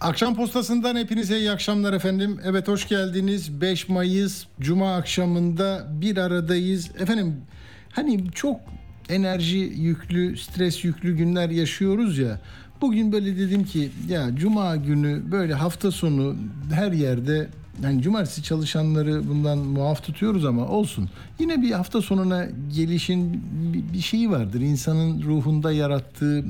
[0.00, 2.40] Akşam postasından hepinize iyi akşamlar efendim.
[2.44, 3.60] Evet hoş geldiniz.
[3.60, 6.90] 5 Mayıs Cuma akşamında bir aradayız.
[7.00, 7.36] Efendim
[7.92, 8.60] hani çok
[9.08, 12.40] enerji yüklü, stres yüklü günler yaşıyoruz ya.
[12.80, 16.36] Bugün böyle dedim ki ya Cuma günü böyle hafta sonu
[16.72, 17.48] her yerde
[17.82, 21.10] yani cumartesi çalışanları bundan muaf tutuyoruz ama olsun.
[21.38, 23.42] Yine bir hafta sonuna gelişin
[23.92, 24.60] bir şeyi vardır.
[24.60, 26.44] İnsanın ruhunda yarattığı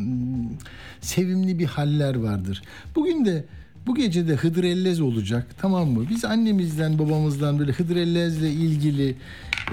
[1.00, 2.62] sevimli bir haller vardır.
[2.96, 3.44] Bugün de
[3.86, 6.04] bu gece de Hıdrellez olacak tamam mı?
[6.10, 9.16] Biz annemizden babamızdan böyle Hıdrellez'le ilgili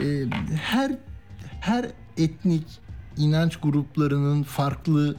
[0.02, 0.26] e,
[0.62, 0.92] her
[1.62, 1.86] her
[2.18, 2.64] etnik
[3.18, 5.16] inanç gruplarının farklı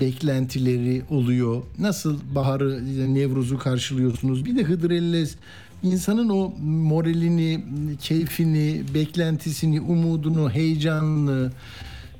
[0.00, 1.62] beklentileri oluyor.
[1.78, 2.80] Nasıl baharı,
[3.14, 4.44] Nevruz'u karşılıyorsunuz?
[4.44, 5.36] Bir de Hıdrellez
[5.82, 7.64] insanın o moralini,
[8.00, 11.52] keyfini, beklentisini, umudunu, heyecanını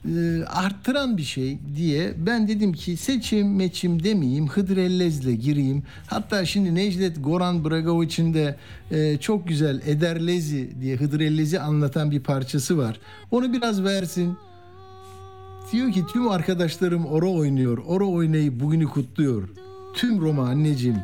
[0.08, 5.82] e, arttıran bir şey diye ben dedim ki seçim meçim demeyeyim Hıdrellez'le gireyim.
[6.06, 8.56] Hatta şimdi Necdet Goran Bragoviç'in de
[8.90, 13.00] e, çok güzel Ederlezi diye Hıdrellez'i anlatan bir parçası var.
[13.30, 14.36] Onu biraz versin.
[15.72, 17.78] Diyor ki tüm arkadaşlarım oro oynuyor.
[17.86, 19.48] Oro oynayıp bugünü kutluyor.
[19.94, 20.96] Tüm Roma anneciğim.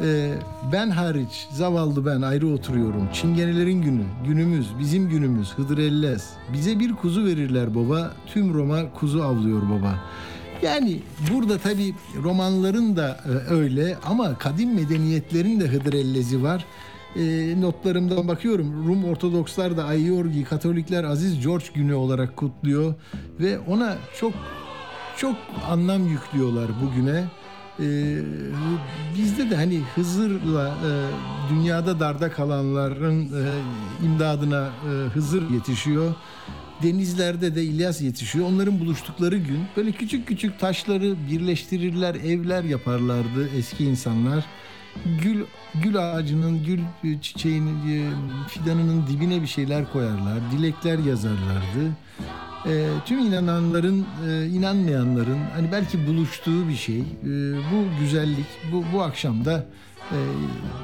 [0.00, 0.32] Ee,
[0.72, 3.08] ben hariç zavallı ben ayrı oturuyorum.
[3.12, 6.30] Çingenelerin günü, günümüz, bizim günümüz Hıdrellez.
[6.52, 8.12] Bize bir kuzu verirler baba.
[8.26, 9.98] Tüm Roma kuzu avlıyor baba.
[10.62, 11.00] Yani
[11.32, 16.66] burada tabi romanların da e, öyle ama kadim medeniyetlerin de Hıdrellezi var.
[17.16, 22.94] E, notlarımdan bakıyorum Rum Ortodokslar da Ayorgi, Katolikler Aziz George günü olarak kutluyor
[23.40, 24.32] ve ona çok
[25.16, 25.36] çok
[25.70, 27.24] anlam yüklüyorlar bugüne.
[27.80, 28.18] Ee,
[29.18, 30.90] bizde de hani Hızır'la e,
[31.50, 33.42] dünyada darda kalanların e,
[34.04, 36.14] imdadına e, Hızır yetişiyor.
[36.82, 38.46] Denizlerde de İlyas yetişiyor.
[38.46, 44.44] Onların buluştukları gün böyle küçük küçük taşları birleştirirler, evler yaparlardı eski insanlar.
[45.22, 45.44] Gül
[45.82, 46.80] gül ağacının, gül
[47.20, 48.10] çiçeğinin, e,
[48.48, 51.92] fidanının dibine bir şeyler koyarlar, dilekler yazarlardı
[52.66, 56.98] e, tüm inananların, e, inanmayanların hani belki buluştuğu bir şey.
[57.00, 57.04] E,
[57.72, 59.66] bu güzellik bu, bu akşam da
[60.10, 60.18] e,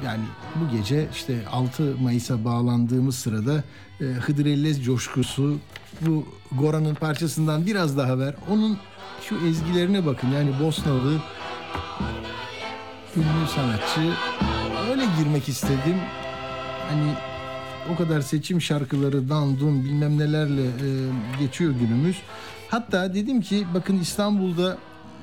[0.05, 0.23] yani
[0.55, 3.63] bu gece işte 6 Mayıs'a bağlandığımız sırada
[4.01, 5.57] e, Hıdrellez coşkusu
[6.01, 8.35] bu Goran'ın parçasından biraz daha ver.
[8.51, 8.77] Onun
[9.21, 11.21] şu ezgilerine bakın yani Bosnalı
[13.17, 14.13] ünlü sanatçı
[14.91, 15.97] öyle girmek istedim.
[16.89, 17.13] Hani
[17.93, 20.89] o kadar seçim şarkıları dandun bilmem nelerle e,
[21.39, 22.17] geçiyor günümüz.
[22.69, 24.77] Hatta dedim ki bakın İstanbul'da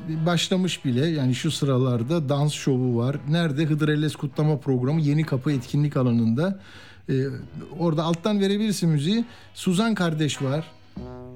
[0.09, 3.17] başlamış bile yani şu sıralarda dans şovu var.
[3.29, 3.65] Nerede?
[3.65, 6.61] Hıdrellez Kutlama Programı Yeni Kapı Etkinlik Alanı'nda.
[7.09, 7.15] Ee,
[7.79, 9.25] orada alttan verebilirsin müziği.
[9.55, 10.65] Suzan kardeş var.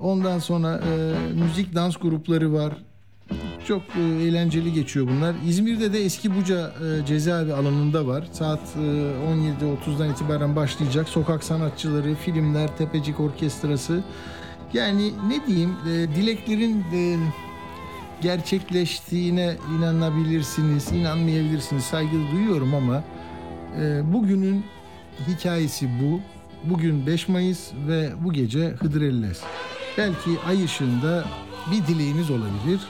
[0.01, 2.73] Ondan sonra e, müzik dans grupları var.
[3.67, 5.35] Çok e, eğlenceli geçiyor bunlar.
[5.47, 6.73] İzmir'de de Eski Buca
[7.03, 8.25] e, cezaevi alanında var.
[8.33, 11.09] Saat e, 17.30'dan itibaren başlayacak.
[11.09, 14.05] Sokak sanatçıları, filmler, Tepecik Orkestrası.
[14.73, 17.17] Yani ne diyeyim e, dileklerin e,
[18.21, 21.85] gerçekleştiğine inanabilirsiniz, inanmayabilirsiniz.
[21.85, 23.05] Saygı duyuyorum ama
[23.81, 24.65] e, bugünün
[25.29, 26.21] hikayesi bu.
[26.71, 29.41] Bugün 5 Mayıs ve bu gece Hıdrellez.
[29.99, 31.25] Belki ay ışığında
[31.73, 32.81] bir dileğiniz olabilir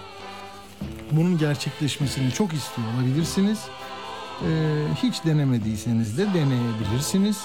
[1.12, 3.58] bunun gerçekleşmesini çok istiyor olabilirsiniz.
[4.42, 7.38] Ee, hiç denemediyseniz de deneyebilirsiniz.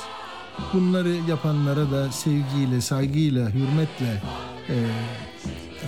[0.73, 4.21] Bunları yapanlara da sevgiyle, saygıyla, hürmetle
[4.69, 4.75] e,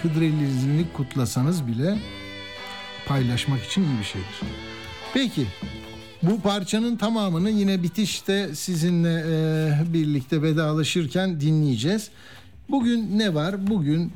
[0.02, 1.98] Hıdrellezini kutlasanız bile
[3.06, 4.40] paylaşmak için iyi bir şeydir.
[5.14, 5.48] Peki
[6.24, 12.09] bu parçanın tamamını yine bitişte sizinle e, birlikte vedalaşırken dinleyeceğiz.
[12.70, 13.68] Bugün ne var?
[13.68, 14.12] Bugün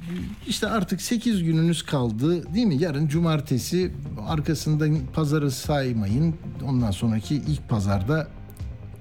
[0.48, 2.78] işte artık 8 gününüz kaldı değil mi?
[2.78, 3.92] Yarın cumartesi
[4.28, 6.36] arkasında pazarı saymayın.
[6.68, 8.28] Ondan sonraki ilk pazarda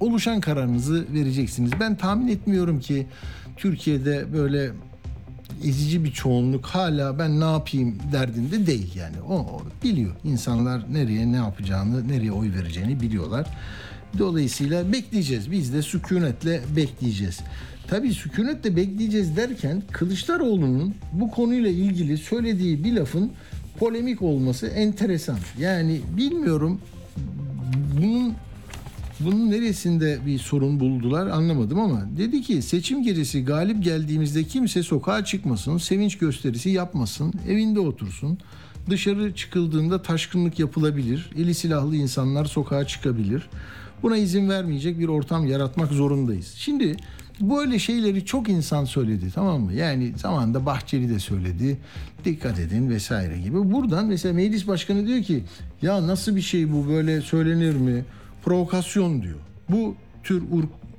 [0.01, 1.71] oluşan kararınızı vereceksiniz.
[1.81, 3.07] Ben tahmin etmiyorum ki
[3.57, 4.71] Türkiye'de böyle
[5.65, 9.17] ezici bir çoğunluk hala ben ne yapayım derdinde değil yani.
[9.29, 10.15] O, o biliyor.
[10.25, 13.47] İnsanlar nereye ne yapacağını, nereye oy vereceğini biliyorlar.
[14.19, 15.51] Dolayısıyla bekleyeceğiz.
[15.51, 17.41] Biz de sükunetle bekleyeceğiz.
[17.88, 23.33] Tabii sükunetle bekleyeceğiz derken Kılıçdaroğlu'nun bu konuyla ilgili söylediği bir lafın
[23.79, 25.38] polemik olması enteresan.
[25.59, 26.81] Yani bilmiyorum
[27.97, 28.35] bunun
[29.21, 35.25] bunun neresinde bir sorun buldular anlamadım ama dedi ki seçim gecesi galip geldiğimizde kimse sokağa
[35.25, 38.38] çıkmasın, sevinç gösterisi yapmasın, evinde otursun.
[38.91, 43.49] Dışarı çıkıldığında taşkınlık yapılabilir, eli silahlı insanlar sokağa çıkabilir.
[44.03, 46.55] Buna izin vermeyecek bir ortam yaratmak zorundayız.
[46.56, 46.97] Şimdi
[47.41, 49.73] böyle şeyleri çok insan söyledi tamam mı?
[49.73, 51.79] Yani zamanında Bahçeli de söyledi.
[52.25, 53.73] Dikkat edin vesaire gibi.
[53.73, 55.44] Buradan mesela meclis başkanı diyor ki
[55.83, 58.05] ya nasıl bir şey bu böyle söylenir mi?
[58.44, 59.38] Provokasyon diyor.
[59.69, 59.94] Bu
[60.25, 60.43] tür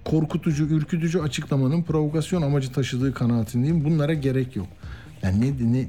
[0.05, 3.85] korkutucu, ürkütücü açıklamanın provokasyon amacı taşıdığı kanaatindeyim.
[3.85, 4.67] Bunlara gerek yok.
[5.23, 5.87] Yani ne, ne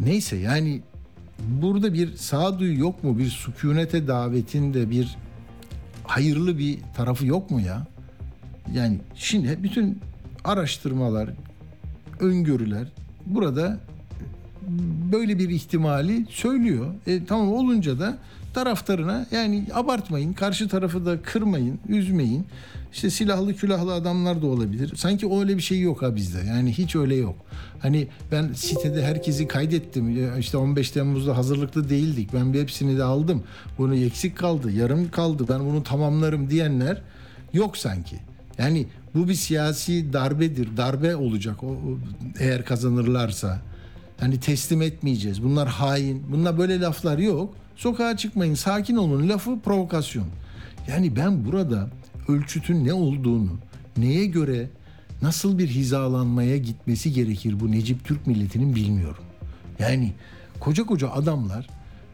[0.00, 0.80] neyse yani
[1.38, 3.18] burada bir sağduyu yok mu?
[3.18, 5.16] Bir sükunete davetinde bir
[6.04, 7.86] hayırlı bir tarafı yok mu ya?
[8.74, 9.98] Yani şimdi bütün
[10.44, 11.30] araştırmalar,
[12.20, 12.88] öngörüler
[13.26, 13.78] burada
[15.12, 16.94] böyle bir ihtimali söylüyor.
[17.06, 18.18] E, tamam olunca da
[18.54, 22.46] taraftarına yani abartmayın, karşı tarafı da kırmayın, üzmeyin.
[22.92, 24.92] İşte silahlı külahlı adamlar da olabilir.
[24.96, 26.38] Sanki öyle bir şey yok ha bizde.
[26.48, 27.34] Yani hiç öyle yok.
[27.78, 30.38] Hani ben sitede herkesi kaydettim.
[30.38, 32.30] İşte 15 Temmuz'da hazırlıklı değildik.
[32.34, 33.42] Ben bir hepsini de aldım.
[33.78, 35.46] Bunu eksik kaldı, yarım kaldı.
[35.48, 37.02] Ben bunu tamamlarım diyenler
[37.52, 38.16] yok sanki.
[38.58, 40.76] Yani bu bir siyasi darbedir.
[40.76, 41.98] Darbe olacak o, o-
[42.38, 43.60] eğer kazanırlarsa.
[44.20, 45.42] Hani teslim etmeyeceğiz.
[45.42, 46.22] Bunlar hain.
[46.32, 47.54] Bunlar böyle laflar yok.
[47.76, 49.28] Sokağa çıkmayın, sakin olun.
[49.28, 50.26] Lafı provokasyon.
[50.88, 51.88] Yani ben burada
[52.28, 53.50] ölçütün ne olduğunu,
[53.96, 54.68] neye göre
[55.22, 59.24] nasıl bir hizalanmaya gitmesi gerekir bu Necip Türk milletinin bilmiyorum.
[59.78, 60.12] Yani
[60.60, 61.68] koca koca adamlar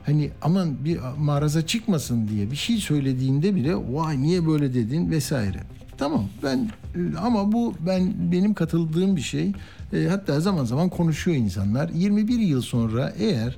[0.06, 5.60] hani aman bir maraza çıkmasın diye bir şey söylediğinde bile vay niye böyle dedin vesaire.
[5.98, 6.70] Tamam ben
[7.18, 9.52] ama bu ben benim katıldığım bir şey.
[9.92, 11.88] E, hatta zaman zaman konuşuyor insanlar.
[11.88, 13.56] 21 yıl sonra eğer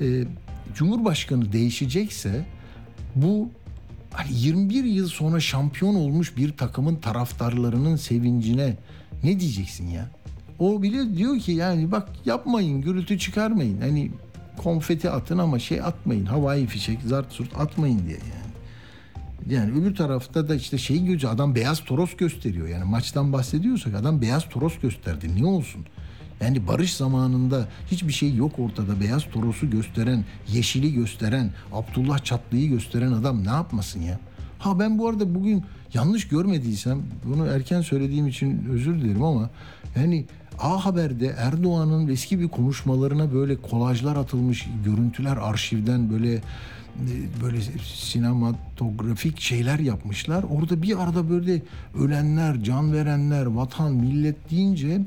[0.00, 0.24] e,
[0.74, 2.44] Cumhurbaşkanı değişecekse
[3.14, 3.48] bu
[4.10, 8.76] hani 21 yıl sonra şampiyon olmuş bir takımın taraftarlarının sevincine
[9.24, 10.10] ne diyeceksin ya?
[10.58, 13.80] O bile diyor ki yani bak yapmayın gürültü çıkarmayın.
[13.80, 14.10] Hani
[14.56, 18.43] konfeti atın ama şey atmayın havai fişek zart surt atmayın diye yani.
[19.50, 22.68] Yani öbür tarafta da işte şey gözü adam beyaz toros gösteriyor.
[22.68, 25.42] Yani maçtan bahsediyorsak adam beyaz toros gösterdi.
[25.42, 25.84] Ne olsun?
[26.40, 29.00] Yani barış zamanında hiçbir şey yok ortada.
[29.00, 34.18] Beyaz torosu gösteren, yeşili gösteren, Abdullah Çatlı'yı gösteren adam ne yapmasın ya?
[34.58, 35.64] Ha ben bu arada bugün
[35.94, 39.50] yanlış görmediysem bunu erken söylediğim için özür dilerim ama
[39.96, 40.24] yani
[40.58, 46.40] A Haber'de Erdoğan'ın eski bir konuşmalarına böyle kolajlar atılmış görüntüler arşivden böyle
[47.42, 50.44] böyle sinematografik şeyler yapmışlar.
[50.50, 51.62] Orada bir arada böyle
[51.98, 55.00] ölenler, can verenler, vatan, millet deyince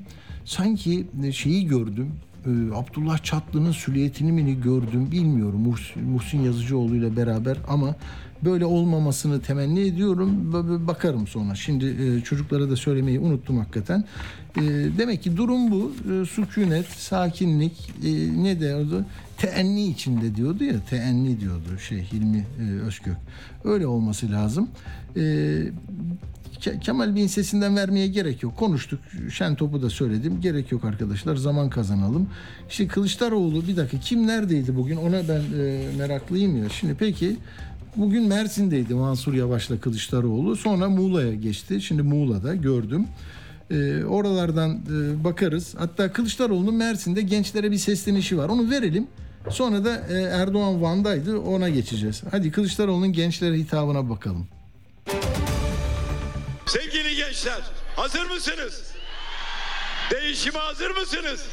[0.45, 2.11] sanki şeyi gördüm.
[2.45, 5.75] Ee, Abdullah Çatlı'nın süliyetini mi gördüm bilmiyorum
[6.05, 7.95] Muhsin Yazıcıoğlu ile beraber ama
[8.45, 10.51] böyle olmamasını temenni ediyorum.
[10.53, 11.55] Ba- Bakarım sonra.
[11.55, 14.03] Şimdi e, çocuklara da söylemeyi unuttum hakikaten.
[14.57, 14.61] E,
[14.97, 15.91] Demek ki durum bu.
[16.11, 17.93] E, Sükunet, sakinlik
[18.37, 19.05] ne diyordu?
[19.37, 20.75] Teenni içinde diyordu ya.
[20.89, 22.47] Teenni diyordu şey Hilmi
[22.87, 23.15] Özkök.
[23.63, 24.69] Öyle olması lazım.
[26.61, 28.57] Ke- Kemal Bey'in sesinden vermeye gerek yok.
[28.57, 28.99] Konuştuk.
[29.33, 30.41] Şen topu da söyledim.
[30.41, 31.35] Gerek yok arkadaşlar.
[31.35, 32.29] Zaman kazanalım.
[32.69, 34.97] İşte Kılıçdaroğlu bir dakika kim neredeydi bugün?
[34.97, 36.69] Ona ben e, meraklıyım ya.
[36.69, 37.35] Şimdi peki
[37.97, 40.55] bugün Mersin'deydi Mansur Yavaş'la Kılıçdaroğlu.
[40.55, 41.81] Sonra Muğla'ya geçti.
[41.81, 43.07] Şimdi Muğla'da gördüm.
[43.71, 45.75] E, oralardan e, bakarız.
[45.77, 48.49] Hatta Kılıçdaroğlu'nun Mersin'de gençlere bir seslenişi var.
[48.49, 49.07] Onu verelim.
[49.49, 51.39] Sonra da e, Erdoğan Van'daydı.
[51.39, 52.23] Ona geçeceğiz.
[52.31, 54.47] Hadi Kılıçdaroğlu'nun gençlere hitabına bakalım.
[56.65, 57.61] Sevgili gençler,
[57.95, 58.83] hazır mısınız?
[60.11, 61.45] Değişime hazır mısınız?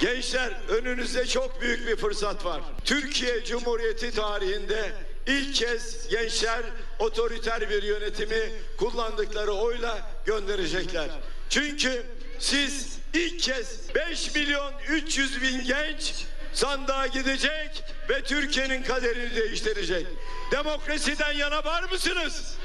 [0.00, 2.60] Gençler, önünüzde çok büyük bir fırsat var.
[2.84, 4.92] Türkiye Cumhuriyeti tarihinde
[5.26, 6.62] ilk kez gençler
[6.98, 11.08] otoriter bir yönetimi kullandıkları oyla gönderecekler.
[11.50, 12.06] Çünkü
[12.38, 16.14] siz ilk kez 5 milyon 300 bin genç
[16.52, 20.06] sandığa gidecek ve Türkiye'nin kaderini değiştirecek.
[20.52, 22.56] Demokrasiden yana var mısınız?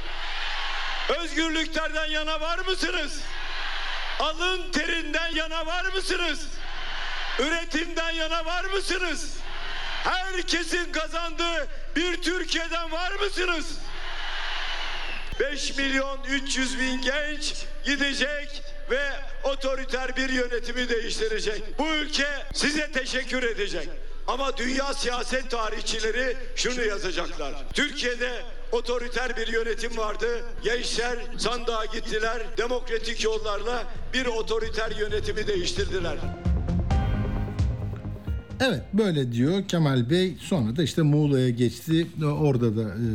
[1.19, 3.19] Özgürlüklerden yana var mısınız?
[4.19, 6.47] Alın terinden yana var mısınız?
[7.39, 9.33] Üretimden yana var mısınız?
[10.03, 13.65] Herkesin kazandığı bir Türkiye'den var mısınız?
[15.39, 17.53] 5 milyon 300 bin genç
[17.85, 19.01] gidecek ve
[19.43, 21.79] otoriter bir yönetimi değiştirecek.
[21.79, 23.89] Bu ülke size teşekkür edecek.
[24.27, 27.53] Ama dünya siyaset tarihçileri şunu yazacaklar.
[27.73, 30.43] Türkiye'de otoriter bir yönetim vardı.
[30.63, 32.41] Gençler sandığa gittiler.
[32.57, 33.83] Demokratik yollarla
[34.13, 36.17] bir otoriter yönetimi değiştirdiler.
[38.63, 40.35] Evet böyle diyor Kemal Bey.
[40.39, 42.07] Sonra da işte Muğla'ya geçti.
[42.39, 43.05] Orada da e,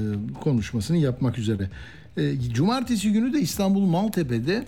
[0.40, 1.70] konuşmasını yapmak üzere.
[2.16, 4.64] E, cumartesi günü de İstanbul Maltepe'de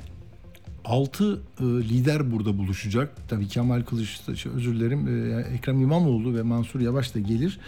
[0.85, 3.11] 6 e, lider burada buluşacak.
[3.29, 7.59] Tabii Kemal Kılıçdaroğlu, özür dilerim, e, Ekrem İmamoğlu ve Mansur Yavaş da gelir.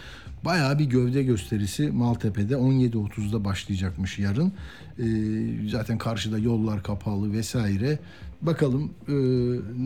[0.45, 4.53] Bayağı bir gövde gösterisi Maltepe'de 17.30'da başlayacakmış yarın.
[4.99, 5.05] E,
[5.69, 7.99] zaten karşıda yollar kapalı vesaire.
[8.41, 9.13] Bakalım e,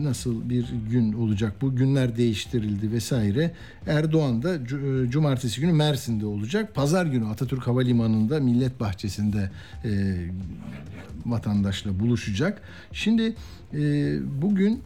[0.02, 1.76] nasıl bir gün olacak bu.
[1.76, 3.52] Günler değiştirildi vesaire.
[3.86, 6.74] Erdoğan da e, cumartesi günü Mersin'de olacak.
[6.74, 9.50] Pazar günü Atatürk Havalimanı'nda Millet Bahçesi'nde
[9.84, 9.90] e,
[11.26, 12.62] vatandaşla buluşacak.
[12.92, 13.34] Şimdi
[13.74, 13.80] e,
[14.42, 14.82] bugün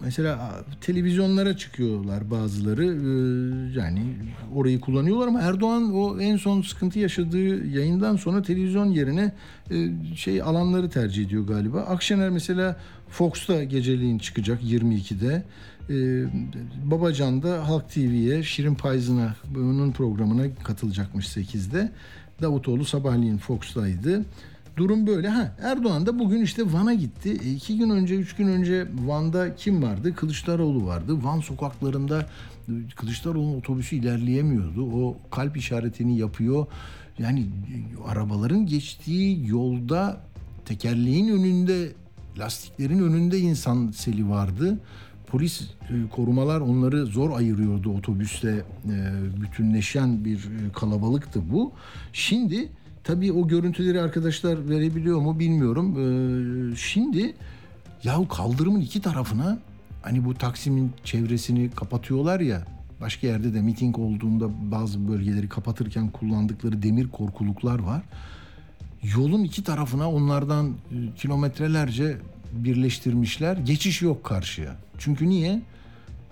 [0.00, 4.02] mesela televizyonlara çıkıyorlar bazıları e, yani
[4.54, 9.32] orayı kullanıyorlar ama Erdoğan o en son sıkıntı yaşadığı yayından sonra televizyon yerine
[9.70, 9.76] e,
[10.16, 11.80] şey alanları tercih ediyor galiba.
[11.80, 12.76] Akşener mesela
[13.08, 15.44] Fox'ta geceliğin çıkacak 22'de.
[15.90, 16.24] Ee,
[16.84, 21.92] Babacan da Halk TV'ye Şirin Payzın'a onun programına katılacakmış 8'de.
[22.42, 24.24] Davutoğlu sabahleyin Fox'taydı.
[24.76, 25.28] Durum böyle.
[25.28, 27.36] Ha Erdoğan da bugün işte Van'a gitti.
[27.44, 30.14] E, iki gün önce, üç gün önce Van'da kim vardı?
[30.14, 31.24] Kılıçdaroğlu vardı.
[31.24, 32.26] Van sokaklarında
[32.68, 34.84] e, Kılıçdaroğlu'nun otobüsü ilerleyemiyordu.
[34.92, 36.66] O kalp işaretini yapıyor.
[37.18, 40.20] Yani e, arabaların geçtiği yolda
[40.64, 41.92] tekerleğin önünde,
[42.38, 44.78] lastiklerin önünde insan seli vardı.
[45.26, 48.64] Polis e, korumalar onları zor ayırıyordu otobüste
[49.42, 51.72] bütünleşen bir kalabalıktı bu.
[52.12, 52.68] Şimdi
[53.06, 55.96] tabii o görüntüleri arkadaşlar verebiliyor mu bilmiyorum.
[56.72, 57.34] E, şimdi
[58.04, 59.58] yahu kaldırımın iki tarafına
[60.02, 62.62] hani bu Taksim'in çevresini kapatıyorlar ya
[63.00, 68.02] başka yerde de miting olduğunda bazı bölgeleri kapatırken kullandıkları demir korkuluklar var.
[69.16, 72.16] Yolun iki tarafına onlardan e, kilometrelerce
[72.52, 73.56] birleştirmişler.
[73.56, 74.76] Geçiş yok karşıya.
[74.98, 75.62] Çünkü niye?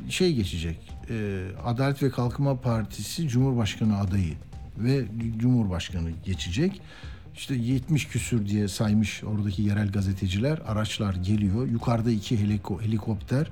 [0.08, 0.78] Şey geçecek.
[1.10, 4.34] e, Adalet ve Kalkınma Partisi Cumhurbaşkanı adayı
[4.78, 5.04] ve
[5.38, 6.80] Cumhurbaşkanı geçecek.
[7.36, 10.58] İşte 70 küsür diye saymış oradaki yerel gazeteciler.
[10.66, 11.66] Araçlar geliyor.
[11.68, 13.50] Yukarıda iki heliko, helikopter.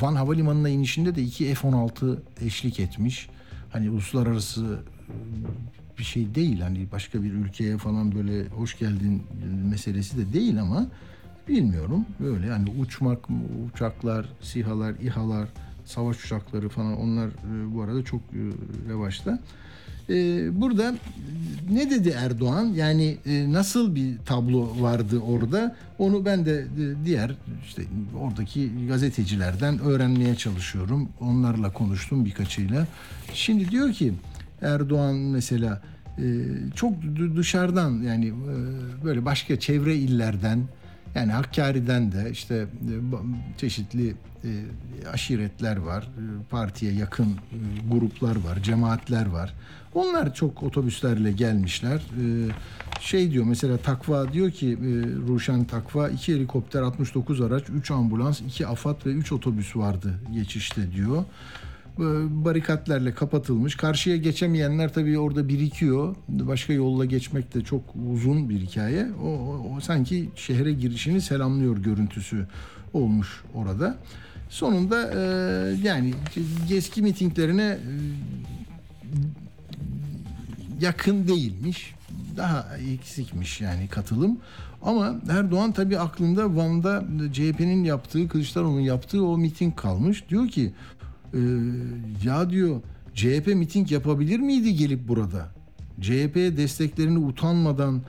[0.00, 3.28] Van Havalimanı'na inişinde de iki F-16 eşlik etmiş.
[3.72, 6.60] Hani uluslararası e, bir şey değil.
[6.60, 9.22] Hani başka bir ülkeye falan böyle hoş geldin
[9.70, 10.86] meselesi de değil ama
[11.48, 12.06] bilmiyorum.
[12.20, 13.18] Böyle hani uçmak,
[13.72, 15.48] uçaklar, sihalar, İHA'lar,
[15.84, 18.40] savaş uçakları falan onlar e, bu arada çok e,
[18.88, 19.38] revaçta.
[20.10, 20.14] E,
[20.60, 20.94] burada
[21.70, 22.64] ne dedi Erdoğan?
[22.64, 25.76] Yani e, nasıl bir tablo vardı orada?
[25.98, 27.34] Onu ben de e, diğer
[27.66, 27.82] işte
[28.20, 31.08] oradaki gazetecilerden öğrenmeye çalışıyorum.
[31.20, 32.86] Onlarla konuştum birkaçıyla.
[33.34, 34.12] Şimdi diyor ki
[34.62, 35.82] Erdoğan mesela
[36.18, 36.24] e,
[36.74, 36.94] çok
[37.36, 38.34] dışarıdan yani e,
[39.04, 40.60] böyle başka çevre illerden
[41.14, 42.94] yani Hakkari'den de işte e,
[43.58, 44.14] çeşitli
[44.44, 44.50] e,
[45.12, 47.36] aşiretler var, e, partiye yakın
[47.90, 49.54] gruplar var, cemaatler var.
[49.94, 52.02] Onlar çok otobüslerle gelmişler.
[53.00, 54.78] Şey diyor mesela Takva diyor ki
[55.28, 60.92] Ruşen Takva iki helikopter, 69 araç, 3 ambulans, 2 AFAD ve 3 otobüs vardı geçişte
[60.92, 61.24] diyor
[62.44, 63.76] barikatlarla kapatılmış.
[63.76, 66.16] Karşıya geçemeyenler tabii orada birikiyor.
[66.28, 67.82] Başka yolla geçmek de çok
[68.12, 69.06] uzun bir hikaye.
[69.22, 72.46] O, o, o sanki şehre girişini selamlıyor görüntüsü
[72.92, 73.96] olmuş orada.
[74.50, 75.20] Sonunda e,
[75.82, 76.14] yani
[76.70, 77.78] eski mitinglerine e,
[80.80, 81.94] yakın değilmiş.
[82.36, 84.38] Daha eksikmiş yani katılım.
[84.82, 90.28] Ama Erdoğan tabii aklında Van'da CHP'nin yaptığı, Kılıçdaroğlu'nun yaptığı o miting kalmış.
[90.28, 90.72] Diyor ki
[91.34, 91.38] ee,
[92.24, 92.80] ya diyor
[93.14, 95.48] CHP miting yapabilir miydi gelip burada?
[96.00, 98.02] CHP'ye desteklerini utanmadan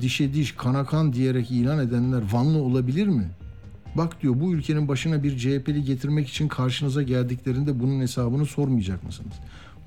[0.00, 3.28] dişe diş kana kan diyerek ilan edenler Vanlı olabilir mi?
[3.94, 9.34] Bak diyor bu ülkenin başına bir CHP'li getirmek için karşınıza geldiklerinde bunun hesabını sormayacak mısınız?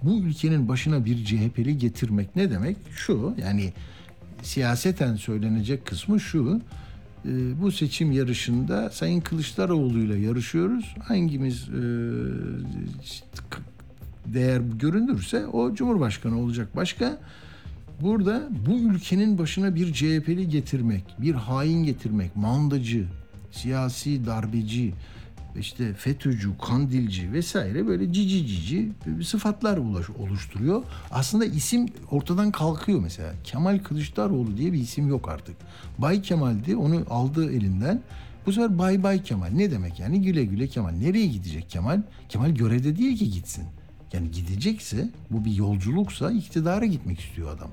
[0.04, 2.78] Bu ülkenin başına bir CHP'li getirmek ne demek?
[2.96, 3.74] Şu yani
[4.42, 6.62] siyaseten söylenecek kısmı şu.
[7.26, 10.96] E, bu seçim yarışında Sayın Kılıçdaroğlu'yla yarışıyoruz.
[11.04, 11.84] Hangimiz e,
[14.26, 16.76] değer görünürse o Cumhurbaşkanı olacak.
[16.76, 17.18] Başka
[18.02, 23.06] burada bu ülkenin başına bir CHP'li getirmek, bir hain getirmek, mandacı,
[23.52, 24.94] siyasi darbeci,
[25.60, 28.92] işte FETÖ'cü, kandilci vesaire böyle cici cici
[29.24, 29.80] sıfatlar
[30.20, 30.84] oluşturuyor.
[31.12, 33.34] Aslında isim ortadan kalkıyor mesela.
[33.44, 35.56] Kemal Kılıçdaroğlu diye bir isim yok artık.
[35.98, 38.02] Bay Kemal'di onu aldı elinden.
[38.46, 39.50] Bu sefer Bay Bay Kemal.
[39.50, 40.22] Ne demek yani?
[40.22, 40.92] Güle güle Kemal.
[40.92, 42.02] Nereye gidecek Kemal?
[42.30, 43.64] Kemal görevde değil ki gitsin.
[44.14, 47.70] Yani gidecekse bu bir yolculuksa iktidara gitmek istiyor adam.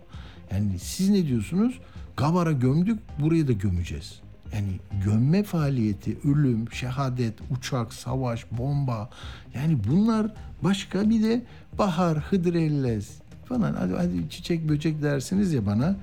[0.53, 1.79] Yani siz ne diyorsunuz?
[2.17, 4.21] Gabar'a gömdük burayı da gömeceğiz.
[4.55, 9.11] Yani gömme faaliyeti, ölüm, şehadet, uçak, savaş, bomba.
[9.55, 11.43] Yani bunlar başka bir de
[11.79, 13.75] bahar, hıdrellez falan.
[13.75, 15.97] Hadi, hadi çiçek böcek dersiniz ya bana.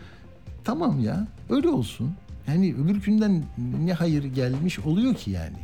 [0.63, 2.11] Tamam ya öyle olsun.
[2.47, 3.43] Yani öbür günden
[3.85, 5.57] ne hayır gelmiş oluyor ki yani.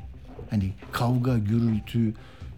[0.50, 2.14] Hani kavga, gürültü,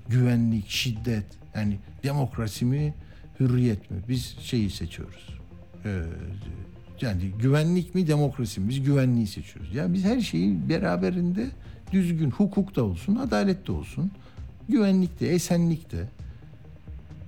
[0.10, 1.26] güvenlik, şiddet.
[1.56, 2.94] Yani demokrasi mi,
[3.40, 3.98] hürriyet mi?
[4.10, 5.30] Biz şeyi seçiyoruz.
[5.86, 6.02] Ee,
[7.02, 8.70] yani güvenlik mi, demokrasi mi?
[8.70, 9.76] Biz güvenliği seçiyoruz.
[9.76, 11.48] Ya biz her şeyi beraberinde
[11.92, 14.12] düzgün, hukuk da olsun, adalet de olsun,
[14.70, 16.08] güvenlik de, esenlik de,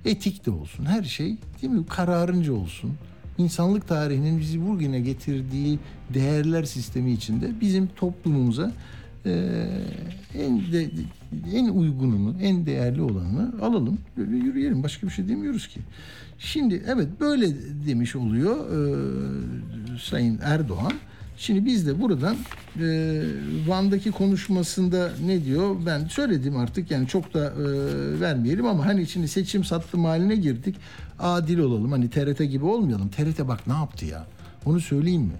[0.04, 0.84] etik de olsun.
[0.84, 1.86] Her şey değil mi?
[1.86, 2.92] Kararınca olsun.
[3.38, 5.78] İnsanlık tarihinin bizi bugüne getirdiği
[6.14, 8.72] değerler sistemi içinde bizim toplumumuza
[9.26, 9.30] e,
[10.38, 10.90] en de,
[11.54, 13.98] en uygununu, en değerli olanını alalım.
[14.16, 14.82] Böyle yürüyelim.
[14.82, 15.80] Başka bir şey demiyoruz ki.
[16.38, 17.46] Şimdi evet böyle
[17.86, 20.92] demiş oluyor e, Sayın Erdoğan.
[21.36, 22.36] Şimdi biz de buradan
[22.80, 23.20] e,
[23.66, 25.76] Van'daki konuşmasında ne diyor?
[25.86, 30.76] Ben söyledim artık yani çok da e, vermeyelim ama hani şimdi seçim sattım haline girdik.
[31.18, 33.08] Adil olalım hani TRT gibi olmayalım.
[33.08, 34.26] TRT bak ne yaptı ya?
[34.66, 35.36] Onu söyleyeyim mi?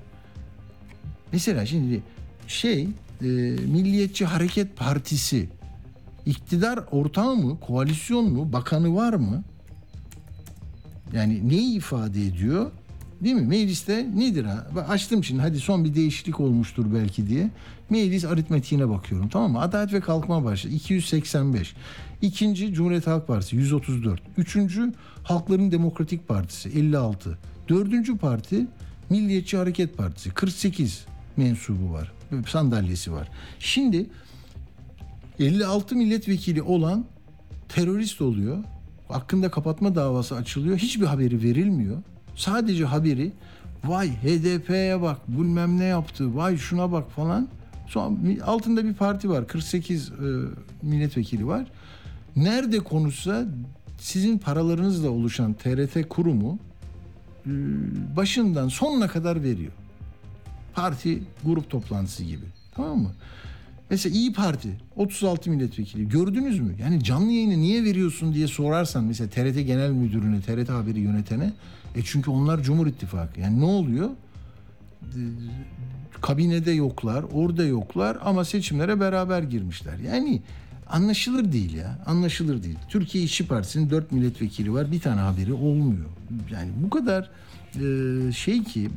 [1.32, 2.02] Mesela şimdi
[2.46, 3.26] şey e,
[3.66, 5.48] Milliyetçi Hareket Partisi
[6.26, 9.44] iktidar ortağı mı, koalisyon mu, bakanı var mı?
[11.12, 12.70] Yani neyi ifade ediyor?
[13.20, 13.46] Değil mi?
[13.46, 14.66] Mecliste nedir ha?
[14.88, 17.50] Açtım şimdi hadi son bir değişiklik olmuştur belki diye.
[17.90, 19.60] Meclis aritmetiğine bakıyorum tamam mı?
[19.60, 21.74] Adalet ve Kalkınma Partisi 285.
[22.22, 24.22] İkinci Cumhuriyet Halk Partisi 134.
[24.36, 27.38] Üçüncü Halkların Demokratik Partisi 56.
[27.68, 28.66] Dördüncü parti
[29.10, 32.12] Milliyetçi Hareket Partisi 48 mensubu var.
[32.48, 33.28] Sandalyesi var.
[33.58, 34.06] Şimdi
[35.38, 37.04] 56 milletvekili olan
[37.68, 38.64] terörist oluyor.
[39.08, 40.76] Hakkında kapatma davası açılıyor.
[40.78, 41.96] Hiçbir haberi verilmiyor.
[42.36, 43.32] Sadece haberi
[43.84, 47.48] vay HDP'ye bak bilmem ne yaptı vay şuna bak falan.
[47.86, 50.12] Sonra altında bir parti var 48 e,
[50.82, 51.66] milletvekili var.
[52.36, 53.46] Nerede konuşsa
[54.00, 56.58] sizin paralarınızla oluşan TRT kurumu
[57.46, 57.50] e,
[58.16, 59.72] başından sonuna kadar veriyor.
[60.74, 62.44] Parti grup toplantısı gibi.
[62.74, 63.10] Tamam mı?
[63.90, 66.74] Mesela İyi Parti 36 milletvekili gördünüz mü?
[66.81, 71.53] Yani canlı yayını niye veriyorsun diye sorarsan mesela TRT Genel Müdürü'ne, TRT Haberi yönetene
[71.94, 73.40] e çünkü onlar Cumhur İttifakı.
[73.40, 74.11] Yani ne oluyor?
[76.20, 79.98] Kabinede yoklar, orada yoklar ama seçimlere beraber girmişler.
[79.98, 80.42] Yani
[80.88, 81.98] anlaşılır değil ya.
[82.07, 82.79] Anlaşılır değil.
[82.88, 84.92] Türkiye İşçi Partisi'nin 4 milletvekili var.
[84.92, 86.07] Bir tane haberi olmuyor.
[86.53, 87.31] Yani bu kadar
[88.33, 88.88] şey ki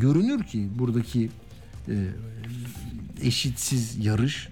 [0.00, 1.30] görünür ki buradaki
[3.22, 4.48] eşitsiz yarış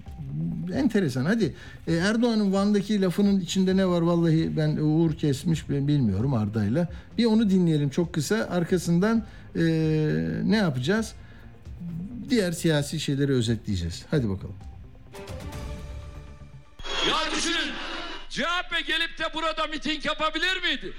[0.73, 1.25] enteresan.
[1.25, 1.55] Hadi
[1.87, 6.87] e, Erdoğan'ın Van'daki lafının içinde ne var vallahi ben Uğur kesmiş bilmiyorum Arda'yla.
[7.17, 8.35] Bir onu dinleyelim çok kısa.
[8.35, 9.61] Arkasından e,
[10.43, 11.13] ne yapacağız?
[12.29, 14.05] Diğer siyasi şeyleri özetleyeceğiz.
[14.11, 14.55] Hadi bakalım.
[17.09, 17.73] Ya düşünün
[18.29, 20.93] CHP gelip de burada miting yapabilir miydi?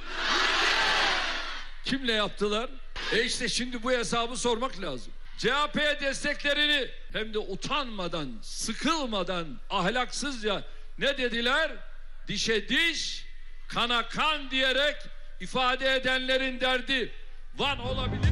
[1.84, 2.70] Kimle yaptılar?
[3.12, 5.12] E işte şimdi bu hesabı sormak lazım.
[5.38, 10.62] CHP'ye desteklerini hem de utanmadan, sıkılmadan, ahlaksızca
[10.98, 11.70] ne dediler?
[12.28, 13.24] Dişe diş,
[13.68, 14.96] kana kan diyerek
[15.40, 17.12] ifade edenlerin derdi
[17.58, 18.30] Van olabilir.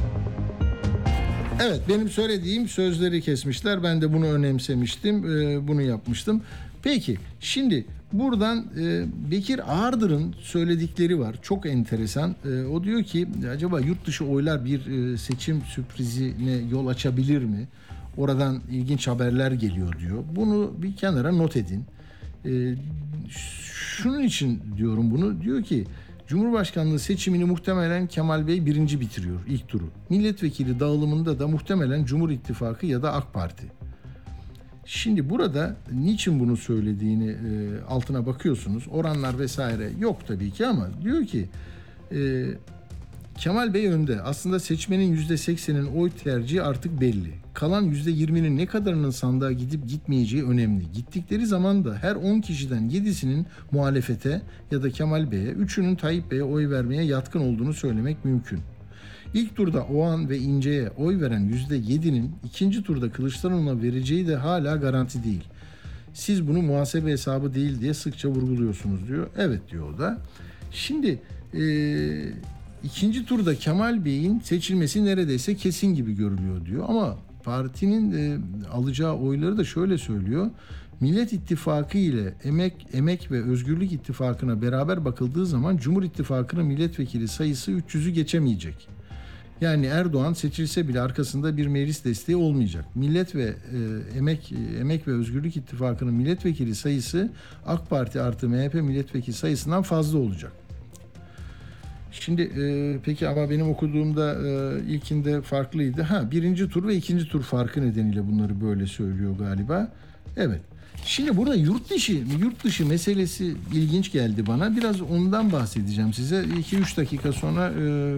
[1.61, 3.83] Evet benim söylediğim sözleri kesmişler.
[3.83, 5.23] Ben de bunu önemsemiştim.
[5.67, 6.43] Bunu yapmıştım.
[6.83, 11.35] Peki şimdi buradan e, Bekir Ağırdır'ın söyledikleri var.
[11.41, 12.35] Çok enteresan.
[12.45, 17.67] E, o diyor ki acaba yurt dışı oylar bir e, seçim sürprizine yol açabilir mi?
[18.17, 20.23] Oradan ilginç haberler geliyor diyor.
[20.35, 21.85] Bunu bir kenara not edin.
[22.45, 22.75] E,
[23.29, 25.41] şunun için diyorum bunu.
[25.41, 25.85] Diyor ki
[26.31, 29.83] Cumhurbaşkanlığı seçimini muhtemelen Kemal Bey birinci bitiriyor ilk turu.
[30.09, 33.80] Milletvekili dağılımında da muhtemelen Cumhur İttifakı ya da AK Parti.
[34.93, 38.83] Şimdi burada niçin bunu söylediğini e, altına bakıyorsunuz.
[38.91, 41.49] Oranlar vesaire yok tabii ki ama diyor ki
[42.11, 42.45] e,
[43.37, 44.21] Kemal Bey önde.
[44.21, 47.33] Aslında seçmenin %80'inin oy tercihi artık belli.
[47.53, 50.91] Kalan %20'nin ne kadarının sandığa gidip gitmeyeceği önemli.
[50.91, 56.43] Gittikleri zaman da her 10 kişiden 7'sinin muhalefete ya da Kemal Bey'e, 3'ünün Tayyip Bey'e
[56.43, 58.59] oy vermeye yatkın olduğunu söylemek mümkün.
[59.33, 65.23] İlk turda Oğan ve İnce'ye oy veren %7'nin ikinci turda Kılıçdaroğlu'na vereceği de hala garanti
[65.23, 65.43] değil.
[66.13, 69.27] Siz bunu muhasebe hesabı değil diye sıkça vurguluyorsunuz diyor.
[69.37, 70.17] Evet diyor o da.
[70.71, 71.19] Şimdi
[71.53, 71.63] e,
[72.83, 76.85] ikinci turda Kemal Bey'in seçilmesi neredeyse kesin gibi görülüyor diyor.
[76.87, 78.37] Ama partinin e,
[78.71, 80.49] alacağı oyları da şöyle söylüyor.
[80.99, 87.71] Millet İttifakı ile Emek Emek ve Özgürlük İttifakı'na beraber bakıldığı zaman Cumhur İttifakı'nın milletvekili sayısı
[87.71, 88.87] 300'ü geçemeyecek.
[89.61, 92.85] Yani Erdoğan seçilse bile arkasında bir meclis desteği olmayacak.
[92.95, 97.29] Millet ve e, Emek e, Emek ve Özgürlük İttifakı'nın milletvekili sayısı
[97.65, 100.51] AK Parti artı MHP milletvekili sayısından fazla olacak.
[102.11, 106.01] Şimdi e, peki ama benim okuduğumda e, ilkinde farklıydı.
[106.01, 109.91] Ha birinci tur ve ikinci tur farkı nedeniyle bunları böyle söylüyor galiba.
[110.37, 110.61] Evet.
[111.05, 114.77] Şimdi burada yurt dışı yurt dışı meselesi ilginç geldi bana.
[114.77, 116.43] Biraz ondan bahsedeceğim size.
[116.43, 118.15] 2-3 dakika sonra e,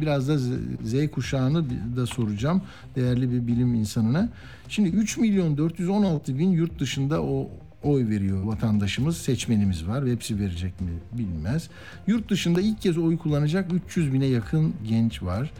[0.00, 0.38] biraz da
[0.84, 1.64] Z, kuşağını
[1.96, 2.62] da soracağım.
[2.96, 4.28] Değerli bir bilim insanına.
[4.68, 7.50] Şimdi 3 milyon 416 bin yurt dışında o
[7.82, 10.06] oy veriyor vatandaşımız, seçmenimiz var.
[10.06, 11.68] Hepsi verecek mi bilmez.
[12.06, 15.50] Yurt dışında ilk kez oy kullanacak 300 bine yakın genç var.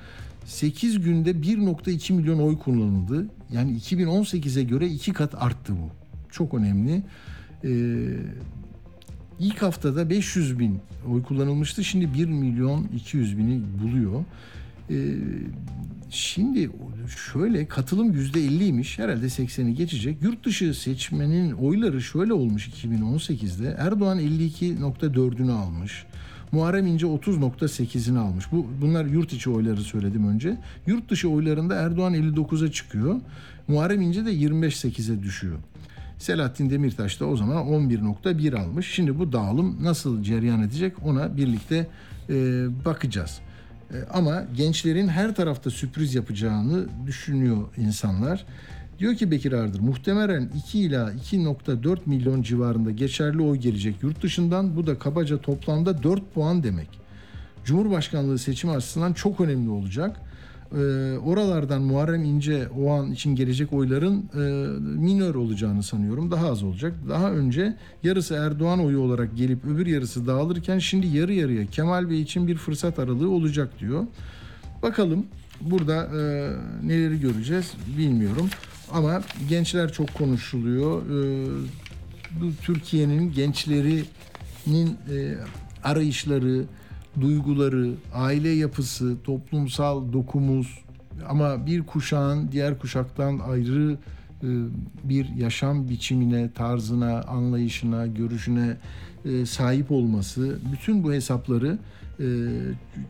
[0.44, 3.26] 8 günde 1.2 milyon oy kullanıldı.
[3.52, 6.01] Yani 2018'e göre iki kat arttı bu.
[6.32, 7.02] Çok önemli.
[7.64, 7.70] Ee,
[9.38, 10.78] ilk haftada 500 bin
[11.10, 11.84] oy kullanılmıştı.
[11.84, 14.24] Şimdi 1 milyon 200 bini buluyor.
[14.90, 15.14] Ee,
[16.10, 16.70] şimdi
[17.32, 19.02] şöyle katılım %50'ymiş.
[19.02, 20.22] Herhalde 80'i geçecek.
[20.22, 23.76] Yurt dışı seçmenin oyları şöyle olmuş 2018'de.
[23.78, 26.04] Erdoğan 52.4'ünü almış.
[26.52, 28.52] Muharrem İnce 30.8'ini almış.
[28.52, 30.58] Bu bunlar yurt içi oyları söyledim önce.
[30.86, 33.20] Yurt dışı oylarında Erdoğan 59'a çıkıyor.
[33.68, 35.58] Muharrem İnce de 25.8'e düşüyor.
[36.22, 38.90] Selahattin Demirtaş da o zaman 11.1 almış.
[38.94, 41.86] Şimdi bu dağılım nasıl cereyan edecek ona birlikte
[42.28, 42.34] e,
[42.84, 43.40] bakacağız.
[43.90, 48.44] E, ama gençlerin her tarafta sürpriz yapacağını düşünüyor insanlar.
[48.98, 54.76] Diyor ki Bekir Ardır muhtemelen 2 ila 2.4 milyon civarında geçerli oy gelecek yurt dışından.
[54.76, 56.88] Bu da kabaca toplamda 4 puan demek.
[57.64, 60.20] Cumhurbaşkanlığı seçimi açısından çok önemli olacak.
[60.76, 64.38] Ee, oralardan Muharrem İnce o an için gelecek oyların e,
[64.80, 66.30] minör olacağını sanıyorum.
[66.30, 66.94] Daha az olacak.
[67.08, 72.22] Daha önce yarısı Erdoğan oyu olarak gelip öbür yarısı dağılırken şimdi yarı yarıya Kemal Bey
[72.22, 74.06] için bir fırsat aralığı olacak diyor.
[74.82, 75.26] Bakalım
[75.60, 76.50] burada e,
[76.86, 78.48] neleri göreceğiz bilmiyorum.
[78.92, 81.02] Ama gençler çok konuşuluyor.
[81.02, 81.46] E,
[82.62, 85.34] Türkiye'nin gençlerinin e,
[85.84, 86.64] arayışları,
[87.20, 90.78] duyguları, aile yapısı, toplumsal dokumuz
[91.28, 93.98] ama bir kuşağın diğer kuşaktan ayrı
[94.42, 94.48] e,
[95.04, 98.76] bir yaşam biçimine, tarzına, anlayışına, görüşüne
[99.24, 101.78] e, sahip olması bütün bu hesapları
[102.20, 102.26] e,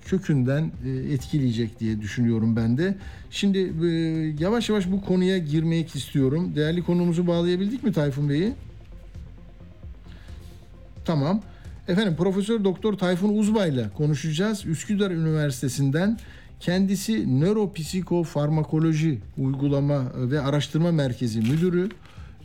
[0.05, 0.71] kökünden
[1.11, 2.99] etkileyecek diye düşünüyorum ben de.
[3.31, 3.73] Şimdi
[4.39, 6.53] yavaş yavaş bu konuya girmek istiyorum.
[6.57, 8.53] Değerli konumuzu bağlayabildik mi Tayfun Bey'i?
[11.05, 11.43] Tamam.
[11.93, 14.67] Efendim Profesör Doktor Tayfun Uzbay'la konuşacağız.
[14.67, 16.19] Üsküdar Üniversitesi'nden
[16.61, 21.89] kendisi nöropsikofarmakoloji uygulama ve araştırma merkezi müdürü.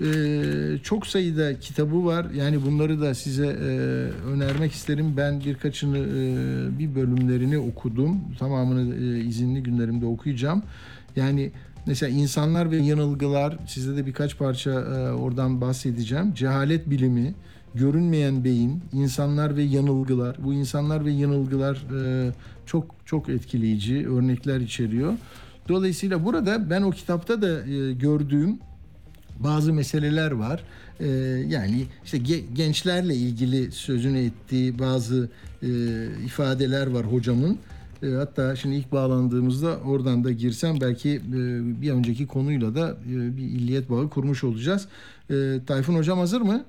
[0.02, 2.28] Ee, çok sayıda kitabı var.
[2.36, 3.70] Yani bunları da size e,
[4.30, 5.14] önermek isterim.
[5.18, 8.22] Ben birkaçını e, bir bölümlerini okudum.
[8.40, 10.64] Tamamını e, izinli günlerimde okuyacağım.
[11.16, 11.52] Yani
[11.86, 16.34] mesela insanlar ve yanılgılar size de birkaç parça e, oradan bahsedeceğim.
[16.34, 17.34] Cehalet bilimi,
[17.78, 20.38] görünmeyen beyin, insanlar ve yanılgılar.
[20.44, 22.32] Bu insanlar ve yanılgılar e,
[22.66, 25.14] çok çok etkileyici örnekler içeriyor.
[25.70, 28.60] Dolayısıyla burada ben o kitapta da e, gördüğüm
[29.40, 30.64] bazı meseleler var.
[31.00, 31.08] E,
[31.48, 32.18] yani işte
[32.54, 35.30] gençlerle ilgili sözünü ettiği bazı
[36.26, 37.58] ifadeler var hocamın.
[38.18, 41.22] Hatta şimdi ilk bağlandığımızda oradan da girsem belki
[41.82, 44.88] bir önceki konuyla da bir illiyet bağı kurmuş olacağız.
[45.68, 46.66] Tayfun hocam hazır mı?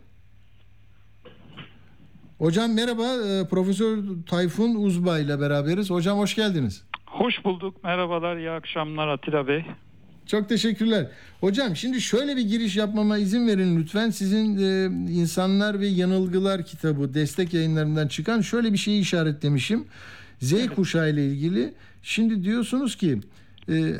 [2.38, 5.90] Hocam merhaba, e, Profesör Tayfun Uzbay ile beraberiz.
[5.90, 6.84] Hocam hoş geldiniz.
[7.06, 9.66] Hoş bulduk, merhabalar, iyi akşamlar Atilla Bey.
[10.26, 11.06] Çok teşekkürler.
[11.40, 14.10] Hocam şimdi şöyle bir giriş yapmama izin verin lütfen.
[14.10, 19.84] Sizin e, İnsanlar ve Yanılgılar kitabı destek yayınlarından çıkan şöyle bir şeyi işaretlemişim.
[20.40, 20.74] Z evet.
[20.74, 21.74] kuşağı ile ilgili.
[22.02, 23.20] Şimdi diyorsunuz ki
[23.68, 23.98] e, e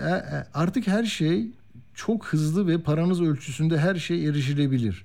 [0.54, 1.46] artık her şey
[1.94, 5.04] çok hızlı ve paranız ölçüsünde her şey erişilebilir.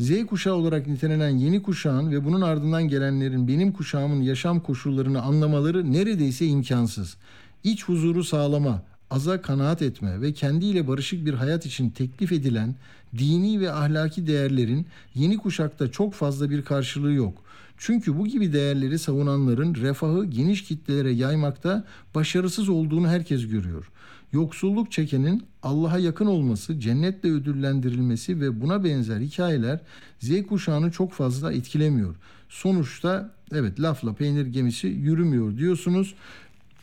[0.00, 5.92] Z kuşağı olarak nitelenen yeni kuşağın ve bunun ardından gelenlerin benim kuşağımın yaşam koşullarını anlamaları
[5.92, 7.16] neredeyse imkansız.
[7.64, 12.74] İç huzuru sağlama, aza kanaat etme ve kendiyle barışık bir hayat için teklif edilen
[13.18, 17.42] dini ve ahlaki değerlerin yeni kuşakta çok fazla bir karşılığı yok.
[17.82, 23.90] Çünkü bu gibi değerleri savunanların refahı geniş kitlelere yaymakta başarısız olduğunu herkes görüyor.
[24.32, 29.80] Yoksulluk çekenin Allah'a yakın olması, cennetle ödüllendirilmesi ve buna benzer hikayeler
[30.18, 32.16] Z kuşağını çok fazla etkilemiyor.
[32.48, 36.14] Sonuçta evet lafla peynir gemisi yürümüyor diyorsunuz.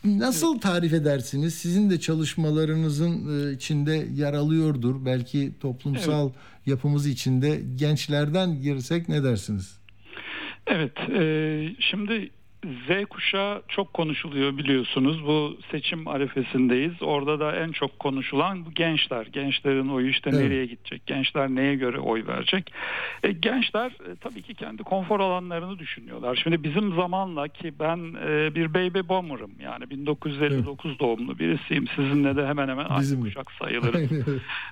[0.04, 1.54] Nasıl tarif edersiniz?
[1.54, 5.04] Sizin de çalışmalarınızın e, içinde yer alıyordur.
[5.04, 6.36] Belki toplumsal evet.
[6.66, 9.78] yapımız içinde gençlerden girsek ne dersiniz?
[10.68, 12.30] Evet, e, şimdi
[12.64, 15.26] Z kuşağı çok konuşuluyor biliyorsunuz.
[15.26, 17.02] Bu seçim arifesindeyiz.
[17.02, 19.26] Orada da en çok konuşulan bu gençler.
[19.26, 20.40] Gençlerin oyu işte Evet.
[20.42, 21.06] nereye gidecek?
[21.06, 22.72] Gençler neye göre oy verecek?
[23.22, 26.40] E, gençler e, tabii ki kendi konfor alanlarını düşünüyorlar.
[26.42, 29.52] Şimdi bizim zamanla ki ben e, bir baby boomer'ım.
[29.62, 31.86] Yani 1959 doğumlu birisiyim.
[31.96, 34.12] Sizinle de hemen hemen aynı kuşak sayılırız.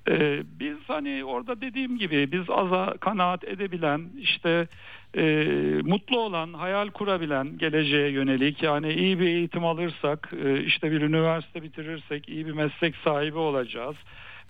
[0.09, 4.69] Ee, biz hani orada dediğim gibi biz aza kanaat edebilen işte
[5.17, 5.47] e,
[5.83, 11.63] mutlu olan hayal kurabilen geleceğe yönelik yani iyi bir eğitim alırsak e, işte bir üniversite
[11.63, 13.97] bitirirsek iyi bir meslek sahibi olacağız.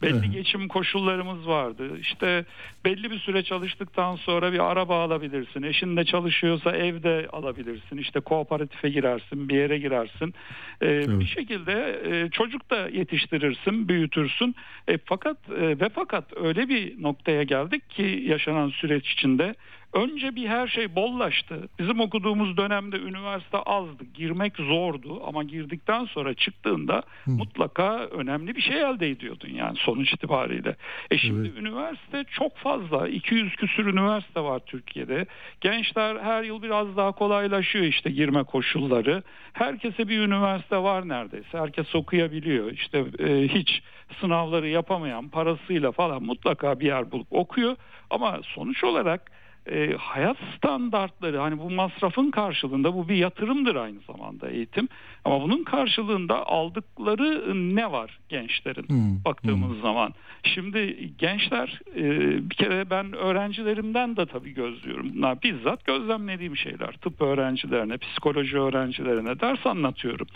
[0.02, 0.32] Belli Evet.
[0.32, 1.98] geçim koşullarımız vardı.
[2.00, 2.44] İşte
[2.84, 5.62] belli bir süre çalıştıktan sonra bir araba alabilirsin.
[5.62, 7.98] Eşin de çalışıyorsa evde alabilirsin.
[7.98, 10.34] İşte kooperatife girersin, bir yere girersin.
[10.82, 14.54] Ee, Bir şekilde e, çocuk da yetiştirirsin, büyütürsün.
[14.88, 19.54] E, fakat e, ve fakat öyle bir noktaya geldik ki yaşanan süreç içinde
[19.96, 21.68] önce bir her şey bollaştı.
[21.78, 28.80] Bizim okuduğumuz dönemde üniversite azdı, girmek zordu ama girdikten sonra çıktığında mutlaka önemli bir şey
[28.80, 30.76] elde ediyordun yani sonuç itibariyle.
[31.10, 35.26] E şimdi üniversite çok fazla, 200 küsür üniversite var Türkiye'de.
[35.60, 39.22] Gençler her yıl biraz daha kolaylaşıyor işte girme koşulları.
[39.52, 41.58] Herkese bir üniversite var neredeyse.
[41.58, 42.72] Herkes okuyabiliyor.
[42.72, 43.82] İşte e, hiç
[44.20, 47.76] sınavları yapamayan parasıyla falan mutlaka bir yer bulup okuyor.
[48.10, 49.35] Ama sonuç olarak
[49.70, 54.88] e, hayat standartları hani bu masrafın karşılığında bu bir yatırımdır aynı zamanda eğitim.
[55.24, 60.14] Ama bunun karşılığında aldıkları ne var gençlerin Hmm, baktığımız zaman.
[60.42, 62.04] Şimdi gençler e,
[62.50, 65.12] bir kere ben öğrencilerimden de tabii gözlüyorum.
[65.14, 66.92] Bunlar bizzat gözlemlediğim şeyler.
[66.92, 70.26] Tıp öğrencilerine, psikoloji öğrencilerine ders anlatıyorum.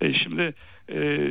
[0.00, 0.54] E, şimdi
[0.92, 1.28] e,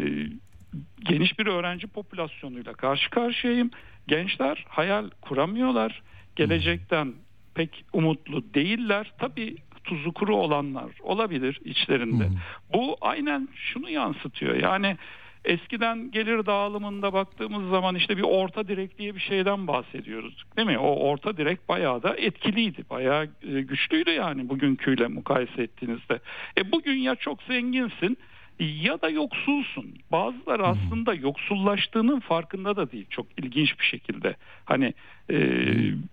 [1.00, 3.72] geniş bir öğrenci popülasyonuyla karşı karşıyayım.
[4.08, 6.02] Gençler hayal kuramıyorlar.
[6.36, 7.14] Gelecekten
[7.56, 9.14] pek umutlu değiller.
[9.20, 12.30] Tabii tuzu kuru olanlar olabilir içlerinde.
[12.74, 14.56] Bu aynen şunu yansıtıyor.
[14.56, 14.98] Yani
[15.46, 20.44] eskiden gelir dağılımında baktığımız zaman işte bir orta direk diye bir şeyden bahsediyoruz.
[20.58, 20.78] Değil mi?
[20.78, 22.84] O orta direk bayağı da etkiliydi.
[22.90, 26.20] Bayağı e, güçlüydü yani bugünküyle mukayese ettiğinizde.
[26.58, 28.18] E bugün ya çok zenginsin
[28.60, 29.94] ya da yoksulsun.
[30.12, 34.36] Bazıları aslında yoksullaştığının farkında da değil çok ilginç bir şekilde.
[34.66, 34.94] Hani
[35.30, 35.38] e,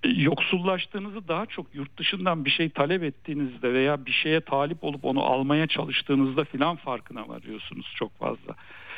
[0.05, 5.22] yoksullaştığınızı daha çok yurt dışından bir şey talep ettiğinizde veya bir şeye talip olup onu
[5.22, 8.55] almaya çalıştığınızda filan farkına varıyorsunuz çok fazla.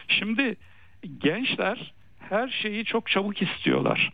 [0.08, 0.56] Şimdi
[1.18, 4.10] gençler her şeyi çok çabuk istiyorlar.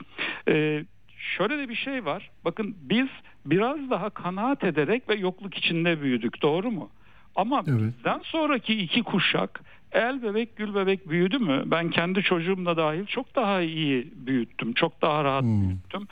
[0.49, 0.85] E,
[1.19, 2.31] şöyle de bir şey var.
[2.45, 3.09] Bakın biz
[3.47, 6.91] biraz daha kanaat ederek ve yokluk içinde büyüdük doğru mu?
[7.37, 7.81] Ama Evet.
[7.97, 9.61] bizden sonraki iki kuşak
[9.93, 11.63] el bebek gül bebek büyüdü mü?
[11.67, 14.73] Ben kendi çocuğumla dahil çok daha iyi büyüttüm.
[14.73, 15.61] Çok daha rahat Hmm.
[15.69, 16.09] büyüttüm.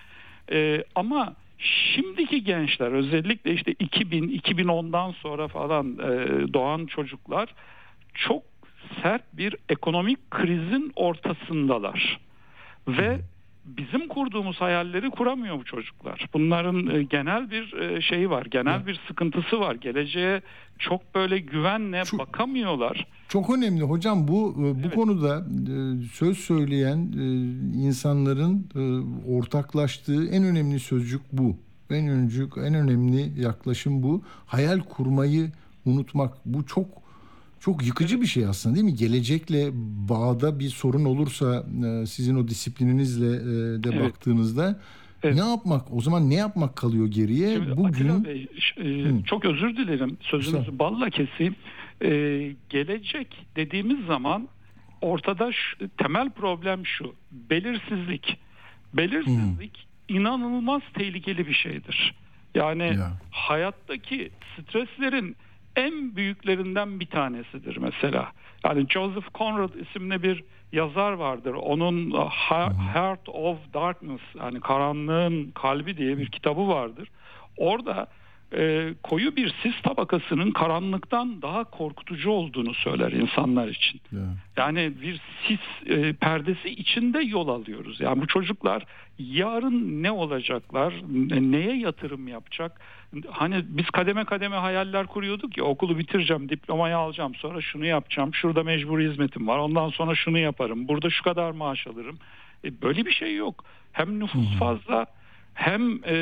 [0.52, 7.54] Ee, ama şimdiki gençler özellikle işte 2000 2010'dan sonra falan e, doğan çocuklar
[8.14, 8.42] çok
[9.02, 12.20] sert bir ekonomik krizin ortasındalar.
[12.88, 13.18] Ve
[13.66, 16.27] bizim kurduğumuz hayalleri kuramıyor bu çocuklar.
[16.35, 19.74] Bunların e, genel bir e, şeyi var, genel bir sıkıntısı var.
[19.74, 20.42] Geleceğe
[20.79, 23.07] çok böyle güvenle Şu- bakamıyorlar.
[23.29, 24.94] Çok önemli hocam bu bu Evet.
[24.94, 25.74] konuda e,
[26.12, 27.24] söz söyleyen e,
[27.87, 28.83] insanların e,
[29.37, 31.57] ortaklaştığı en önemli sözcük bu.
[31.90, 34.22] En öncük en önemli yaklaşım bu.
[34.46, 35.53] Hayal kurmayı
[35.85, 36.35] unutmak.
[36.46, 36.87] Bu çok
[37.64, 38.94] çok yıkıcı bir şey aslında değil mi?
[38.94, 39.70] Gelecekle
[40.09, 41.66] bağda bir sorun olursa
[42.03, 44.05] e, sizin o disiplininizle e, de Evet.
[44.05, 44.81] baktığınızda
[45.22, 45.35] Evet.
[45.35, 45.92] ne yapmak?
[45.94, 47.55] O zaman ne yapmak kalıyor geriye?
[47.55, 48.48] Şimdi Bugün Bey,
[48.79, 50.79] e, çok özür dilerim sözünüzü Estağfurullah.
[50.79, 51.57] balla keseyim.
[52.03, 52.09] E,
[52.68, 54.48] gelecek dediğimiz zaman
[55.00, 57.14] ortada şu- temel problem şu.
[57.33, 58.37] Belirsizlik.
[58.94, 62.14] Belirsizlik inanılmaz tehlikeli bir şeydir.
[62.55, 63.12] Yani Ya.
[63.31, 65.37] hayattaki streslerin
[65.76, 68.32] en büyüklerinden bir tanesidir mesela.
[68.64, 71.54] Yani Joseph Conrad isimli bir yazar vardır.
[71.54, 77.08] Onun Ha- Heart of Darkness yani karanlığın kalbi diye bir kitabı vardır.
[77.56, 78.06] Orada
[78.52, 84.00] e, koyu bir sis tabakasının karanlıktan daha korkutucu olduğunu söyler insanlar için.
[84.12, 84.20] Ya.
[84.57, 88.00] Yani bir sis e, perdesi içinde yol alıyoruz.
[88.00, 88.87] Yani bu çocuklar
[89.18, 92.80] yarın ne olacaklar, ne- neye yatırım yapacak?
[93.30, 98.62] Hani biz kademe kademe hayaller kuruyorduk ya okulu bitireceğim, diplomayı alacağım, sonra şunu yapacağım, şurada
[98.62, 102.18] mecburi hizmetim var, ondan sonra şunu yaparım, burada şu kadar maaş alırım.
[102.64, 103.64] E, böyle bir şey yok.
[103.92, 105.07] Hem nüfus fazla
[105.54, 106.14] hem e,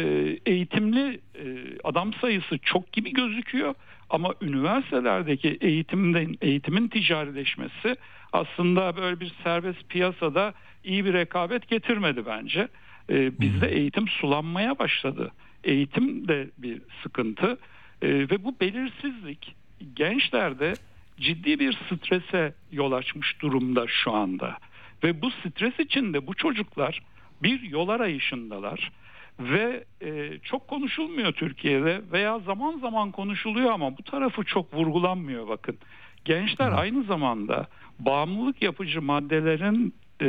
[0.46, 1.44] eğitimli e,
[1.84, 3.74] adam sayısı çok gibi gözüküyor
[4.10, 7.96] ama üniversitelerdeki eğitimden eğitimin ticarileşmesi
[8.32, 12.68] aslında böyle bir serbest piyasada iyi bir rekabet getirmedi bence.
[13.10, 15.32] E, bizde eğitim sulanmaya başladı.
[15.64, 17.58] Eğitim de bir sıkıntı.
[18.02, 19.54] E, ve bu belirsizlik
[19.94, 20.74] gençlerde
[21.20, 24.58] ciddi bir strese yol açmış durumda şu anda.
[25.04, 27.02] Ve bu stres içinde bu çocuklar
[27.42, 28.90] bir yol arayışındalar
[29.40, 35.78] ve e, çok konuşulmuyor Türkiye'de veya zaman zaman konuşuluyor ama bu tarafı çok vurgulanmıyor bakın.
[36.24, 37.66] Gençler aynı zamanda
[37.98, 40.26] bağımlılık yapıcı maddelerin e,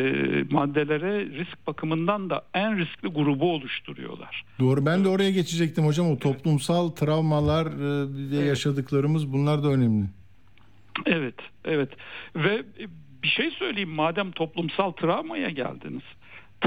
[0.51, 4.45] maddelere risk bakımından da en riskli grubu oluşturuyorlar.
[4.59, 8.47] Doğru ben de oraya geçecektim hocam o toplumsal travmalar e, Evet.
[8.47, 10.05] yaşadıklarımız bunlar da önemli.
[11.05, 11.35] Evet,
[11.65, 11.89] evet.
[12.35, 12.87] Ve e,
[13.23, 16.03] bir şey söyleyeyim madem toplumsal travmaya geldiniz.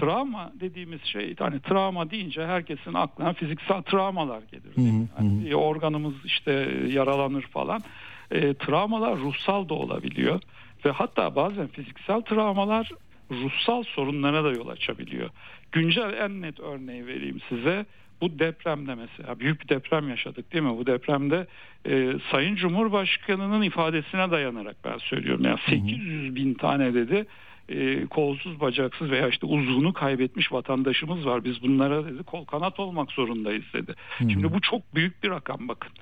[0.00, 4.76] Travma dediğimiz şey hani travma deyince herkesin aklına fiziksel travmalar gelir.
[4.76, 5.08] değil mi?
[5.20, 6.52] Bir organımız işte
[6.88, 7.82] yaralanır falan.
[8.30, 10.40] E, travmalar ruhsal da olabiliyor
[10.84, 12.90] ve hatta bazen fiziksel travmalar
[13.30, 15.30] ruhsal sorunlara da yol açabiliyor.
[15.72, 17.86] Güncel en net örneği vereyim size.
[18.20, 20.76] Bu depremde mesela büyük bir deprem yaşadık değil mi?
[20.78, 21.46] Bu depremde
[21.88, 25.44] e, Sayın Cumhurbaşkanı'nın ifadesine dayanarak ben söylüyorum.
[25.44, 27.26] Yani 800 bin tane dedi
[27.68, 31.44] e, kolsuz bacaksız veya işte uzvunu kaybetmiş vatandaşımız var.
[31.44, 33.94] Biz bunlara dedi kol kanat olmak zorundayız dedi.
[34.18, 35.92] Şimdi bu çok büyük bir rakam bakın.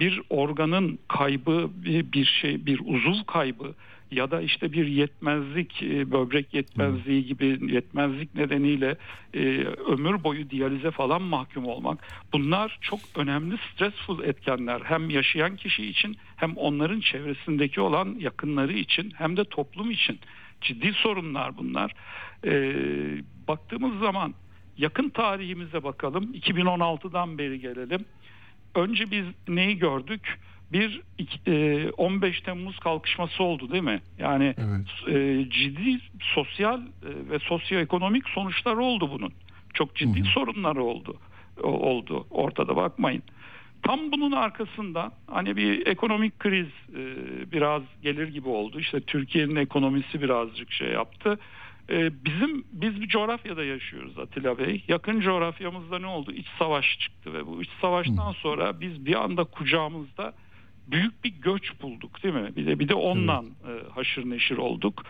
[0.00, 3.74] Bir organın kaybı bir bir şey bir uzuv kaybı
[4.10, 8.96] ya da işte bir yetmezlik e, böbrek yetmezliği gibi yetmezlik nedeniyle
[9.34, 15.86] e, ömür boyu diyalize falan mahkum olmak bunlar çok önemli stressful etkenler hem yaşayan kişi
[15.86, 20.18] için hem onların çevresindeki olan yakınları için hem de toplum için
[20.60, 21.92] ciddi sorunlar bunlar.
[22.44, 22.52] E,
[23.48, 24.34] baktığımız zaman
[24.76, 28.04] yakın tarihimize bakalım 2016'dan beri gelelim.
[28.74, 30.38] Önce biz neyi gördük?
[30.72, 34.00] Bir iki- e, 15 Temmuz kalkışması oldu değil mi?
[34.18, 35.14] Yani Evet.
[35.16, 39.32] e, ciddi sosyal e, ve sosyoekonomik sonuçları oldu bunun.
[39.74, 41.16] Çok ciddi sorunları oldu.
[41.62, 43.22] Oldu ortada bakmayın.
[43.82, 47.02] Tam bunun arkasında hani bir ekonomik kriz e,
[47.52, 48.80] biraz gelir gibi oldu.
[48.80, 51.38] İşte Türkiye'nin ekonomisi birazcık şey yaptı.
[51.90, 54.84] E, bizim biz bir coğrafyada yaşıyoruz Atilla Bey.
[54.88, 56.32] Yakın coğrafyamızda ne oldu?
[56.32, 60.32] İç savaş çıktı ve bu iç savaştan sonra biz bir anda kucağımızda
[60.86, 62.56] büyük bir göç bulduk değil mi?
[62.56, 65.04] Bir de bir de ondan e, haşır neşir olduk.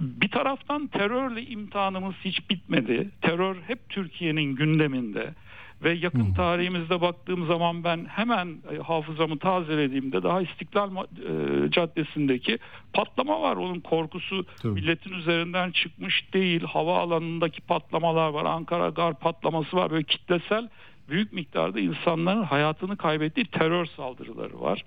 [0.00, 3.10] Bir taraftan terörle imtihanımız hiç bitmedi.
[3.22, 5.34] Terör hep Türkiye'nin gündeminde
[5.82, 12.58] ve yakın tarihimizde baktığım zaman ben hemen e, hafızamı tazelediğimde daha İstiklal e, Caddesi'ndeki
[12.92, 13.56] patlama var.
[13.56, 14.72] Onun korkusu Tabii.
[14.72, 16.62] milletin üzerinden çıkmış değil.
[16.62, 18.44] Havaalanındaki patlamalar var.
[18.44, 19.90] Ankara Gar patlaması var.
[19.90, 20.68] Böyle kitlesel
[21.08, 24.84] büyük miktarda insanların hayatını kaybettiği terör saldırıları var.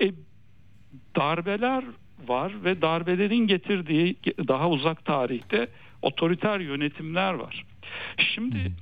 [0.00, 0.12] E,
[1.16, 1.84] darbeler
[2.26, 4.16] var ve darbelerin getirdiği
[4.48, 5.68] daha uzak tarihte
[6.02, 7.64] otoriter yönetimler var.
[8.18, 8.72] Şimdi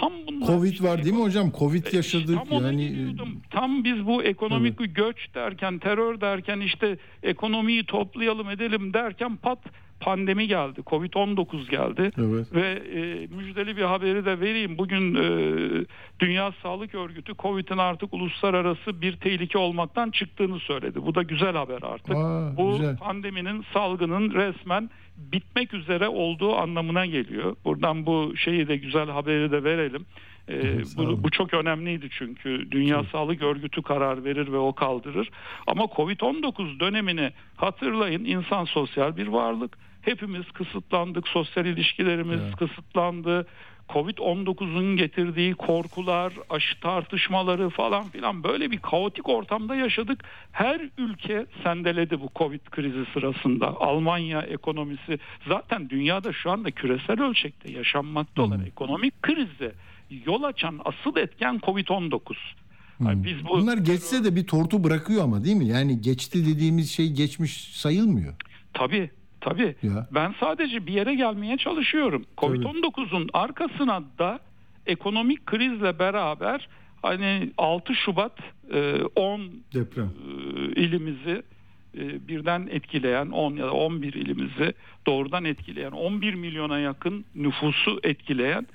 [0.00, 1.52] tam bunlar Covid işte var değil mi hocam?
[1.58, 3.16] Covid e, yaşadık Tam yani.
[3.50, 9.58] Tam biz bu ekonomik bir göç derken, terör derken işte ekonomiyi toplayalım edelim derken pat
[10.00, 10.80] pandemi geldi.
[10.80, 12.10] Covid-19 geldi.
[12.18, 12.54] Evet.
[12.54, 14.78] Ve e, müjdeli bir haberi de vereyim.
[14.78, 15.26] Bugün e,
[16.20, 21.06] Dünya Sağlık Örgütü Covid'in artık uluslararası bir tehlike olmaktan çıktığını söyledi.
[21.06, 22.16] Bu da güzel haber artık.
[22.16, 22.96] Aa, Bu güzel.
[22.96, 27.56] pandeminin salgının resmen bitmek üzere olduğu anlamına geliyor.
[27.64, 30.06] Buradan bu şeyi de güzel haberi de verelim.
[30.48, 35.30] Ee, Evet, bu, bu çok önemliydi çünkü Dünya Sağlık Örgütü karar verir ve o kaldırır.
[35.66, 39.78] Ama Covid-19 dönemini hatırlayın insan sosyal bir varlık.
[40.02, 42.56] Hepimiz kısıtlandık, sosyal ilişkilerimiz Evet.
[42.56, 43.46] kısıtlandı.
[43.88, 50.24] Covid-19'un getirdiği korkular, aşı tartışmaları falan filan böyle bir kaotik ortamda yaşadık.
[50.52, 53.80] Her ülke sendeledi bu Covid krizi sırasında.
[53.80, 55.18] Almanya ekonomisi
[55.48, 59.72] zaten dünyada şu anda küresel ölçekte yaşanmakta olan ekonomik krize
[60.26, 62.18] yol açan asıl etken Covid-19.
[63.00, 65.66] Yani biz bu Bunlar geçse de bir tortu bırakıyor ama değil mi?
[65.66, 68.34] Yani geçti dediğimiz şey geçmiş sayılmıyor.
[68.74, 69.10] Tabii
[69.44, 69.74] tabii.
[69.82, 70.06] Ya.
[70.10, 72.24] Ben sadece bir yere gelmeye çalışıyorum.
[72.38, 74.40] Covid-19'un arkasına da
[74.86, 76.68] ekonomik krizle beraber
[77.02, 78.38] hani 6 Şubat
[78.72, 79.40] e, 10
[79.74, 80.04] Deprem.
[80.04, 81.42] e, ilimizi
[81.98, 84.74] e, birden etkileyen 10 ya da 11 ilimizi
[85.06, 88.66] doğrudan etkileyen 11 milyona yakın nüfusu etkileyen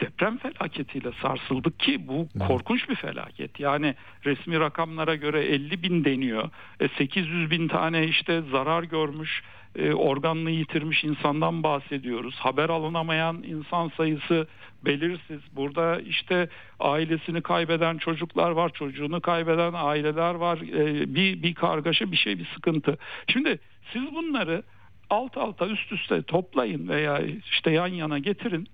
[0.00, 3.60] deprem felaketiyle sarsıldık ki bu korkunç bir felaket.
[3.60, 6.50] Yani resmi rakamlara göre 50 bin deniyor.
[6.80, 9.42] E, 800 bin tane işte zarar görmüş
[9.76, 12.34] e, organını yitirmiş insandan bahsediyoruz.
[12.34, 14.46] Haber alınamayan insan sayısı
[14.84, 15.40] belirsiz.
[15.52, 16.48] Burada işte
[16.80, 20.58] ailesini kaybeden çocuklar var, çocuğunu kaybeden aileler var.
[20.58, 22.98] E, bir bir kargaşa, bir şey, bir sıkıntı.
[23.26, 23.58] Şimdi
[23.92, 24.62] siz bunları
[25.10, 27.20] alt alta üst üste toplayın veya
[27.50, 28.68] işte yan yana getirin.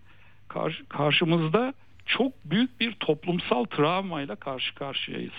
[0.49, 1.75] Karşı, karşımızda
[2.07, 5.33] çok büyük bir toplumsal travmayla karşı karşıyayız.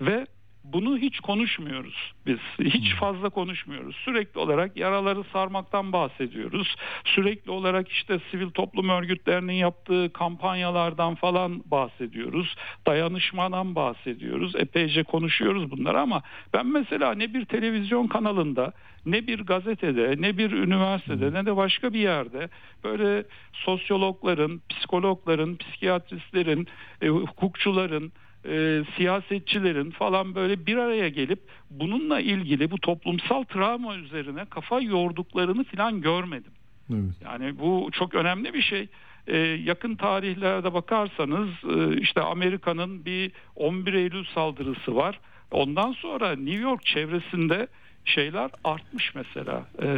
[0.00, 0.26] ve
[0.64, 2.38] bunu hiç konuşmuyoruz biz.
[2.60, 3.96] Hiç fazla konuşmuyoruz.
[3.96, 6.76] Sürekli olarak yaraları sarmaktan bahsediyoruz.
[7.04, 12.54] Sürekli olarak işte sivil toplum örgütlerinin yaptığı kampanyalardan falan bahsediyoruz.
[12.86, 14.56] Dayanışmadan bahsediyoruz.
[14.56, 16.22] Epeyce konuşuyoruz bunları ama
[16.54, 18.72] ben mesela ne bir televizyon kanalında
[19.06, 22.48] ne bir gazetede ne bir üniversitede ne de başka bir yerde
[22.84, 26.68] böyle sosyologların, psikologların, psikiyatristlerin,
[27.02, 28.12] e, hukukçuların
[28.48, 35.64] e, siyasetçilerin falan böyle bir araya gelip bununla ilgili bu toplumsal travma üzerine kafa yorduklarını
[35.64, 36.52] falan görmedim.
[36.90, 37.14] Evet.
[37.24, 38.88] Yani bu çok önemli bir şey.
[39.26, 45.20] Ee, yakın tarihlerde bakarsanız e, işte Amerika'nın bir 11 Eylül saldırısı var.
[45.50, 47.68] Ondan sonra New York çevresinde
[48.04, 49.64] şeyler artmış mesela.
[49.82, 49.88] Ee,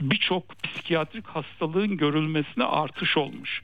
[0.00, 3.62] Birçok psikiyatrik hastalığın görülmesine artış olmuş.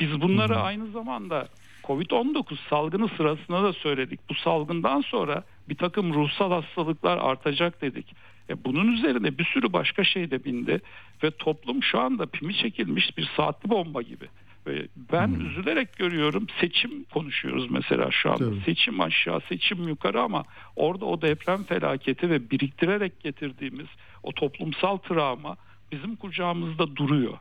[0.00, 1.48] Biz bunları aynı zamanda
[1.90, 4.20] Covid-19 salgını sırasında da söyledik.
[4.28, 8.06] Bu salgından sonra bir takım ruhsal hastalıklar artacak dedik.
[8.50, 10.80] E bunun üzerine bir sürü başka şey de bindi
[11.22, 14.28] ve toplum şu anda pimi çekilmiş bir saatli bomba gibi.
[14.66, 18.44] Ve ben üzülerek görüyorum seçim konuşuyoruz mesela şu anda.
[18.44, 18.60] Tabii.
[18.60, 20.44] Seçim aşağı, seçim yukarı ama
[20.76, 23.86] orada o deprem felaketi ve biriktirerek getirdiğimiz
[24.22, 25.56] o toplumsal travma
[25.92, 27.38] bizim kucağımızda duruyor.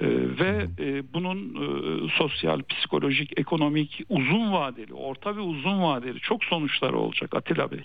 [0.00, 0.06] Ee,
[0.40, 6.98] ve e, bunun e, sosyal, psikolojik, ekonomik, uzun vadeli, orta ve uzun vadeli çok sonuçları
[6.98, 7.84] olacak Atilla Bey.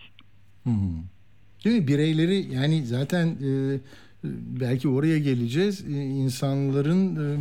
[0.64, 0.70] Hı.
[1.66, 1.88] Değil mi?
[1.88, 3.80] Bireyleri yani zaten e,
[4.60, 5.86] belki oraya geleceğiz.
[5.90, 7.38] E, insanların e,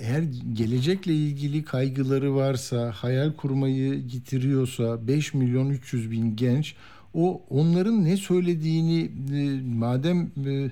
[0.00, 0.22] eğer
[0.52, 6.74] gelecekle ilgili kaygıları varsa, hayal kurmayı getiriyorsa 5 milyon 300 bin genç
[7.14, 10.70] o onların ne söylediğini e, madem e,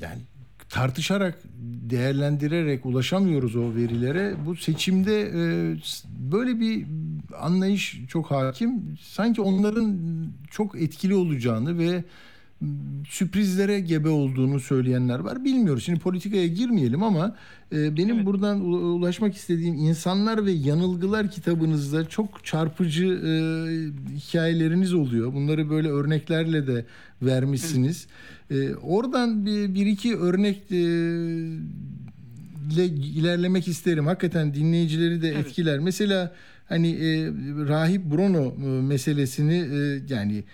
[0.00, 0.20] yani
[0.72, 1.38] tartışarak
[1.90, 4.34] değerlendirerek ulaşamıyoruz o verilere.
[4.46, 5.76] Bu seçimde e,
[6.32, 6.86] böyle bir
[7.40, 8.98] anlayış çok hakim.
[9.02, 9.98] Sanki onların
[10.50, 12.04] çok etkili olacağını ve
[13.08, 15.44] sürprizlere gebe olduğunu söyleyenler var.
[15.44, 15.84] Bilmiyoruz.
[15.84, 17.36] Şimdi politikaya girmeyelim ama
[17.72, 18.26] e, benim Evet.
[18.26, 23.32] buradan ulaşmak istediğim insanlar ve yanılgılar kitabınızda çok çarpıcı e,
[24.16, 25.32] hikayeleriniz oluyor.
[25.34, 26.86] Bunları böyle örneklerle de
[27.22, 28.06] vermişsiniz.
[28.50, 30.76] E, oradan bir, bir iki örnek e,
[32.72, 34.06] ile ilerlemek isterim.
[34.06, 35.46] Hakikaten dinleyicileri de Evet.
[35.46, 35.78] etkiler.
[35.78, 36.34] Mesela
[36.68, 37.26] hani e,
[37.68, 40.44] rahip Bruno e, meselesini e, yani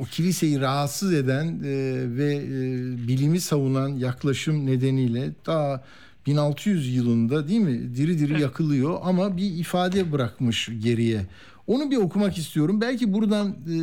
[0.00, 1.66] o kiliseyi rahatsız eden e,
[2.16, 2.48] ve e,
[3.08, 5.84] bilimi savunan yaklaşım nedeniyle daha
[6.26, 11.26] 1600 yılında değil mi diri diri yakılıyor ama bir ifade bırakmış geriye.
[11.66, 12.80] Onu bir okumak istiyorum.
[12.80, 13.76] Belki buradan e,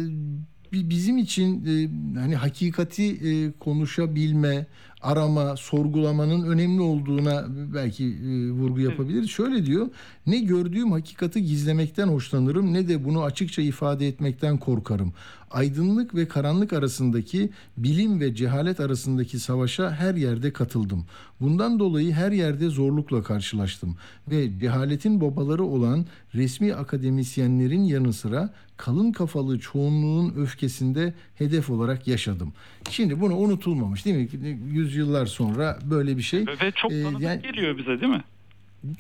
[0.73, 4.65] bi- bizim için e, hani hakikati e, konuşabilme,
[5.01, 9.29] arama, sorgulamanın önemli olduğuna belki e, vurgu yapabiliriz.
[9.29, 9.87] Şöyle diyor:
[10.27, 15.13] "Ne gördüğüm hakikati gizlemekten hoşlanırım ne de bunu açıkça ifade etmekten korkarım.
[15.51, 21.05] Aydınlık ve karanlık arasındaki, bilim ve cehalet arasındaki savaşa her yerde katıldım.
[21.41, 23.95] Bundan dolayı her yerde zorlukla karşılaştım
[24.27, 32.53] ve cehaletin babaları olan resmi akademisyenlerin yanı sıra kalın kafalı çoğunluğun öfkesinde hedef olarak yaşadım.
[32.89, 34.59] Şimdi bunu unutulmamış değil mi?
[34.91, 36.47] Yüzyıllar sonra böyle bir şey.
[36.47, 38.23] Ve çok Ee, tanıdık yani- geliyor bize değil mi?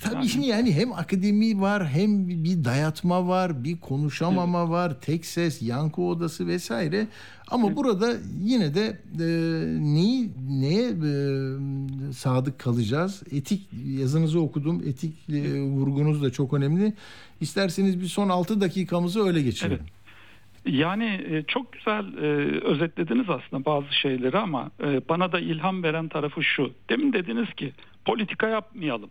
[0.01, 5.61] Tabii şimdi yani hem akademi var hem bir dayatma var, bir konuşamama var, tek ses,
[5.61, 7.07] yankı odası vesaire.
[7.47, 8.13] Ama burada
[8.43, 9.25] yine de e,
[9.93, 13.23] neyi neye e, sadık kalacağız?
[13.31, 13.69] Etik
[13.99, 14.83] yazınızı okudum.
[14.87, 16.93] Etik e, vurgunuz da çok önemli.
[17.41, 19.79] İsterseniz bir son 6 dakikamızı öyle geçirelim.
[20.65, 22.25] Yani e, çok güzel e,
[22.61, 26.73] özetlediniz aslında bazı şeyleri ama e, bana da ilham veren tarafı şu.
[26.89, 27.73] Demin dediniz ki
[28.05, 29.09] politika yapmayalım.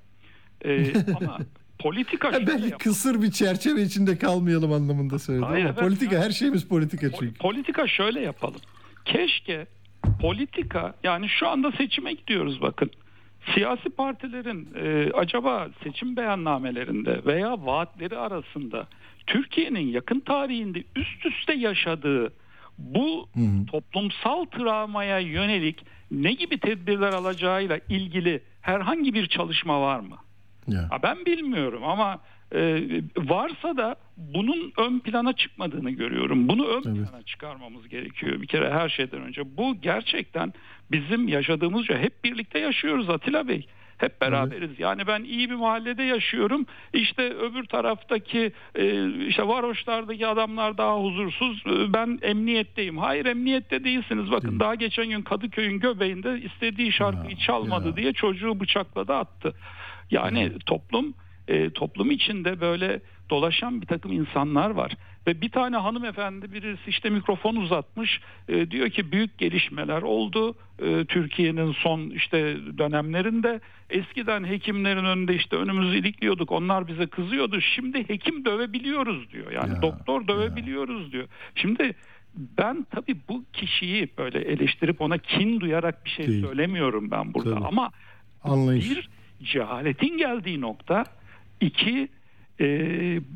[1.16, 1.38] Ama
[1.78, 6.14] politika şöyle belki yap- kısır bir çerçeve içinde kalmayalım anlamında söyledim Hayır, ama evet, politika
[6.14, 7.38] yani- her şeyimiz politika Pol- çünkü.
[7.38, 8.60] Politika şöyle yapalım.
[9.04, 9.66] Keşke
[10.20, 12.90] politika yani şu anda seçime gidiyoruz bakın.
[13.54, 18.86] Siyasi partilerin e, acaba seçim beyannamelerinde veya vaatleri arasında
[19.30, 22.32] Türkiye'nin yakın tarihinde üst üste yaşadığı
[22.78, 23.28] bu
[23.70, 30.16] toplumsal travmaya yönelik ne gibi tedbirler alacağıyla ilgili herhangi bir çalışma var mı?
[30.68, 30.86] Ya.
[30.90, 32.20] Ha, ben bilmiyorum ama
[32.54, 32.82] e,
[33.16, 36.48] varsa da bunun ön plana çıkmadığını görüyorum.
[36.48, 37.10] Bunu ön Evet.
[37.10, 39.56] plana çıkarmamız gerekiyor bir kere her şeyden önce.
[39.56, 40.52] Bu gerçekten
[40.90, 41.96] bizim yaşadığımız şey.
[41.96, 43.66] Hep birlikte yaşıyoruz Atilla Bey.
[44.00, 44.70] Hep beraberiz.
[44.80, 46.66] Yani ben iyi bir mahallede yaşıyorum.
[46.92, 51.62] İşte öbür taraftaki e, işte varoşlardaki adamlar daha huzursuz.
[51.66, 52.98] E, Ben emniyetteyim.
[52.98, 54.30] Hayır emniyette değilsiniz.
[54.30, 54.60] Bakın Değil.
[54.60, 57.96] daha geçen gün Kadıköy'ün göbeğinde istediği şarkıyı Ya, çalmadı ya.
[57.96, 59.54] diye çocuğu bıçakladı attı.
[60.10, 61.14] Yani toplum
[61.48, 64.92] e, toplum içinde böyle dolaşan bir takım insanlar var.
[65.26, 71.04] Ve bir tane hanımefendi birisi işte mikrofon uzatmış e, diyor ki büyük gelişmeler oldu e,
[71.04, 73.60] Türkiye'nin son işte dönemlerinde
[73.90, 79.82] eskiden hekimlerin önünde işte önümüzü ilikliyorduk onlar bize kızıyordu şimdi hekim dövebiliyoruz diyor yani Ya,
[79.82, 81.28] doktor dövebiliyoruz diyor.
[81.54, 81.94] Şimdi
[82.58, 86.46] ben tabii bu kişiyi böyle eleştirip ona kin duyarak bir şey Değil.
[86.46, 87.64] söylemiyorum ben burada Tabii.
[87.64, 87.90] ama
[88.44, 88.90] Anlayış.
[88.90, 89.08] bir
[89.42, 91.04] cehaletin geldiği nokta
[91.60, 92.08] iki
[92.60, 92.66] e,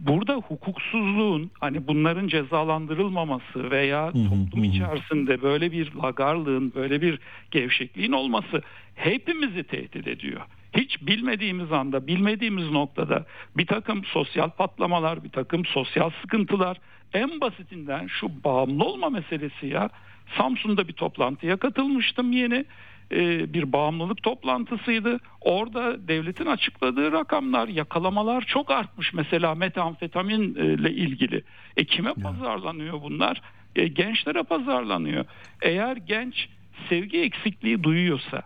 [0.07, 7.19] burada hukuksuzluğun hani bunların cezalandırılmaması veya toplum içerisinde böyle bir lagarlığın böyle bir
[7.51, 8.63] gevşekliğin olması
[8.95, 10.41] hepimizi tehdit ediyor.
[10.77, 16.77] Hiç bilmediğimiz anda bilmediğimiz noktada bir takım sosyal patlamalar bir takım sosyal sıkıntılar
[17.13, 19.91] en basitinden şu bağımlı olma meselesi ya.
[20.39, 22.65] Samsun'da bir toplantıya katılmıştım yeni
[23.55, 25.19] bir bağımlılık toplantısıydı.
[25.41, 29.15] Orada devletin açıkladığı rakamlar, yakalamalar çok artmış.
[29.15, 31.43] Mesela metamfetaminle ilgili.
[31.77, 33.43] E kime pazarlanıyor bunlar?
[33.77, 35.25] E, gençlere pazarlanıyor.
[35.63, 36.49] Eğer genç
[36.89, 38.43] sevgi eksikliği duyuyorsa,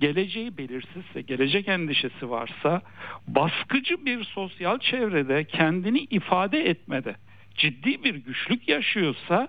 [0.00, 2.82] geleceği belirsizse, gelecek endişesi varsa,
[3.26, 7.16] baskıcı bir sosyal çevrede kendini ifade etmede
[7.54, 9.48] ciddi bir güçlük yaşıyorsa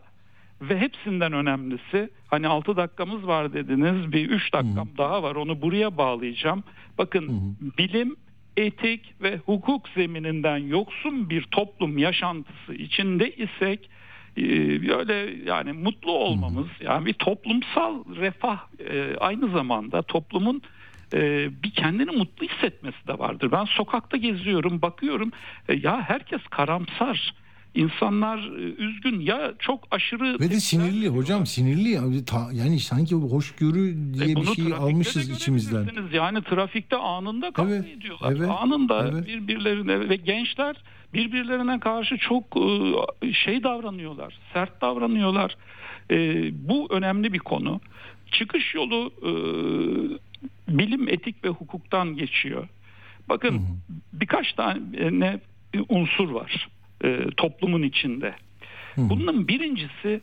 [0.70, 5.98] ve hepsinden önemlisi hani 6 dakikamız var dediniz bir 3 dakikam daha var onu buraya
[5.98, 6.64] bağlayacağım.
[6.98, 8.16] Bakın bilim,
[8.58, 13.90] etik ve hukuk zemininden yoksun bir toplum yaşantısı içinde isek
[14.38, 14.44] e,
[14.88, 18.60] böyle yani mutlu olmamız yani bir toplumsal refah
[18.90, 20.62] e, aynı zamanda toplumun
[21.14, 23.52] e, bir kendini mutlu hissetmesi de vardır.
[23.52, 25.32] Ben sokakta geziyorum bakıyorum
[25.82, 27.34] ya herkes karamsar.
[27.76, 32.00] İnsanlar e, üzgün ya çok aşırı Ve de sinirli hocam sinirli
[32.54, 35.88] yani sanki hoşgörü E, diye bir bunu şey almışız de içimizden.
[36.14, 38.34] Yani trafikte anında kavga Evet, ediyorlar.
[38.38, 39.28] evet, anında evet.
[39.28, 40.76] birbirlerine ve gençler
[41.14, 42.44] birbirlerine karşı çok
[43.22, 44.38] e, şey davranıyorlar.
[44.54, 45.58] Sert davranıyorlar.
[46.12, 47.82] E, bu önemli bir konu.
[48.32, 49.32] Çıkış yolu e,
[50.78, 52.68] bilim, etik ve hukuktan geçiyor.
[53.30, 53.62] Bakın
[54.14, 55.40] birkaç tane
[55.90, 56.68] unsur var
[57.04, 58.36] e, toplumun içinde.
[58.98, 60.22] Bunun birincisi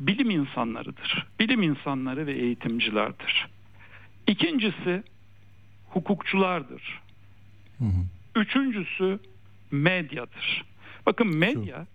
[0.00, 1.26] bilim insanlarıdır.
[1.40, 3.46] Bilim insanları ve eğitimcilerdir.
[4.26, 5.02] İkincisi
[5.88, 7.00] hukukçulardır.
[8.36, 9.18] Üçüncüsü
[9.70, 10.64] medyadır.
[11.06, 11.86] Bakın medya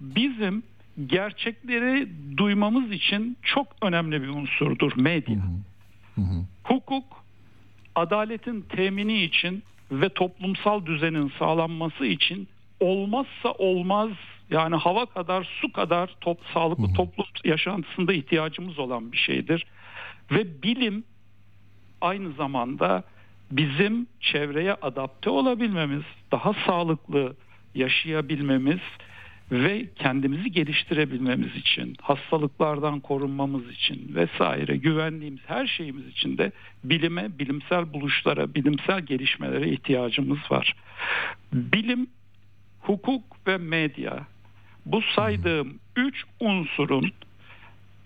[0.00, 0.62] bizim
[1.06, 5.38] gerçekleri duymamız için çok önemli bir unsurdur medya.
[6.64, 7.24] Hukuk
[7.94, 12.48] adaletin temini için ve toplumsal düzenin sağlanması için
[12.80, 14.10] olmazsa olmaz
[14.50, 19.66] yani hava kadar su kadar top, sağlıklı toplum yaşantısında ihtiyacımız olan bir şeydir.
[20.30, 21.04] Ve bilim
[22.00, 23.04] aynı zamanda
[23.50, 26.02] bizim çevreye adapte olabilmemiz,
[26.32, 27.36] daha sağlıklı
[27.74, 28.80] yaşayabilmemiz
[29.52, 36.52] ve kendimizi geliştirebilmemiz için, hastalıklardan korunmamız için vesaire güvendiğimiz her şeyimiz için de
[36.84, 40.76] bilime, bilimsel buluşlara, bilimsel gelişmelere ihtiyacımız var.
[41.52, 42.06] Bilim,
[42.86, 44.26] hukuk ve medya
[44.86, 47.12] bu saydığım üç unsurun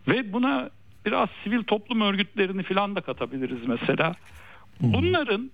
[0.08, 0.70] ve buna
[1.06, 4.14] biraz sivil toplum örgütlerini falan da katabiliriz mesela.
[4.80, 5.50] Bunların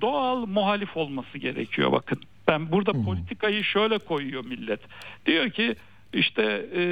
[0.00, 2.20] doğal muhalif olması gerekiyor bakın.
[2.48, 4.80] Ben burada politikayı şöyle koyuyor millet.
[5.26, 5.76] Diyor ki
[6.12, 6.42] işte
[6.74, 6.82] e,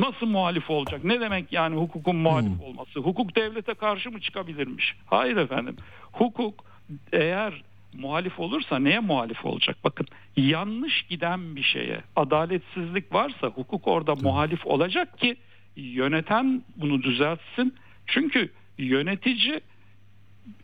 [0.00, 1.04] nasıl muhalif olacak?
[1.04, 3.00] Ne demek yani hukukun muhalif olması?
[3.00, 4.96] Hukuk devlete karşı mı çıkabilirmiş?
[5.06, 5.76] Hayır efendim.
[6.12, 6.64] Hukuk
[7.12, 7.62] eğer
[7.94, 9.76] muhalif olursa neye muhalif olacak?
[9.84, 15.36] Bakın yanlış giden bir şeye adaletsizlik varsa hukuk orada muhalif olacak ki
[15.76, 17.74] yöneten bunu düzeltsin.
[18.06, 19.60] Çünkü yönetici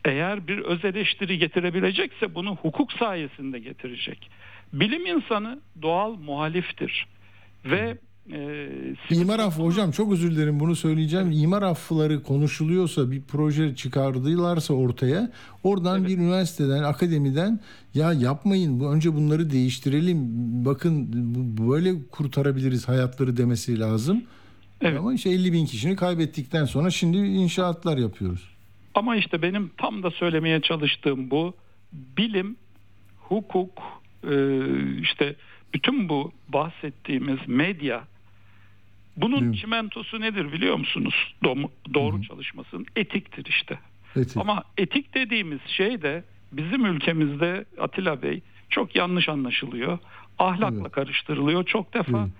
[0.04, 4.30] eğer bir öz eleştiri getirebilecekse bunu hukuk sayesinde getirecek.
[4.72, 7.06] Bilim insanı doğal muhaliftir
[7.64, 7.98] ve
[8.32, 8.68] e,
[9.10, 11.30] İmar affı hocam çok özür dilerim bunu söyleyeceğim.
[11.32, 15.30] İmar affları konuşuluyorsa bir proje çıkardılarsa ortaya
[15.62, 17.60] oradan bir üniversiteden akademiden
[17.94, 20.18] ya yapmayın bu önce bunları değiştirelim
[20.64, 21.08] bakın
[21.58, 24.22] böyle kurtarabiliriz hayatları demesi lazım.
[24.80, 24.98] Evet.
[24.98, 28.48] Ama işte 50 bin kişini kaybettikten sonra şimdi inşaatlar yapıyoruz.
[28.94, 31.54] Ama işte benim tam da söylemeye çalıştığım bu.
[31.92, 32.56] Bilim,
[33.18, 33.82] hukuk,
[34.30, 34.56] e,
[35.00, 35.36] işte
[35.74, 38.04] bütün bu bahsettiğimiz medya
[39.16, 41.34] bunun çimentosu nedir biliyor musunuz?
[41.44, 43.78] Doğru, doğru çalışmasının etiktir işte.
[44.16, 44.36] Etik.
[44.36, 48.40] Ama etik dediğimiz şey de bizim ülkemizde Atilla Bey
[48.70, 49.98] çok yanlış anlaşılıyor.
[50.38, 50.92] Ahlakla Evet.
[50.92, 52.18] karıştırılıyor çok defa.
[52.18, 52.30] Evet.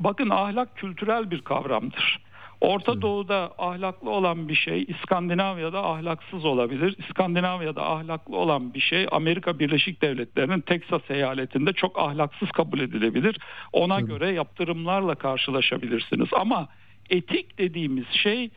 [0.00, 2.20] Bakın ahlak kültürel bir kavramdır.
[2.64, 6.96] Orta Doğu'da ahlaklı olan bir şey İskandinavya'da ahlaksız olabilir.
[6.98, 13.38] İskandinavya'da ahlaklı olan bir şey Amerika Birleşik Devletleri'nin Teksas eyaletinde çok ahlaksız kabul edilebilir.
[13.72, 14.08] Ona Tabii.
[14.08, 16.28] göre yaptırımlarla karşılaşabilirsiniz.
[16.32, 16.68] Ama
[17.10, 18.50] etik dediğimiz şey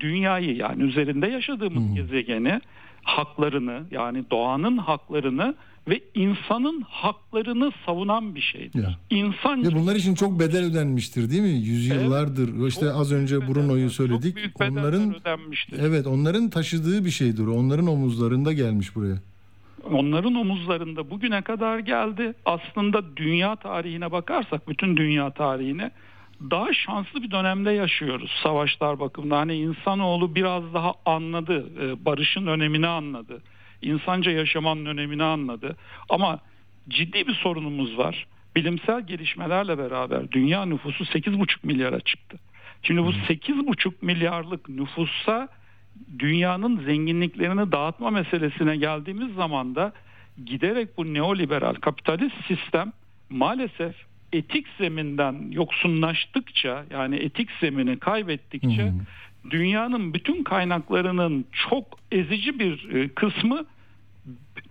[0.00, 1.94] dünyayı yani üzerinde yaşadığımız Hı.
[1.94, 2.60] gezegeni
[3.02, 5.54] haklarını yani doğanın haklarını
[5.88, 8.82] ve insanın haklarını savunan bir şeydir.
[8.82, 8.98] Ya.
[9.10, 11.48] İnsan Ve bunlar için çok bedel ödenmiştir değil mi?
[11.48, 12.66] Yüzyıllardır.
[12.66, 14.36] İşte Çok az önce Bruno'yu söyledik.
[14.60, 15.78] Onların ödenmiştir.
[15.78, 17.46] evet onların taşıdığı bir şeydir.
[17.46, 19.16] Onların omuzlarında gelmiş buraya.
[19.92, 22.34] Onların omuzlarında bugüne kadar geldi.
[22.44, 25.90] Aslında dünya tarihine bakarsak bütün dünya tarihine
[26.50, 29.36] daha şanslı bir dönemde yaşıyoruz savaşlar bakımından.
[29.36, 33.42] Hani insanoğlu biraz daha anladı, e, barışın önemini anladı.
[33.82, 35.76] İnsanca yaşamanın önemini anladı.
[36.08, 36.40] Ama
[36.88, 38.26] ciddi bir sorunumuz var.
[38.56, 42.38] Bilimsel gelişmelerle beraber dünya nüfusu 8,5 milyara çıktı.
[42.82, 45.48] Şimdi bu 8,5 milyarlık nüfusa
[46.18, 49.92] dünyanın zenginliklerini dağıtma meselesine geldiğimiz zaman da
[50.44, 52.92] giderek bu neoliberal kapitalist sistem
[53.30, 53.94] maalesef
[54.32, 58.94] etik zeminden yoksunlaştıkça yani etik zemini kaybettikçe Hı hı.
[59.50, 63.64] Dünyanın bütün kaynaklarının çok ezici bir e, kısmı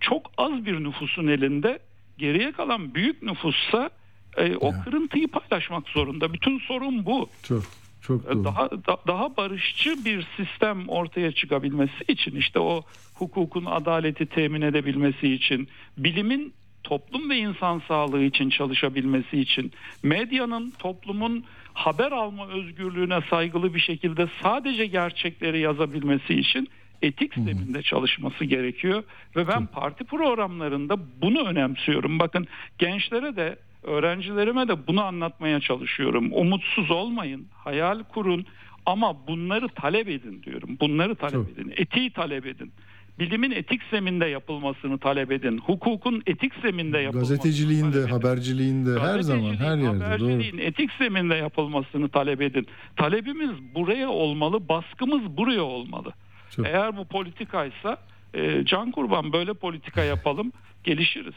[0.00, 1.78] çok az bir nüfusun elinde
[2.18, 3.90] geriye kalan büyük nüfussa
[4.36, 4.82] e, o Ya.
[4.84, 6.32] kırıntıyı paylaşmak zorunda.
[6.32, 7.28] Bütün sorun bu.
[7.42, 7.62] Çok
[8.02, 8.44] çok doğru.
[8.44, 12.82] Daha da- daha barışçı bir sistem ortaya çıkabilmesi için işte o
[13.14, 15.68] hukukun adaleti temin edebilmesi için
[15.98, 16.52] bilimin
[16.84, 21.44] toplum ve insan sağlığı için çalışabilmesi için medyanın toplumun
[21.80, 26.68] haber alma özgürlüğüne saygılı bir şekilde sadece gerçekleri yazabilmesi için
[27.02, 29.02] etik zeminde çalışması gerekiyor
[29.36, 32.18] ve ben parti programlarında bunu önemsiyorum.
[32.18, 32.46] Bakın
[32.78, 36.32] gençlere de öğrencilerime de bunu anlatmaya çalışıyorum.
[36.32, 38.46] Umutsuz olmayın, hayal kurun
[38.86, 40.76] ama bunları talep edin diyorum.
[40.80, 41.72] Bunları talep edin.
[41.76, 42.72] Etiği talep edin.
[43.20, 45.58] Bilimin etik zeminde yapılmasını talep edin.
[45.58, 48.12] Hukukun etik zeminde yapılmasını Gazeteciliğinde, talep edin.
[48.12, 50.04] haberciliğinde her zaman her yerde doğru.
[50.04, 52.66] haberciliğin etik zeminde yapılmasını talep edin.
[52.96, 56.12] Talebimiz buraya olmalı, baskımız buraya olmalı.
[56.56, 56.66] Çok.
[56.66, 57.96] Eğer bu politikaysa
[58.34, 60.52] e, can kurban böyle politika yapalım,
[60.84, 61.34] gelişiriz.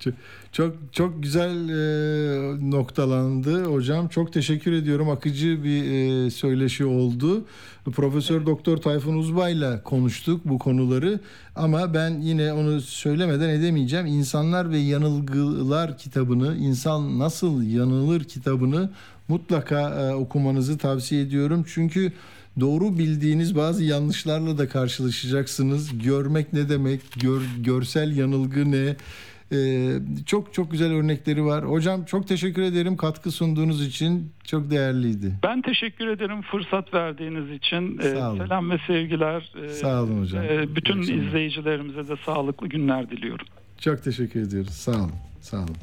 [0.00, 0.14] Çok
[0.52, 4.08] çok, çok güzel e, noktalandı hocam.
[4.08, 5.10] Çok teşekkür ediyorum.
[5.10, 7.44] Akıcı bir e, söyleşi oldu.
[7.84, 11.20] Profesör Doktor Tayfun Uzbay'la konuştuk bu konuları.
[11.56, 14.06] Ama ben yine onu söylemeden edemeyeceğim.
[14.06, 18.90] İnsanlar ve Yanılgılar kitabını, İnsan Nasıl Yanılır kitabını
[19.28, 21.64] mutlaka e, okumanızı tavsiye ediyorum.
[21.74, 22.12] Çünkü
[22.60, 25.98] doğru bildiğiniz bazı yanlışlarla da karşılaşacaksınız.
[25.98, 27.00] Görmek ne demek?
[27.20, 28.96] Gör, görsel yanılgı ne?
[29.52, 29.92] Ee,
[30.26, 31.64] çok çok güzel örnekleri var.
[31.70, 34.32] Hocam çok teşekkür ederim katkı sunduğunuz için.
[34.44, 35.32] Çok değerliydi.
[35.42, 37.98] Ben teşekkür ederim fırsat verdiğiniz için.
[37.98, 38.38] E, olun.
[38.38, 39.52] selam ve sevgiler.
[39.64, 40.44] E, Sağ olun hocam.
[40.44, 43.46] e, bütün İyi izleyicilerimize de sağlıklı günler diliyorum.
[43.78, 44.70] Çok teşekkür ediyoruz.
[44.70, 45.12] Sağ olun.
[45.40, 45.76] Sağ olun.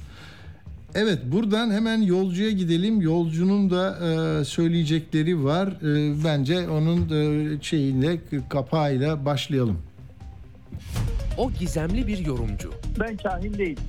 [0.95, 3.01] Evet buradan hemen yolcuya gidelim.
[3.01, 3.97] Yolcunun da
[4.41, 5.67] e, söyleyecekleri var.
[5.67, 9.77] E, bence onun e, şeyinde kapağıyla başlayalım.
[11.37, 12.73] O gizemli bir yorumcu.
[12.99, 13.83] Ben kahin değilim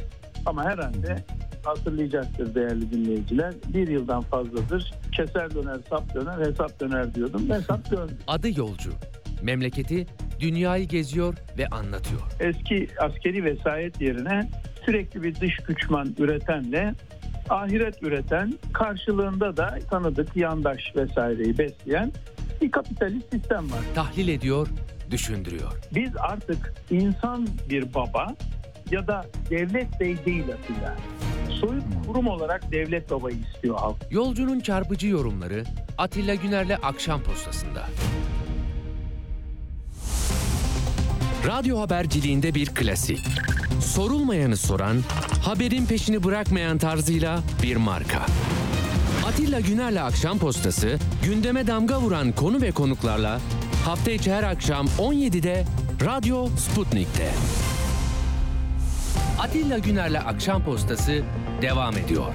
[0.47, 1.25] ama herhalde
[1.65, 3.55] hatırlayacaktır değerli dinleyiciler.
[3.75, 7.51] Bir yıldan fazladır keser döner sap döner hesap döner diyordum.
[7.51, 8.13] Hesap döndü.
[8.27, 8.91] Adı yolcu.
[9.43, 10.07] Memleketi
[10.41, 12.21] dünyayı geziyor ve anlatıyor.
[12.41, 14.51] Eski askeri vesayet yerine
[14.85, 16.95] sürekli bir dış güçman üretenle
[17.49, 22.13] ahiret üreten karşılığında da tanıdık yandaş vesaireyi besleyen
[22.63, 23.81] bir kapitalist sistem var.
[23.95, 24.69] Tahlil ediyor,
[25.11, 25.73] düşündürüyor.
[25.95, 28.35] Biz artık insan bir baba
[28.91, 30.97] ya da devlet bey değil Atilla.
[31.61, 33.97] Soyut kurum olarak devlet babayı istiyor halk.
[34.11, 35.65] Yolcunun çarpıcı yorumları
[35.99, 37.87] Atilla Güner'le Akşam Postası'nda.
[41.47, 43.27] Radyo haberciliğinde bir klasik.
[43.81, 44.97] Sorulmayanı soran,
[45.45, 48.27] haberin peşini bırakmayan tarzıyla bir marka.
[49.27, 53.41] Atilla Güner'le Akşam Postası, gündeme damga vuran konu ve konuklarla
[53.89, 55.65] hafta içi her akşam 17'de
[56.05, 57.31] Radyo Sputnik'te.
[59.41, 61.23] Atilla Güner'le Akşam Postası
[61.63, 62.33] devam ediyor.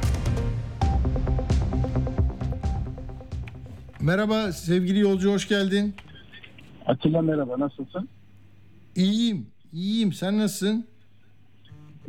[4.02, 5.96] Merhaba sevgili yolcu hoş geldin.
[6.86, 8.10] Atilla merhaba nasılsın?
[8.96, 9.48] İyiyim.
[9.74, 10.14] İyiyim.
[10.14, 10.88] Sen nasılsın?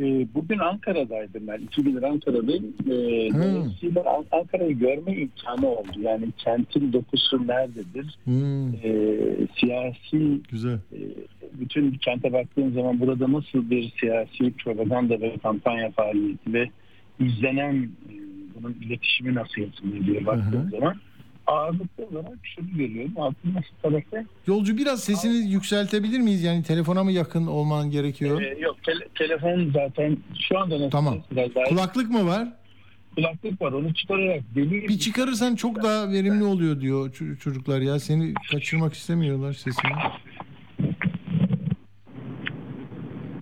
[0.00, 1.58] Ee, bugün Ankara'daydım ben.
[1.58, 2.64] İki gündür Ankara'dayım.
[2.90, 3.42] Ee, Hmm.
[3.42, 5.88] Dolayısıyla An- Ankara'yı görme imkanı oldu.
[6.00, 8.18] Yani kentin dokusu nerededir?
[8.24, 10.74] Hmm, Ee, siyasi güzel.
[10.92, 10.98] e,
[11.60, 16.70] bütün kente baktığın zaman burada nasıl bir siyasi propaganda ve kampanya faaliyeti ve
[17.20, 18.12] izlenen e,
[18.54, 20.70] bunun iletişimi nasıl yapılıyor diye baktığın Hı hı.
[20.70, 20.94] zaman
[21.46, 23.12] ağırlıklı olarak şunu görüyorum.
[23.16, 26.42] Altın Masası tarafı Yolcu biraz sesini yükseltebilir miyiz?
[26.42, 28.42] Yani telefona mı yakın olman gerekiyor?
[28.42, 30.16] Ee, yok tele- telefon zaten
[30.48, 31.18] şu anda nasıl Tamam.
[31.30, 32.48] biraz daha Kulaklık mı var?
[33.16, 37.98] kulaklık var onu çıkararak deli Bir çıkarırsan çok daha verimli oluyor diyor ç- çocuklar ya.
[38.00, 39.90] Seni kaçırmak istemiyorlar sesini.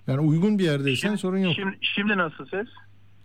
[0.07, 1.53] Yani uygun bir yerdeysen sorun yok.
[1.55, 2.67] Şimdi, şimdi nasıl ses?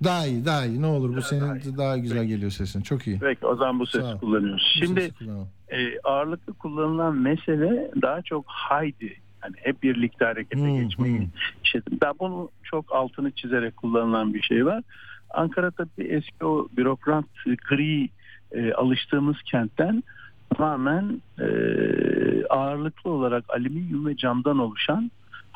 [0.04, 0.82] Daha iyi, daha iyi.
[0.82, 2.80] Ne olur bu senin daha güzel geliyor sesin.
[2.80, 3.18] Çok iyi.
[3.18, 4.72] Peki o zaman bu sesi kullanıyoruz.
[4.78, 5.30] Şimdi sesi
[5.68, 9.16] e, ağırlıklı kullanılan mesele daha çok haydi.
[9.40, 11.18] Hani hep birlikte harekete Hmm, geçmeyi.
[11.18, 11.26] hmm.
[11.64, 14.82] İşte ben bunu çok altını çizerek kullanılan bir şey var.
[15.30, 17.24] Ankara tabii eski o bürokrat
[17.68, 18.08] gri
[18.52, 20.02] e, alıştığımız kentten
[20.56, 21.46] tamamen e,
[22.50, 25.10] ağırlıklı olarak alüminyum ve camdan oluşan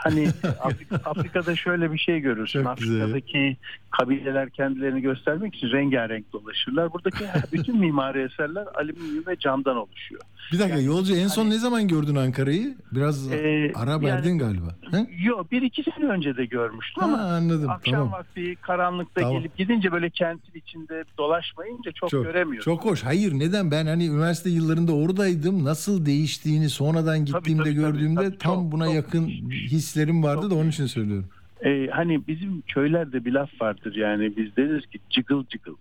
[0.05, 0.27] hani
[0.61, 2.63] Afrika- Afrika'da şöyle bir şey görürsün.
[2.65, 3.03] Çok güzel.
[3.03, 3.57] Afrika'daki
[3.91, 6.93] kabileler kendilerini göstermek için rengarenk dolaşırlar.
[6.93, 10.21] Buradaki bütün mimari eserler alüminyum ve camdan oluşuyor.
[10.53, 12.75] Bir dakika yolcu en son ne zaman gördün Ankara'yı?
[12.93, 14.77] Biraz hani Ee, ara yani- verdin galiba.
[15.25, 17.71] Yok bir iki sene önce de görmüştüm Ha, ama anladım.
[17.71, 18.13] akşam Tamam.
[18.13, 19.39] vakti karanlıkta Tamam.
[19.39, 22.65] gelip gidince böyle kentin içinde dolaşmayınca çok, Çok, göremiyorum.
[22.65, 23.03] çok hoş.
[23.05, 23.71] Hayır neden?
[23.71, 25.65] Ben hani üniversite yıllarında oradaydım.
[25.65, 28.39] Nasıl değiştiğini sonradan gittiğimde tabii, tabii, gördüğümde tabii.
[28.39, 29.63] tam Çok, buna çok yakın değişmiş.
[29.73, 31.27] hislerim vardı Çok da onun için söylüyorum.
[31.65, 35.75] Ee, hani bizim köylerde bir laf vardır yani biz deriz ki cıgıl cıgıl.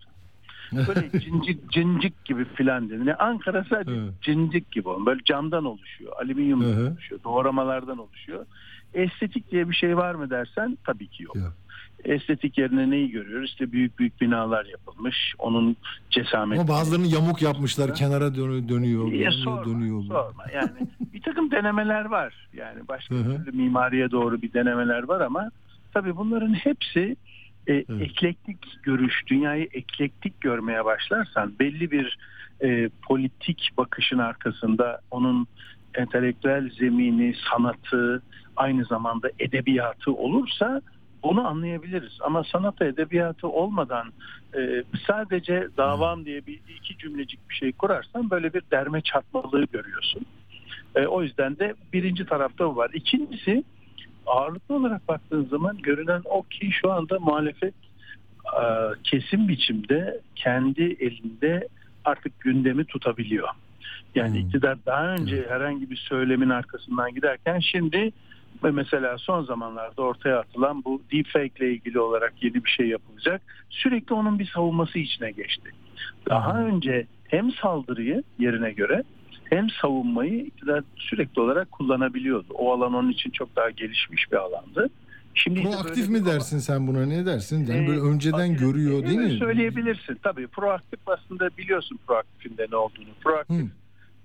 [0.74, 2.98] Böyle cincik cincik gibi filan denir.
[3.00, 4.14] Yani Ankara sadece Evet.
[4.22, 4.90] cincik gibi.
[5.06, 6.12] Böyle camdan oluşuyor.
[6.24, 6.92] Alüminyumdan Hı hı.
[6.92, 7.24] oluşuyor.
[7.24, 8.46] Doğramalardan oluşuyor.
[8.94, 11.36] Estetik diye bir şey var mı dersen tabii ki yok.
[11.36, 11.54] Yok.
[12.06, 13.50] Estetik yerine neyi görüyoruz?
[13.50, 15.34] İşte büyük büyük binalar yapılmış.
[15.40, 15.76] Onun
[16.10, 16.62] cesameti.
[16.62, 17.96] Ama bazılarını yamuk yapmışlar.
[17.96, 20.04] Kenara dönüyor, dönüyor, Ya dönüyor, sorma, dönüyor.
[20.04, 20.44] sorma.
[20.54, 20.72] Yani
[21.14, 22.48] bir takım denemeler var.
[22.54, 25.52] Yani başka türlü mimariye doğru bir denemeler var ama
[25.94, 27.16] tabii bunların hepsi
[27.68, 32.18] e, eklektik görüş, dünyayı eklektik görmeye başlarsan belli bir
[32.64, 35.48] e, politik bakışın arkasında onun
[35.96, 38.24] entelektüel zemini, sanatı,
[38.56, 40.82] aynı zamanda edebiyatı olursa
[41.24, 42.18] bunu anlayabiliriz.
[42.22, 44.12] Ama sanatı, edebiyatı olmadan
[44.58, 50.26] e, sadece davam diye bir iki cümlecik bir şey kurarsan böyle bir derme çatmalığı görüyorsun.
[50.96, 52.92] E, o yüzden de birinci tarafta bu var.
[52.94, 53.64] İkincisi
[54.26, 57.74] ağırlıklı olarak baktığın zaman görünen o ki şu anda muhalefet
[58.46, 58.64] e,
[59.04, 61.68] kesin biçimde kendi elinde
[62.06, 63.48] artık gündemi tutabiliyor.
[64.16, 64.48] Yani Hmm.
[64.48, 68.12] iktidar daha önce herhangi bir söylemin arkasından giderken şimdi
[68.64, 73.42] ve mesela son zamanlarda ortaya atılan bu deepfake ile ilgili olarak yeni bir şey yapılacak.
[73.70, 75.70] Sürekli onun bir savunması içine geçti.
[76.30, 76.66] Daha Hmm.
[76.66, 79.04] önce hem saldırıyı yerine göre
[79.52, 82.54] hem savunmayı iktidar sürekli olarak kullanabiliyordu.
[82.54, 84.90] O alan onun için çok daha gelişmiş bir alandı.
[85.34, 87.66] Şimdi Proaktif mi dersin sen buna ne dersin?
[87.72, 89.40] Yani Ee, böyle önceden görüyor değil mi?
[89.40, 90.48] Söyleyebilirsin tabii.
[90.48, 93.06] Proaktif aslında biliyorsun proaktifin de ne olduğunu.
[93.24, 93.66] Proaktif Hı.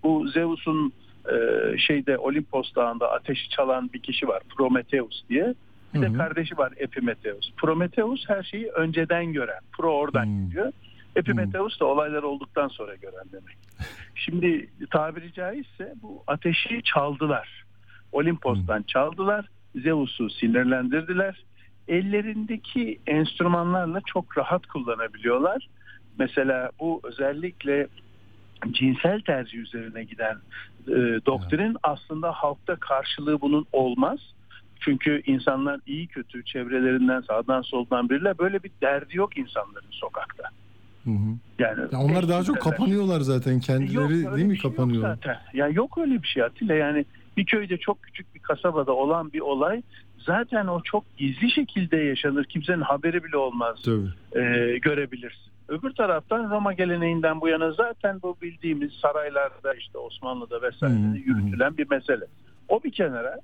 [0.02, 0.92] bu Zeus'un
[1.32, 1.34] e,
[1.78, 5.54] şeyde Olimpos Dağı'nda ateşi çalan bir kişi var Prometheus diye.
[5.94, 6.16] Bir de Hı hı.
[6.18, 7.52] kardeşi var Epimetheus.
[7.56, 9.60] Prometheus her şeyi önceden gören.
[9.78, 10.44] Pro oradan Hmm.
[10.48, 10.72] gidiyor.
[11.16, 13.56] Epimetheus da olaylar olduktan sonra gören demek.
[14.14, 17.64] Şimdi tabiri caizse bu ateşi çaldılar.
[18.12, 19.48] Olimpos'tan çaldılar.
[19.74, 21.44] Zeus'u sinirlendirdiler.
[21.88, 25.68] Ellerindeki enstrümanlarla çok rahat kullanabiliyorlar.
[26.18, 27.86] Mesela bu özellikle
[28.70, 30.36] cinsel tercih üzerine giden
[30.88, 30.94] e,
[31.26, 34.18] doktrin aslında halkta karşılığı bunun olmaz.
[34.80, 40.44] Çünkü insanlar iyi kötü çevrelerinden sağdan soldan biriler böyle bir derdi yok insanların sokakta.
[41.06, 41.38] Hı hı.
[41.58, 45.14] Yani Ya onlar daha çok kapanıyorlar zaten Yok, kendileri öyle değil mi şey yok kapanıyorlar?
[45.14, 45.36] zaten.
[45.54, 47.04] Ya yok öyle bir şey Atilla yani
[47.36, 49.82] bir köyde çok küçük bir kasabada olan bir olay
[50.18, 52.44] zaten o çok gizli şekilde yaşanır.
[52.44, 54.42] Kimsenin haberi bile olmaz Tabii.
[54.42, 55.52] e, görebilirsin.
[55.68, 61.16] Öbür taraftan Roma geleneğinden bu yana zaten bu bildiğimiz saraylarda işte Osmanlı'da vesaire Hı hı,
[61.16, 62.24] yürütülen bir mesele.
[62.68, 63.40] O bir kenara.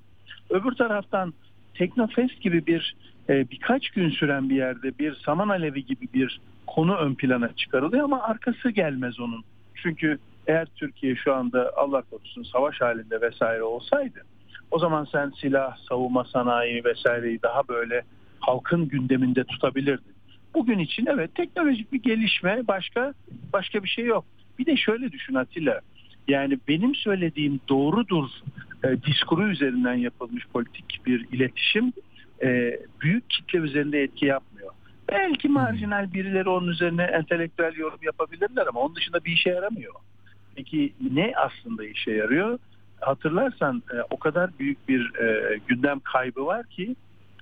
[0.49, 1.33] Öbür taraftan
[1.73, 2.95] Teknofest gibi bir
[3.29, 8.03] e, birkaç gün süren bir yerde bir saman alevi gibi bir konu ön plana çıkarılıyor
[8.03, 9.43] ama arkası gelmez onun.
[9.75, 10.17] Çünkü
[10.47, 14.23] eğer Türkiye şu anda Allah korusun savaş halinde vesaire olsaydı
[14.73, 18.01] o zaman sen silah, savunma sanayi vesaireyi daha böyle
[18.39, 20.13] halkın gündeminde tutabilirdin.
[20.53, 23.13] Bugün için evet teknolojik bir gelişme başka
[23.53, 24.25] başka bir şey yok.
[24.59, 25.79] Bir de şöyle düşün Atilla.
[26.27, 28.29] Yani benim söylediğim doğrudur
[28.83, 31.93] e, diskuru üzerinden yapılmış politik bir iletişim
[32.41, 34.71] e, büyük kitle üzerinde etki yapmıyor.
[35.09, 39.93] Belki marjinal birileri onun üzerine entelektüel yorum yapabilirler ama onun dışında bir işe yaramıyor.
[40.55, 42.59] Peki ne aslında işe yarıyor?
[42.99, 46.95] Hatırlarsan e, o kadar büyük bir e, gündem kaybı var ki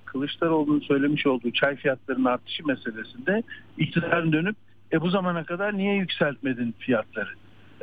[0.04, 3.42] Kılıçdaroğlu'nun söylemiş olduğu çay fiyatlarının artışı meselesinde
[3.78, 4.56] iktidarın dönüp
[4.92, 7.30] e bu zamana kadar niye yükseltmedin fiyatları?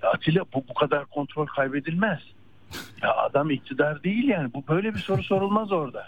[0.01, 2.19] Atilla bu bu kadar kontrol kaybedilmez.
[3.01, 4.53] Ya adam iktidar değil yani.
[4.53, 6.07] Bu böyle bir soru sorulmaz orada.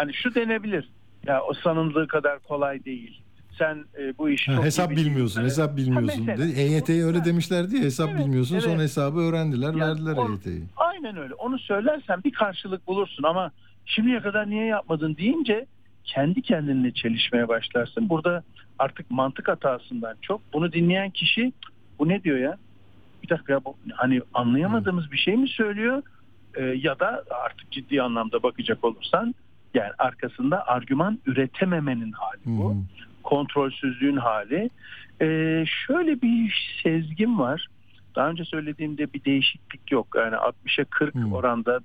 [0.00, 0.88] Hani şu denebilir.
[1.26, 3.20] Ya o sanıldığı kadar kolay değil.
[3.58, 5.42] Sen e, bu işi Ha, çok hesap bilmiyorsun, biliyorsun.
[5.42, 6.24] hesap bilmiyorsun.
[6.26, 6.48] mesela.
[6.48, 6.60] Dedi.
[6.60, 7.24] EYT'ye öyle Ha.
[7.24, 8.54] demişlerdi ya hesap Evet, bilmiyorsun.
[8.54, 8.64] evet.
[8.64, 10.62] Sonra hesabı öğrendiler, Yani verdiler o- EYT'yi.
[10.76, 11.34] Aynen öyle.
[11.34, 13.50] Onu söylersen bir karşılık bulursun ama
[13.86, 15.66] şimdiye kadar niye yapmadın deyince
[16.04, 18.08] kendi kendinle çelişmeye başlarsın.
[18.08, 18.42] Burada
[18.78, 21.52] artık mantık hatasından çok bunu dinleyen kişi
[21.98, 22.56] bu ne diyor ya?
[23.22, 26.02] Bir dakika ya bu hani anlayamadığımız bir şey mi söylüyor?
[26.54, 29.34] Ee, ya da artık ciddi anlamda bakacak olursan
[29.74, 32.70] yani arkasında argüman üretememenin hali bu.
[32.70, 32.76] Hı.
[33.22, 34.70] Kontrolsüzlüğün hali.
[35.22, 37.66] Ee, şöyle bir sezgim var.
[38.16, 40.06] Daha önce söylediğimde bir değişiklik yok.
[40.16, 41.32] Yani 60'a 40 Hmm.
[41.32, 41.80] oranda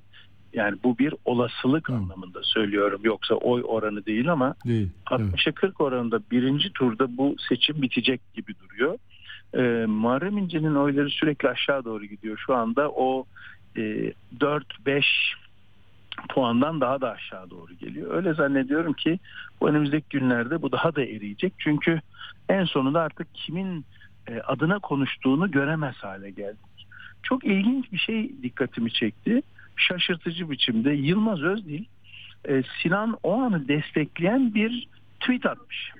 [0.53, 1.95] yani bu bir olasılık Hmm.
[1.95, 3.01] anlamında söylüyorum.
[3.03, 4.89] Yoksa oy oranı değil ama Değil.
[5.11, 5.21] Evet.
[5.21, 8.97] 60'a 40 oranında birinci turda bu seçim bitecek gibi duruyor.
[9.53, 12.37] Ee, Muharrem İnce'nin oyları sürekli aşağı doğru gidiyor.
[12.45, 13.25] Şu anda o
[13.77, 15.03] e, 4-5
[16.29, 18.13] puandan daha da aşağı doğru geliyor.
[18.15, 19.19] Öyle zannediyorum ki
[19.61, 21.53] bu önümüzdeki günlerde bu daha da eriyecek.
[21.57, 22.01] Çünkü
[22.49, 23.85] en sonunda artık kimin
[24.27, 26.87] e, adına konuştuğunu göremez hale geldik.
[27.23, 29.41] Çok ilginç bir şey dikkatimi çekti.
[29.75, 31.83] Şaşırtıcı biçimde Yılmaz Özdil
[32.49, 34.87] e, Sinan Oğan'ı destekleyen bir
[35.19, 35.91] tweet atmış.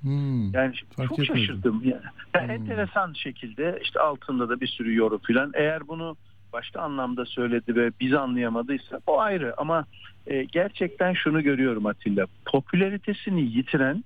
[0.00, 0.54] Hmm.
[0.54, 1.36] Yani Fark çok etmedim.
[1.36, 1.82] şaşırdım.
[1.84, 2.02] Yani,
[2.34, 2.50] yani Hmm.
[2.50, 5.52] enteresan şekilde işte altında da bir sürü yorum filan.
[5.54, 6.16] Eğer bunu
[6.52, 9.84] başka anlamda söyledi ve biz anlayamadıysa o ayrı ama
[10.26, 12.26] e, gerçekten şunu görüyorum Atilla.
[12.46, 14.04] Popülaritesini yitiren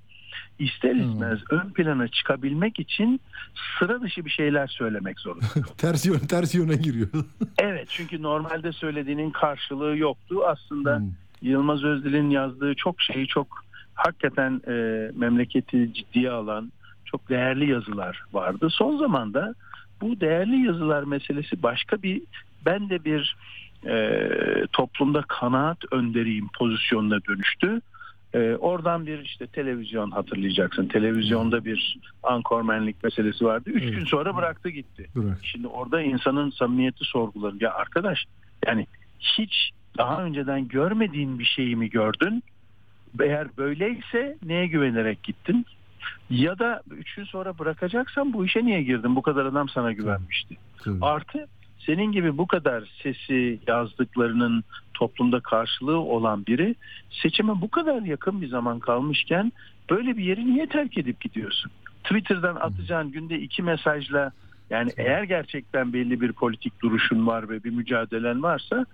[0.58, 1.00] ister Hmm.
[1.12, 3.20] istemez ön plana çıkabilmek için
[3.78, 5.44] sıra dışı bir şeyler söylemek zorunda.
[5.78, 7.08] ters yön ters yöne giriyor.
[7.58, 10.42] evet çünkü normalde söylediğinin karşılığı yoktu.
[10.46, 11.06] Aslında Hmm.
[11.42, 13.64] Yılmaz Özdil'in yazdığı çok şeyi çok
[13.94, 14.72] hakikaten e,
[15.16, 16.72] memleketi ciddiye alan
[17.04, 18.68] çok değerli yazılar vardı.
[18.70, 19.54] Son zamanda
[20.02, 22.22] bu değerli yazılar meselesi başka bir
[22.66, 23.36] ben de bir
[23.86, 24.18] e,
[24.72, 27.80] toplumda kanaat önderiyim pozisyonuna dönüştü.
[28.34, 30.86] E, oradan bir işte televizyon hatırlayacaksın.
[30.86, 33.70] Televizyonda bir ankormenlik meselesi vardı.
[33.70, 33.94] Üç Evet.
[33.94, 35.06] gün sonra bıraktı gitti.
[35.16, 35.38] Bırak.
[35.42, 37.60] Şimdi orada insanın samimiyeti sorgulanır.
[37.60, 38.24] Ya arkadaş
[38.66, 38.86] yani
[39.20, 42.42] hiç daha önceden görmediğin bir şeyi mi gördün?
[43.20, 45.66] Eğer böyleyse neye güvenerek gittin?
[46.30, 49.16] Ya da üç gün sonra bırakacaksan bu işe niye girdin?
[49.16, 50.56] Bu kadar adam sana güvenmişti.
[50.84, 50.98] Tabii.
[51.00, 51.46] Artı
[51.78, 56.74] senin gibi bu kadar sesi yazdıklarının toplumda karşılığı olan biri
[57.10, 59.52] seçime bu kadar yakın bir zaman kalmışken
[59.90, 61.70] böyle bir yeri niye terk edip gidiyorsun?
[62.04, 64.32] Twitter'dan atacağın günde iki mesajla
[64.70, 68.86] yani eğer gerçekten belli bir politik duruşun var ve bir mücadelen varsa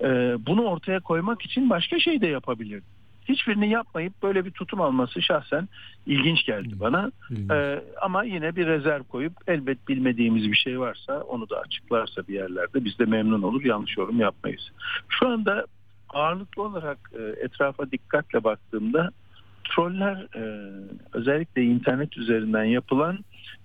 [0.00, 0.06] e,
[0.46, 2.95] bunu ortaya koymak için başka şey de yapabilirdin.
[3.28, 5.68] Hiçbirini yapmayıp böyle bir tutum alması şahsen
[6.06, 7.12] ilginç geldi bana.
[7.30, 7.50] İlginç.
[7.50, 12.34] Ee, ama yine bir rezerv koyup elbet bilmediğimiz bir şey varsa onu da açıklarsa bir
[12.34, 14.70] yerlerde biz de memnun olur yanlış yorum yapmayız.
[15.08, 15.66] Şu anda
[16.08, 19.10] ağırlıklı olarak e, etrafa dikkatle baktığımda
[19.64, 20.72] troller e,
[21.12, 23.18] özellikle internet üzerinden yapılan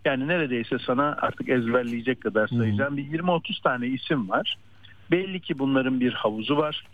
[0.05, 4.57] yani neredeyse sana artık ezberleyecek kadar sayacağım bir 20-30 tane isim var.
[5.12, 6.86] Belli ki bunların bir havuzu var.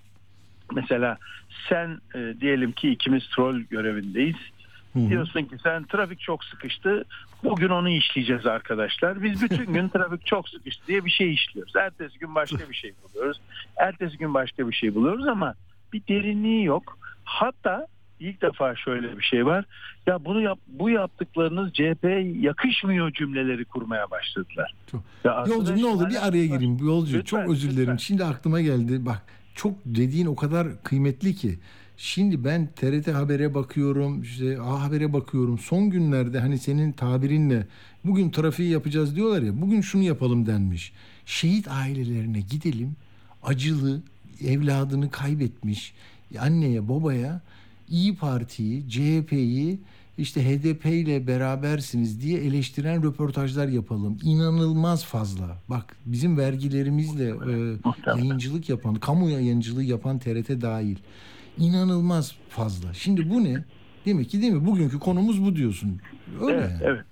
[0.76, 1.18] Mesela
[1.70, 4.36] sen e, diyelim ki ikimiz troll görevindeyiz.
[4.94, 5.10] Hı hı.
[5.10, 7.04] Diyorsun ki sen trafik çok sıkıştı.
[7.44, 9.24] Bugün onu işleyeceğiz arkadaşlar.
[9.24, 11.76] Biz bütün gün trafik çok sıkıştı diye bir şey işliyoruz.
[11.76, 13.42] Ertesi gün başka bir şey buluyoruz.
[13.78, 15.54] Ertesi gün başka bir şey buluyoruz ama
[15.94, 16.98] bir derinliği yok.
[17.24, 17.88] Hatta
[18.20, 19.66] ilk defa şöyle bir şey var.
[20.08, 24.74] Ya bunu yap, bu yaptıklarınız CHP'ye yakışmıyor cümleleri kurmaya başladılar.
[24.92, 26.78] Çok- Ya Yolcu ne olur bir araya gireyim.
[26.82, 27.82] Yolcu Lütfen, çok özür dilerim.
[27.82, 27.98] lütfen.
[27.98, 29.06] Şimdi aklıma geldi.
[29.06, 29.22] Bak
[29.58, 31.60] çok dediğin o kadar kıymetli ki.
[31.98, 35.58] Şimdi ben TRT Haber'e bakıyorum, işte A Haber'e bakıyorum.
[35.58, 37.68] Son günlerde hani senin tabirinle
[38.06, 39.62] bugün trafiği yapacağız diyorlar ya.
[39.62, 40.94] Bugün şunu yapalım denmiş.
[41.26, 42.96] Şehit ailelerine gidelim.
[43.44, 44.02] Acılı
[44.44, 45.94] evladını kaybetmiş
[46.40, 47.42] anneye babaya
[47.90, 49.80] İyi Parti'yi, CHP'yi
[50.18, 54.18] işte HDP ile berabersiniz diye eleştiren röportajlar yapalım.
[54.24, 55.58] İnanılmaz fazla.
[55.70, 57.78] Bak bizim vergilerimizle e,
[58.18, 60.98] yayıncılık yapan, kamu yayıncılığı yapan TRT dahil.
[61.58, 62.94] İnanılmaz fazla.
[62.94, 63.64] Şimdi bu ne?
[64.06, 64.66] Demek ki değil mi?
[64.66, 66.00] Bugünkü konumuz bu diyorsun.
[66.42, 66.82] Öyle Evet, yani.
[66.84, 67.06] evet.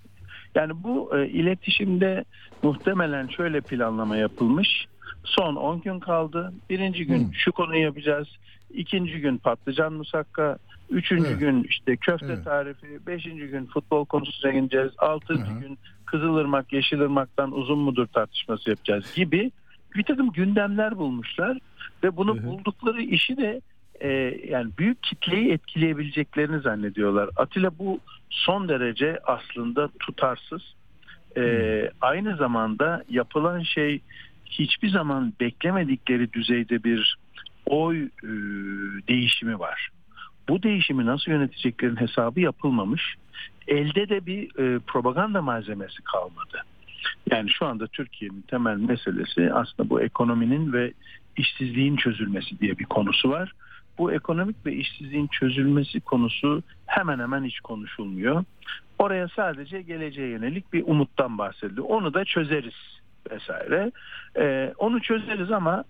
[0.55, 2.25] Yani bu e, iletişimde
[2.63, 4.85] muhtemelen şöyle planlama yapılmış.
[5.23, 6.53] Son 10 gün kaldı.
[6.69, 7.33] Birinci gün Hı.
[7.33, 8.27] şu konuyu yapacağız.
[8.73, 10.57] İkinci gün patlıcan musakka.
[10.89, 11.39] Üçüncü Evet.
[11.39, 12.43] gün işte köfte Evet.
[12.45, 13.07] tarifi.
[13.07, 14.91] Beşinci gün futbol konusuna ineceğiz.
[14.97, 15.59] Altıncı hı.
[15.59, 19.51] gün Kızılırmak, Yeşilırmak'tan uzun mudur tartışması yapacağız gibi
[19.95, 21.57] bir takım gündemler bulmuşlar.
[22.03, 22.45] Ve bunu Hı hı.
[22.45, 23.61] buldukları işi de
[24.01, 24.09] e,
[24.47, 27.29] yani büyük kitleyi etkileyebileceklerini zannediyorlar.
[27.35, 30.61] Atilla bu son derece aslında tutarsız.
[31.37, 34.01] Ee, aynı zamanda yapılan şey
[34.45, 37.17] hiçbir zaman beklemedikleri düzeyde bir
[37.65, 38.29] oy e,
[39.07, 39.89] değişimi var.
[40.49, 43.15] Bu değişimi nasıl yöneteceklerin hesabı yapılmamış.
[43.67, 46.63] Elde de bir e, propaganda malzemesi kalmadı.
[47.31, 50.93] Yani şu anda Türkiye'nin temel meselesi aslında bu ekonominin ve
[51.37, 53.51] işsizliğin çözülmesi diye bir konusu var.
[53.97, 58.43] Bu ekonomik ve işsizliğin çözülmesi konusu hemen hemen hiç konuşulmuyor.
[58.99, 61.85] Oraya sadece geleceğe yönelik bir umuttan bahsediliyor.
[61.89, 62.73] Onu da çözeriz
[63.31, 63.91] vesaire.
[64.37, 65.83] Ee, onu çözeriz ama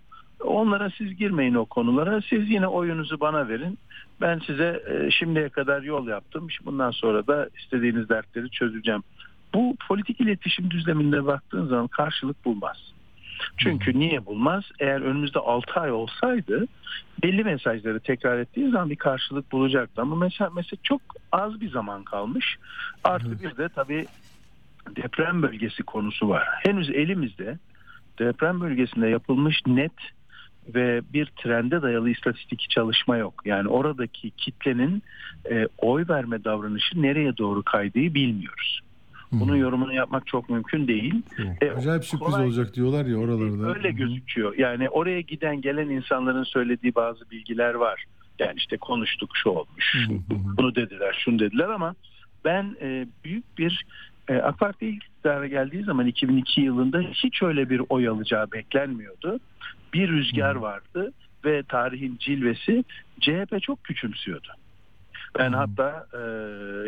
[0.44, 2.22] onlara siz girmeyin o konulara.
[2.22, 3.80] Siz yine oyunuzu bana verin.
[4.22, 6.48] Ben size e, şimdiye kadar yol yaptım.
[6.66, 9.04] Bundan sonra da istediğiniz dertleri çözeceğim.
[9.54, 12.94] Bu politik iletişim düzleminde baktığın zaman karşılık bulmaz.
[13.58, 14.64] Çünkü niye bulmaz?
[14.80, 16.68] Eğer önümüzde 6 ay olsaydı
[17.24, 20.02] belli mesajları tekrar ettiği zaman bir karşılık bulacaktı.
[20.02, 22.58] Ama mesela, mesela çok az bir zaman kalmış.
[23.04, 24.06] Artı bir de tabii
[24.96, 26.48] deprem bölgesi konusu var.
[26.64, 27.58] Henüz elimizde
[28.20, 29.92] deprem bölgesinde yapılmış net
[30.76, 33.42] ve bir trende dayalı istatistik çalışma yok.
[33.46, 35.04] Yani oradaki kitlenin
[35.52, 38.82] e, oy verme davranışı nereye doğru kaydığı bilmiyoruz.
[39.32, 41.22] Bunun yorumunu yapmak çok mümkün değil.
[41.62, 43.76] E, Acayip sürpriz kolay, olacak diyorlar ya oralarda.
[43.76, 44.58] Öyle gözüküyor.
[44.58, 48.06] Yani oraya giden gelen insanların söylediği bazı bilgiler var.
[48.40, 49.96] Yani işte konuştuk şu olmuş.
[50.30, 51.96] Bunu dediler, şunu dediler ama
[52.46, 53.86] ben e, büyük bir
[54.28, 59.40] e, AK Parti iktidara geldiği zaman 2002 yılında hiç öyle bir oy alacağı beklenmiyordu.
[59.94, 61.14] Bir rüzgar vardı
[61.46, 62.84] ve tarihin cilvesi
[63.20, 64.48] CHP çok küçümsüyordu.
[65.40, 65.56] Ben hmm.
[65.56, 66.20] hatta e,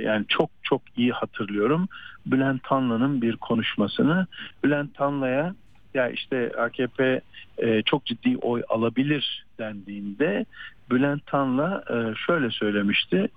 [0.02, 1.88] yani çok çok iyi hatırlıyorum
[2.26, 4.28] Bülent Tanlı'nın bir konuşmasını.
[4.64, 5.56] Bülent Tanlı'ya
[5.94, 7.22] ya işte AKP
[7.58, 10.46] e, çok ciddi oy alabilir dendiğinde
[10.92, 13.28] Bülent Tanlı e, şöyle söylemişti.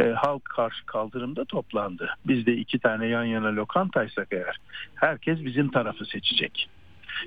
[0.00, 2.08] E, halk karşı kaldırımda toplandı.
[2.26, 4.56] Biz de iki tane yan yana lokantaysak eğer
[4.94, 6.68] herkes bizim tarafı seçecek.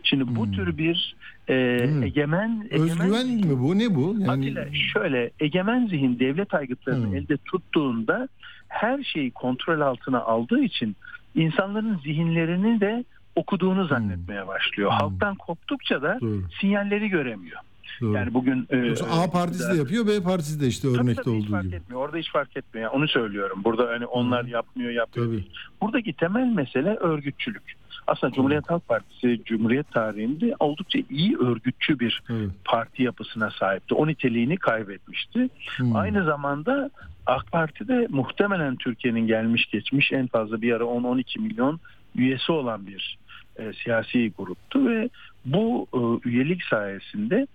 [0.04, 0.52] Şimdi bu hmm.
[0.52, 1.16] tür bir
[1.50, 2.04] e, hmm.
[2.04, 4.16] egemen, özgüven egemen, mi bu ne bu?
[4.20, 4.32] Yani...
[4.32, 7.16] Atilla şöyle egemen zihin devlet aygıtlarını hmm.
[7.16, 8.28] elde tuttuğunda
[8.68, 10.96] her şeyi kontrol altına aldığı için
[11.36, 13.04] insanların zihinlerini de
[13.36, 13.90] okuduğunu hmm.
[13.90, 14.92] zannetmeye başlıyor.
[14.92, 14.98] Hmm.
[14.98, 16.44] Halktan koptukça da Doğru.
[16.62, 17.60] sinyalleri göremiyor.
[18.02, 18.14] Doğru.
[18.14, 21.68] Yani bugün e, A partisi de yapıyor, B partisi de işte örnekte tabii, tabii olduğu
[21.68, 21.76] gibi.
[21.76, 22.02] Etmiyor.
[22.02, 22.92] Orada hiç fark etmiyor.
[22.92, 23.62] Onu söylüyorum.
[23.64, 24.52] Burada hani onlar hmm.
[24.52, 25.26] yapmıyor, yapıyor.
[25.26, 25.44] Tabii.
[25.82, 27.78] Buradaki temel mesele örgütçülük.
[28.08, 32.50] Aslında Cumhuriyet Halk Partisi Cumhuriyet tarihinde oldukça iyi örgütçü bir evet.
[32.66, 33.94] parti yapısına sahipti.
[33.94, 35.50] O niteliğini kaybetmişti.
[35.78, 35.96] Hmm.
[35.96, 36.90] Aynı zamanda
[37.26, 41.80] AK Parti de muhtemelen Türkiye'nin gelmiş geçmiş en fazla bir ara 10-12 milyon
[42.16, 43.18] üyesi olan bir
[43.60, 45.10] e, siyasi gruptu ve
[45.46, 47.48] bu e, üyelik sayesinde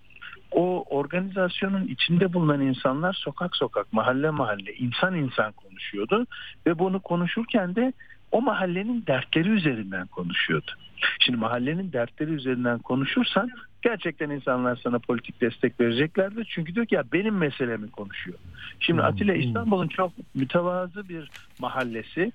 [0.53, 6.27] o organizasyonun içinde bulunan insanlar sokak sokak, mahalle mahalle, insan insan konuşuyordu
[6.67, 7.93] ve bunu konuşurken de
[8.33, 10.71] o mahallenin dertleri üzerinden konuşuyordu.
[11.19, 13.51] Şimdi mahallenin dertleri üzerinden konuşursan
[13.83, 16.49] gerçekten insanlar sana politik destek vereceklerdir.
[16.55, 18.39] Çünkü diyor ki ya benim meselemi konuşuyor.
[18.81, 19.09] Şimdi hmm.
[19.09, 22.33] Atilla İstanbul'un çok mütevazı bir mahallesi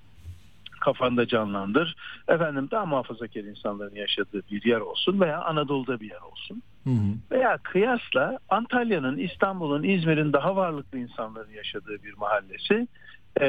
[0.80, 1.96] kafanda canlandır.
[2.28, 6.62] Efendim daha muhafazakar insanların yaşadığı bir yer olsun veya Anadolu'da bir yer olsun.
[6.88, 7.38] Hı hı.
[7.38, 12.88] Veya kıyasla Antalya'nın, İstanbul'un, İzmir'in daha varlıklı insanların yaşadığı bir mahallesi
[13.40, 13.48] e,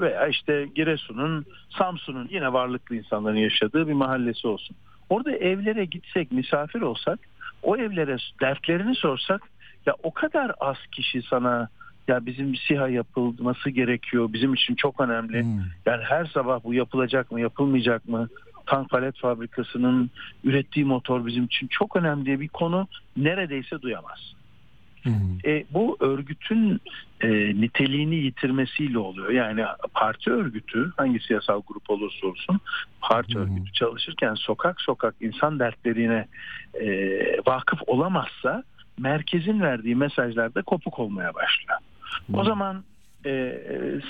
[0.00, 1.44] veya işte Giresun'un,
[1.78, 4.76] Samsun'un yine varlıklı insanların yaşadığı bir mahallesi olsun.
[5.08, 7.18] Orada evlere gitsek, misafir olsak,
[7.62, 9.42] o evlere dertlerini sorsak
[9.86, 11.68] ya o kadar az kişi sana
[12.08, 14.32] ya bizim SİHA yapılması gerekiyor.
[14.32, 15.42] Bizim için çok önemli.
[15.42, 15.60] Hmm.
[15.86, 18.28] Yani her sabah bu yapılacak mı, yapılmayacak mı?
[18.66, 20.10] Tank palet fabrikasının
[20.44, 24.34] ürettiği motor bizim için çok önemli diye bir konu neredeyse duyamaz.
[25.44, 26.80] E, bu örgütün
[27.20, 27.28] e,
[27.60, 29.30] niteliğini yitirmesiyle oluyor.
[29.30, 32.60] Yani parti örgütü hangi siyasal grup olursa olsun
[33.00, 36.26] parti hı örgütü çalışırken sokak sokak insan dertlerine
[36.80, 36.86] e,
[37.46, 38.62] vakıf olamazsa
[38.98, 41.78] merkezin verdiği mesajlarda kopuk olmaya başlıyor.
[42.26, 42.84] hı O zaman
[43.26, 43.60] e,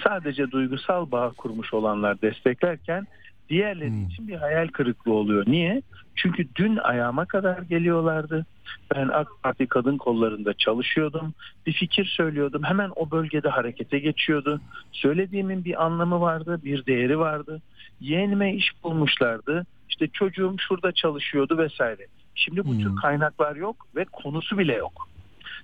[0.04, 3.06] sadece duygusal bağ kurmuş olanlar desteklerken
[3.48, 4.06] Diğerleri hmm.
[4.06, 5.44] için bir hayal kırıklığı oluyor.
[5.46, 5.82] Niye?
[6.14, 8.46] Çünkü dün ayağıma kadar geliyorlardı.
[8.94, 11.34] Ben AK Parti kadın kollarında çalışıyordum.
[11.66, 12.62] Bir fikir söylüyordum.
[12.62, 14.60] Hemen o bölgede harekete geçiyordu.
[14.92, 17.62] Söylediğimin bir anlamı vardı, bir değeri vardı.
[18.00, 19.66] Yeğenime iş bulmuşlardı.
[19.88, 22.06] İşte çocuğum şurada çalışıyordu vesaire.
[22.34, 22.78] Şimdi bu hmm.
[22.78, 25.08] tür kaynaklar yok ve konusu bile yok.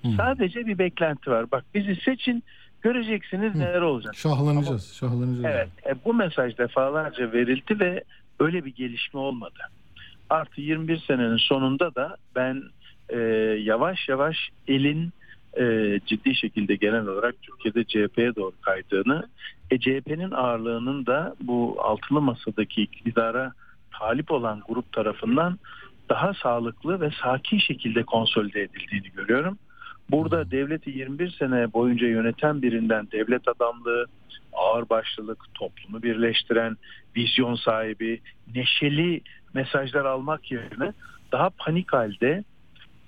[0.02, 0.16] Hmm.
[0.16, 1.50] Sadece bir beklenti var.
[1.50, 2.44] Bak bizi seçin
[2.82, 4.14] Göreceksiniz neler olacak.
[4.14, 5.44] Şahlanacağız, Ama, şahlanacağız.
[5.44, 8.04] Evet, e, bu mesaj defalarca verildi ve
[8.40, 9.58] öyle bir gelişme olmadı.
[10.30, 12.62] Artı 21 senenin sonunda da ben
[13.08, 13.18] e,
[13.62, 14.36] yavaş yavaş
[14.68, 15.12] elin
[15.58, 15.64] e,
[16.06, 19.28] ciddi şekilde genel olarak Türkiye'de CHP'ye doğru kaydığını,
[19.70, 23.52] e, CHP'nin ağırlığının da bu altılı masadaki iktidara
[23.98, 25.58] talip olan grup tarafından
[26.08, 29.58] daha sağlıklı ve sakin şekilde konsolide edildiğini görüyorum.
[30.12, 34.06] Burada devleti 21 sene boyunca yöneten birinden devlet adamlığı,
[34.52, 36.76] ağırbaşlılık, toplumu birleştiren,
[37.16, 38.20] vizyon sahibi,
[38.54, 39.20] neşeli
[39.54, 40.92] mesajlar almak yerine
[41.32, 42.44] daha panik halde,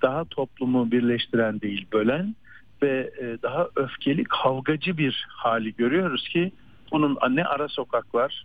[0.02, 2.34] daha toplumu birleştiren değil bölen
[2.82, 6.52] ve e, daha öfkeli, kavgacı bir hali görüyoruz ki
[6.92, 8.44] bunun ne ara sokaklar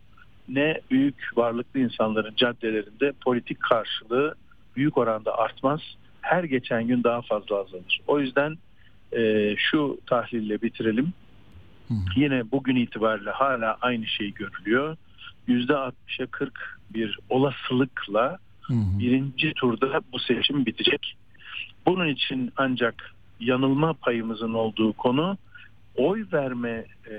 [0.49, 4.35] ne büyük varlıklı insanların caddelerinde politik karşılığı
[4.75, 5.81] büyük oranda artmaz.
[6.27, 8.01] Her geçen gün daha fazla azalır.
[8.07, 8.57] O yüzden
[9.11, 11.13] e, şu tahlille bitirelim.
[12.15, 14.97] Yine bugün itibariyle hala aynı şey görülüyor.
[15.47, 18.37] %60'a 40 bir olasılıkla
[18.69, 21.17] birinci turda bu seçim bitecek.
[21.85, 25.37] Bunun için ancak yanılma payımızın olduğu konu
[25.95, 27.15] oy verme e,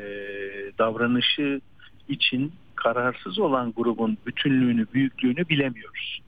[0.79, 1.61] davranışı
[2.09, 6.21] için kararsız olan grubun bütünlüğünü, büyüklüğünü bilemiyoruz.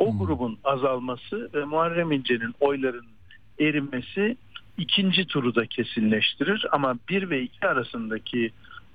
[0.00, 3.06] O grubun azalması ve Muharrem İnce'nin oyların
[3.58, 4.36] erimesi
[4.78, 8.50] ikinci turu da kesinleştirir ama bir ve iki arasındaki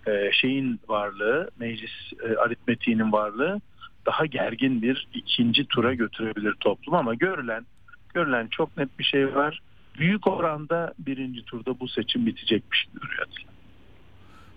[0.08, 3.62] e, şeyin varlığı, meclis e, aritmetiğinin varlığı
[4.06, 7.66] daha gergin bir ikinci tura götürebilir toplum ama görülen
[8.14, 9.62] görülen çok net bir şey var.
[10.00, 13.28] Büyük oranda birinci turda bu seçim bitecekmiş duruyor.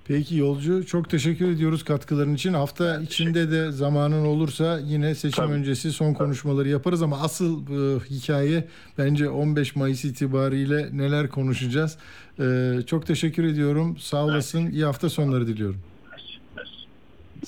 [0.09, 2.55] Peki yolcu çok teşekkür ediyoruz katkıların için.
[2.55, 5.53] Hafta içinde de zamanın olursa yine seçim Tabii.
[5.53, 11.99] öncesi son konuşmaları yaparız ama asıl e, hikaye bence 15 Mayıs itibariyle neler konuşacağız.
[12.41, 13.97] E, çok teşekkür ediyorum.
[13.99, 14.71] Sağ olasın.
[14.71, 15.81] İyi hafta sonları diliyorum.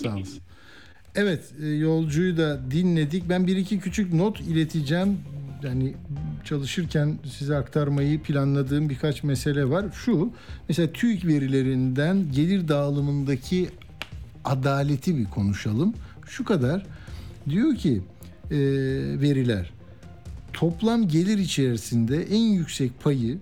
[0.03, 0.41] Sağ olasın.
[1.15, 3.29] Evet e, yolcuyu da dinledik.
[3.29, 5.19] Ben bir iki küçük not ileteceğim.
[5.63, 5.95] Yani
[6.45, 9.87] çalışırken size aktarmayı planladığım birkaç mesele var.
[9.93, 10.33] Şu
[10.69, 13.69] mesela TÜİK verilerinden gelir dağılımındaki
[14.45, 15.95] adaleti bir konuşalım.
[16.27, 16.87] Şu kadar
[17.49, 18.03] diyor ki
[18.51, 18.59] e,
[19.21, 19.71] veriler
[20.53, 23.39] toplam gelir içerisinde en yüksek payı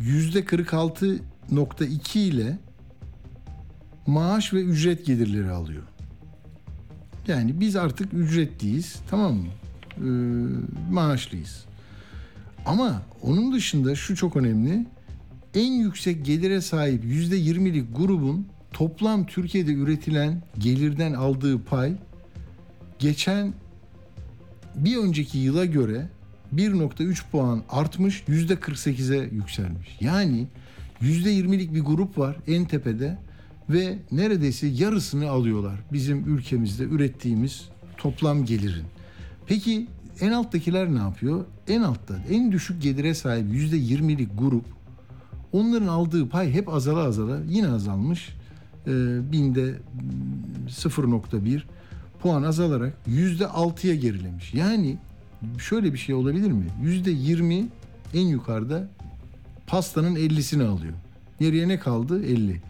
[0.00, 2.58] yüzde 46.2 ile
[4.06, 5.82] maaş ve ücret gelirleri alıyor.
[7.28, 9.46] Yani biz artık ücretliyiz tamam mı?
[9.96, 10.02] Ee,
[10.92, 11.64] maaşlıyız.
[12.66, 14.86] Ama onun dışında şu çok önemli.
[15.54, 21.92] En yüksek gelire sahip %20'lik grubun toplam Türkiye'de üretilen gelirden aldığı pay
[22.98, 23.54] geçen
[24.74, 26.08] bir önceki yıla göre
[26.54, 29.96] 1.3 puan artmış %48'e yükselmiş.
[30.00, 30.46] Yani
[31.02, 33.18] %20'lik bir grup var en tepede
[33.70, 38.84] ve neredeyse yarısını alıyorlar bizim ülkemizde ürettiğimiz toplam gelirin.
[39.46, 39.86] Peki
[40.20, 41.44] en alttakiler ne yapıyor?
[41.68, 44.64] En altta en düşük gelire sahip %20'lik grup
[45.52, 48.28] onların aldığı pay hep azala azala yine azalmış.
[48.86, 48.90] Ee,
[49.32, 49.74] binde
[50.68, 51.62] 0.1
[52.22, 54.54] puan azalarak %6'ya gerilemiş.
[54.54, 54.98] Yani
[55.58, 56.66] şöyle bir şey olabilir mi?
[56.82, 57.66] %20
[58.14, 58.88] en yukarıda
[59.66, 60.94] pastanın 50'sini alıyor.
[61.40, 62.24] Geriye ne kaldı?
[62.24, 62.60] 50.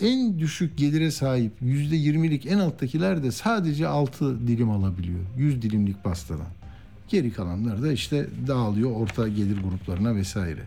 [0.00, 5.20] En düşük gelire sahip %20'lik en alttakiler de sadece 6 dilim alabiliyor.
[5.38, 6.46] 100 dilimlik pastadan.
[7.08, 10.62] Geri kalanlar da işte dağılıyor orta gelir gruplarına vesaire.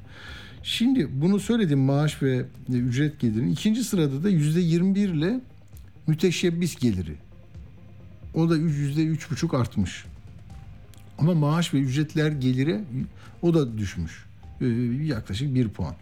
[0.64, 3.52] Şimdi bunu söyledim maaş ve ücret gelirinin.
[3.52, 5.40] ikinci sırada da %21 ile
[6.08, 7.16] müteşebbis geliri.
[8.34, 10.06] O da %3,5 artmış.
[11.18, 12.82] Ama maaş ve ücretler geliri
[13.42, 14.26] o da düşmüş.
[14.62, 14.66] Ee,
[15.04, 15.96] yaklaşık 1 puan.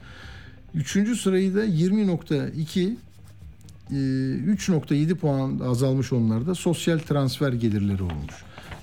[0.73, 2.95] Üçüncü sırayı da 20.2
[3.91, 8.33] 3.7 puan azalmış onlarda sosyal transfer gelirleri olmuş.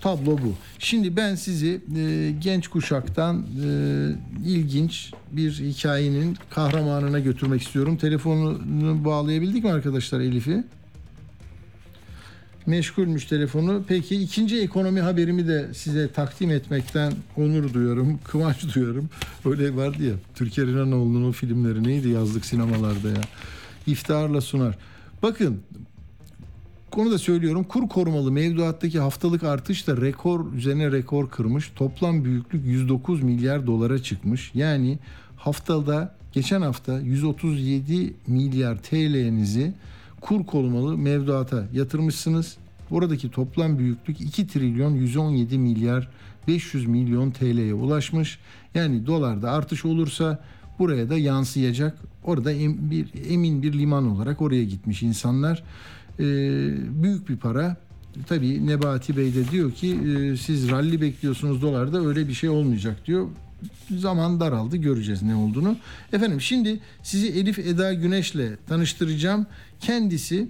[0.00, 0.54] Tablo bu.
[0.78, 3.70] Şimdi ben sizi e, genç kuşaktan e,
[4.46, 7.96] ilginç bir hikayenin kahramanına götürmek istiyorum.
[7.96, 10.64] Telefonunu bağlayabildik mi arkadaşlar Elif'i?
[12.66, 13.84] Meşgulmüş telefonu.
[13.88, 19.10] Peki ikinci ekonomi haberimi de size takdim etmekten onur duyuyorum, kıvanç duyuyorum.
[19.44, 23.20] Öyle vardı ya Türker İnanoğlu'nun filmleri neydi yazlık sinemalarda ya.
[23.86, 24.78] İftiharla sunar.
[25.22, 25.60] Bakın
[26.90, 27.64] konu da söylüyorum.
[27.64, 31.72] Kur korumalı mevduattaki haftalık artış da rekor üzerine rekor kırmış.
[31.76, 34.50] Toplam büyüklük 109 milyar dolara çıkmış.
[34.54, 34.98] Yani
[35.36, 39.72] haftada geçen hafta 137 milyar TL'nizi
[40.20, 42.56] kur korumalı mevduata yatırmışsınız.
[42.90, 46.08] Oradaki toplam büyüklük 2 trilyon 117 milyar
[46.48, 48.38] 500 milyon TL'ye ulaşmış.
[48.74, 50.38] Yani dolarda artış olursa
[50.78, 51.98] buraya da yansıyacak.
[52.24, 55.62] Orada em, bir emin bir liman olarak oraya gitmiş insanlar.
[56.20, 56.24] Ee,
[57.02, 57.76] büyük bir para.
[58.26, 63.06] Tabii Nebati Bey de diyor ki e, siz ralli bekliyorsunuz dolarda öyle bir şey olmayacak
[63.06, 63.28] diyor.
[63.98, 65.76] zaman daraldı göreceğiz ne olduğunu.
[66.12, 69.46] Efendim şimdi sizi Elif Eda Güneş'le tanıştıracağım.
[69.80, 70.48] Kendisi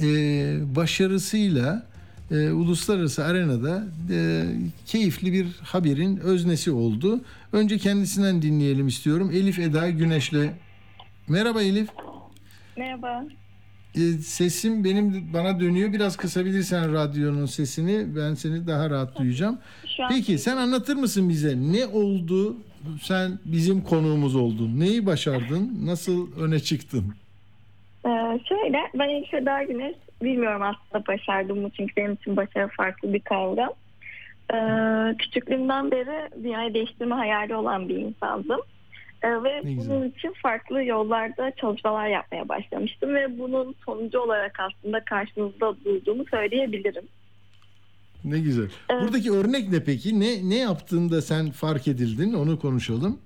[0.00, 0.06] e,
[0.76, 1.86] başarısıyla
[2.30, 4.44] e, uluslararası arenada e,
[4.86, 7.20] keyifli bir haberin öznesi oldu.
[7.52, 9.30] Önce kendisinden dinleyelim istiyorum.
[9.34, 10.50] Elif Eda Güneş'le.
[11.28, 11.88] Merhaba Elif.
[12.76, 13.24] Merhaba.
[13.94, 15.92] E, sesim benim bana dönüyor.
[15.92, 19.58] Biraz kısabilirsen radyonun sesini ben seni daha rahat duyacağım.
[20.08, 22.56] Peki sen anlatır mısın bize ne oldu?
[23.02, 24.80] Sen bizim konuğumuz oldun.
[24.80, 25.78] Neyi başardın?
[25.84, 27.14] Nasıl öne çıktın?
[28.06, 28.08] Ee,
[28.48, 33.20] şöyle ben ilk Seda Güneş bilmiyorum aslında başardım mı çünkü benim için başarı farklı bir
[33.20, 33.72] kavram.
[34.54, 38.60] Ee, küçüklüğümden beri dünyayı değiştirme hayali olan bir insandım.
[39.22, 39.90] Ee, ve Ne güzel.
[39.90, 47.04] bunun için farklı yollarda çalışmalar yapmaya başlamıştım ve bunun sonucu olarak aslında karşınızda durduğumu söyleyebilirim.
[48.24, 48.68] Ne güzel.
[48.90, 49.02] Evet.
[49.02, 50.20] Buradaki örnek ne peki?
[50.20, 52.32] Ne ne yaptığında sen fark edildin?
[52.32, 53.20] Onu konuşalım.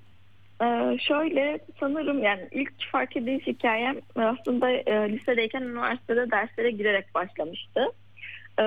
[0.62, 7.80] Ee, şöyle sanırım yani ilk fark edilmiş hikayem aslında e, lisedeyken üniversitede derslere girerek başlamıştı.
[8.58, 8.62] Ee,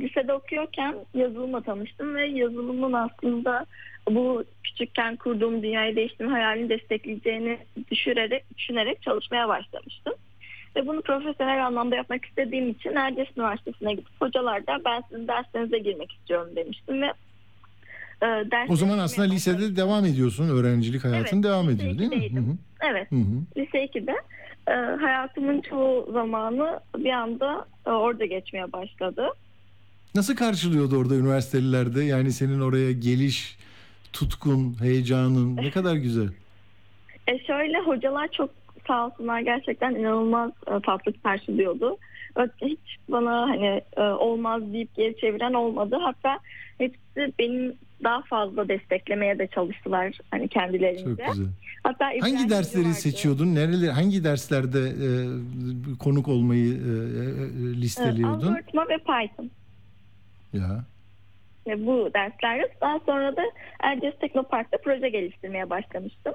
[0.00, 3.66] lisede okuyorken yazılımla tanıştım ve yazılımın aslında
[4.10, 7.58] bu küçükken kurduğum dünyayı değiştirme hayalini destekleyeceğini
[7.90, 10.14] düşürerek, düşünerek çalışmaya başlamıştım.
[10.76, 16.12] Ve bunu profesyonel anlamda yapmak istediğim için Erciyes Üniversitesi'ne gidip hocalardan ben sizin derslerinize girmek
[16.12, 17.12] istiyorum demiştim ve
[18.22, 20.48] e, derslerime O zaman aslında lisede devam ediyorsun.
[20.48, 22.16] Öğrencilik hayatın Evet, devam ediyor değil mi?
[22.16, 22.46] ikideydim.
[22.46, 22.56] Hı hı.
[22.90, 23.60] Evet, Hı hı.
[23.62, 24.12] lise 2'de
[24.68, 29.26] e, hayatımın çoğu zamanı bir anda e, orada geçmeye başladı.
[30.14, 32.04] Nasıl karşılıyordu orada üniversitelilerde?
[32.04, 33.56] Yani senin oraya geliş,
[34.12, 36.28] tutkun, heyecanın ne kadar güzel.
[37.28, 38.50] E şöyle hocalar çok
[38.86, 41.96] sağ olsunlar gerçekten inanılmaz e, tatlı karşılıyordu.
[42.62, 45.96] Hiç bana hani e, olmaz deyip geri çeviren olmadı.
[46.02, 46.38] Hatta
[46.78, 47.74] hepsi benim
[48.04, 51.04] daha fazla desteklemeye de çalıştılar hani kendilerince.
[51.04, 51.46] Çok güzel.
[51.82, 52.94] Hatta İbrahim Hangi dersleri vardı.
[52.94, 53.54] seçiyordun?
[53.54, 55.08] Nereler, hangi derslerde e,
[55.98, 56.90] konuk olmayı e,
[57.20, 57.22] e,
[57.70, 58.46] E, listeliyordun?
[58.46, 59.50] Algoritma ve Python.
[60.52, 60.84] Ya.
[61.66, 63.42] Ve bu derslerde daha sonra da
[63.80, 66.34] Erciyes Teknopark'ta proje geliştirmeye başlamıştım.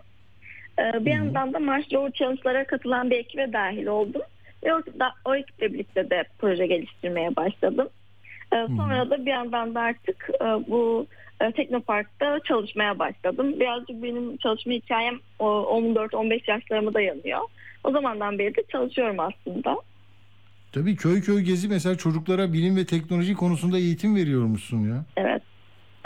[0.80, 4.22] Ee, bir yandan da Mars Rover Challenge'lara katılan bir ekibe dahil oldum.
[4.64, 7.90] Ve o, da, o ekiple birlikte de proje geliştirmeye başladım.
[8.54, 11.08] Ee, sonra da bir yandan da artık e, bu
[11.48, 13.60] e, Teknopark'ta çalışmaya başladım.
[13.60, 17.40] Birazcık benim çalışma hikayem o 14-15 yaşlarıma dayanıyor.
[17.84, 19.78] O zamandan beri de çalışıyorum aslında.
[20.72, 25.06] Tabii köy köy gezi mesela çocuklara bilim ve teknoloji konusunda eğitim veriyormuşsun ya.
[25.18, 25.42] Evet.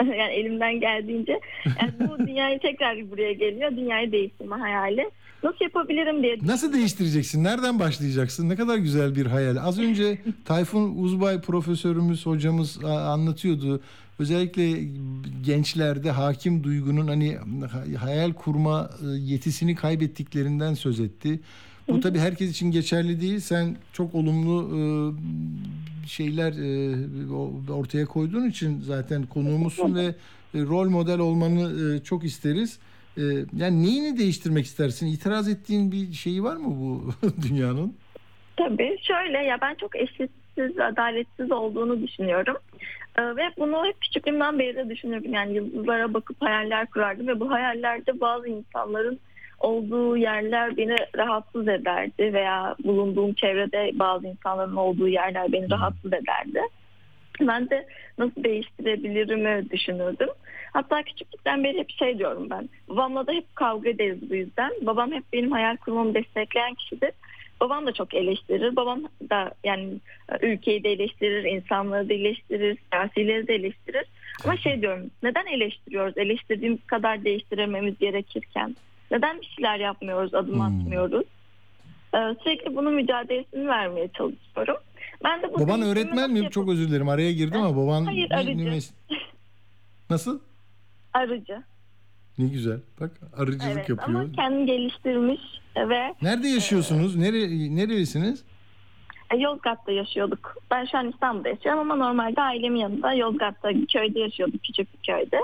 [0.02, 3.70] yani elimden geldiğince yani bu dünyayı tekrar bir buraya geliyor.
[3.76, 5.10] Dünyayı değiştirme hayali.
[5.42, 6.36] Nasıl yapabilirim diye.
[6.42, 7.44] Nasıl değiştireceksin?
[7.44, 8.48] Nereden başlayacaksın?
[8.48, 9.56] Ne kadar güzel bir hayal.
[9.56, 13.80] Az önce Tayfun Uzbay profesörümüz, hocamız anlatıyordu.
[14.18, 14.88] Özellikle
[15.42, 17.38] gençlerde hakim duygunun hani
[17.96, 21.40] hayal kurma e, yetisini kaybettiklerinden söz etti.
[21.88, 23.40] Bu tabii herkes için geçerli değil.
[23.40, 24.80] Sen çok olumlu e,
[26.06, 30.14] şeyler e, ortaya koyduğun için zaten konuğumuzsun ve
[30.54, 32.78] rol model olmanı çok isteriz.
[33.56, 35.06] Yani neyini değiştirmek istersin?
[35.06, 37.12] İtiraz ettiğin bir şeyi var mı bu
[37.42, 37.94] dünyanın?
[38.56, 42.56] Tabii şöyle ya ben çok eşitsiz, adaletsiz olduğunu düşünüyorum.
[43.18, 45.34] Ee, ve bunu hep küçüklüğümden beri de düşünürdüm.
[45.34, 49.20] Yani yıldızlara bakıp hayaller kurardım ve bu hayallerde bazı insanların
[49.60, 56.60] olduğu yerler beni rahatsız ederdi veya bulunduğum çevrede bazı insanların olduğu yerler beni rahatsız ederdi.
[57.40, 57.86] Ben de
[58.18, 60.28] nasıl değiştirebilirimi düşünürdüm.
[60.72, 62.68] Hatta küçüklükten beri hep şey diyorum ben.
[62.88, 64.70] Babamla da hep kavga ederiz bu yüzden.
[64.82, 67.12] Babam hep benim hayal kurmamı destekleyen kişidir.
[67.60, 68.76] Babam da çok eleştirir.
[68.76, 69.88] Babam da yani
[70.42, 74.04] ülkeyi de eleştirir, insanları da eleştirir, siyasileri de eleştirir.
[74.44, 76.18] Ama şey diyorum neden eleştiriyoruz?
[76.18, 78.76] Eleştirdiğimiz kadar değiştirmemiz gerekirken.
[79.10, 80.60] Neden bir şeyler yapmıyoruz, adım Hmm.
[80.60, 81.24] atmıyoruz?
[82.14, 84.76] Ee, sürekli bunun mücadelesini vermeye çalışıyorum.
[85.24, 86.50] Ben de bu Baban öğretmen mi?
[86.50, 88.78] Çok özür dilerim araya girdim ama baban Hayır, arıcı.
[90.10, 90.40] Nasıl?
[91.12, 91.62] arıcı.
[92.38, 92.80] Ne güzel.
[93.00, 94.20] Bak arıcılık Evet yapıyor.
[94.20, 95.40] ama kendini geliştirmiş
[95.76, 97.16] ve Nerede yaşıyorsunuz?
[97.16, 97.38] Nere
[97.76, 98.44] nerelisiniz?
[99.34, 100.56] e, Yozgat'ta yaşıyorduk.
[100.70, 105.40] Ben şu an İstanbul'da yaşıyorum ama normalde ailemin yanında Yozgat'ta köyde yaşıyorduk küçük bir köyde.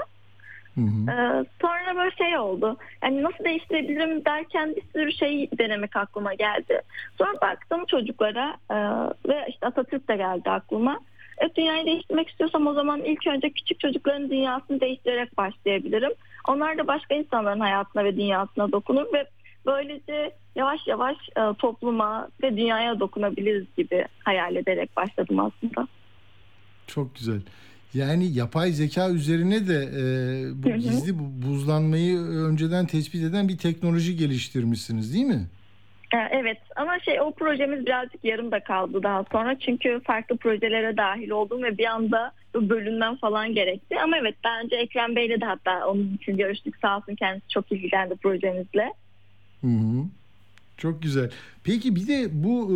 [0.75, 1.11] Hı hı.
[1.11, 2.77] Ee, sonra böyle şey oldu.
[3.03, 6.81] Yani nasıl değiştirebilirim derken bir sürü şey denemek aklıma geldi.
[7.19, 8.77] Sonra baktım çocuklara e,
[9.29, 11.01] ve işte Atatürk de geldi aklıma.
[11.45, 16.13] E, dünyayı değiştirmek istiyorsam o zaman ilk önce küçük çocukların dünyasını değiştirerek başlayabilirim.
[16.49, 19.27] Onlar da başka insanların hayatına ve dünyasına dokunur ve
[19.67, 25.89] böylece yavaş yavaş e, topluma ve dünyaya dokunabiliriz gibi hayal ederek başladım aslında.
[26.87, 27.41] Çok güzel.
[27.95, 30.03] Yani yapay zeka üzerine de e,
[30.63, 35.47] bu gizli bu- buzlanmayı önceden tespit eden bir teknoloji geliştirmişsiniz değil mi?
[36.13, 41.63] Evet ama şey o projemiz birazcık yarımda kaldı daha sonra çünkü farklı projelere dahil oldum
[41.63, 43.97] ve bir anda bölümden falan gerekti.
[44.03, 47.73] Ama evet daha önce Ekrem Bey'le de hatta onun için görüştük sağ olsun kendisi çok
[47.73, 48.93] ilgilendi projemizle.
[49.61, 50.05] Hı hı.
[50.77, 51.31] Çok güzel.
[51.65, 52.71] Peki bir de bu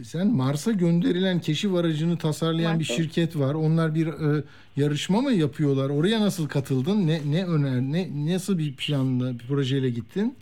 [0.00, 2.94] e, sen Mars'a gönderilen keşif aracını tasarlayan bir Mars'a.
[2.94, 3.54] şirket var.
[3.54, 4.42] Onlar bir e,
[4.76, 5.90] yarışma mı yapıyorlar?
[5.90, 7.06] Oraya nasıl katıldın?
[7.06, 10.36] Ne ne öner ne nasıl bir planla bir projeyle gittin?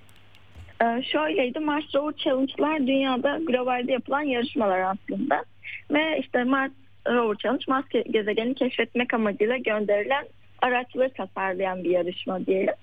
[0.84, 5.44] Ee, şöyleydi Mars Rover Challenge'lar dünyada globalde yapılan yarışmalar aslında.
[5.90, 6.70] Ve işte Mars
[7.08, 10.26] Rover Challenge Mars ge- gezegenini keşfetmek amacıyla gönderilen
[10.62, 12.74] araçları tasarlayan bir yarışma diyelim.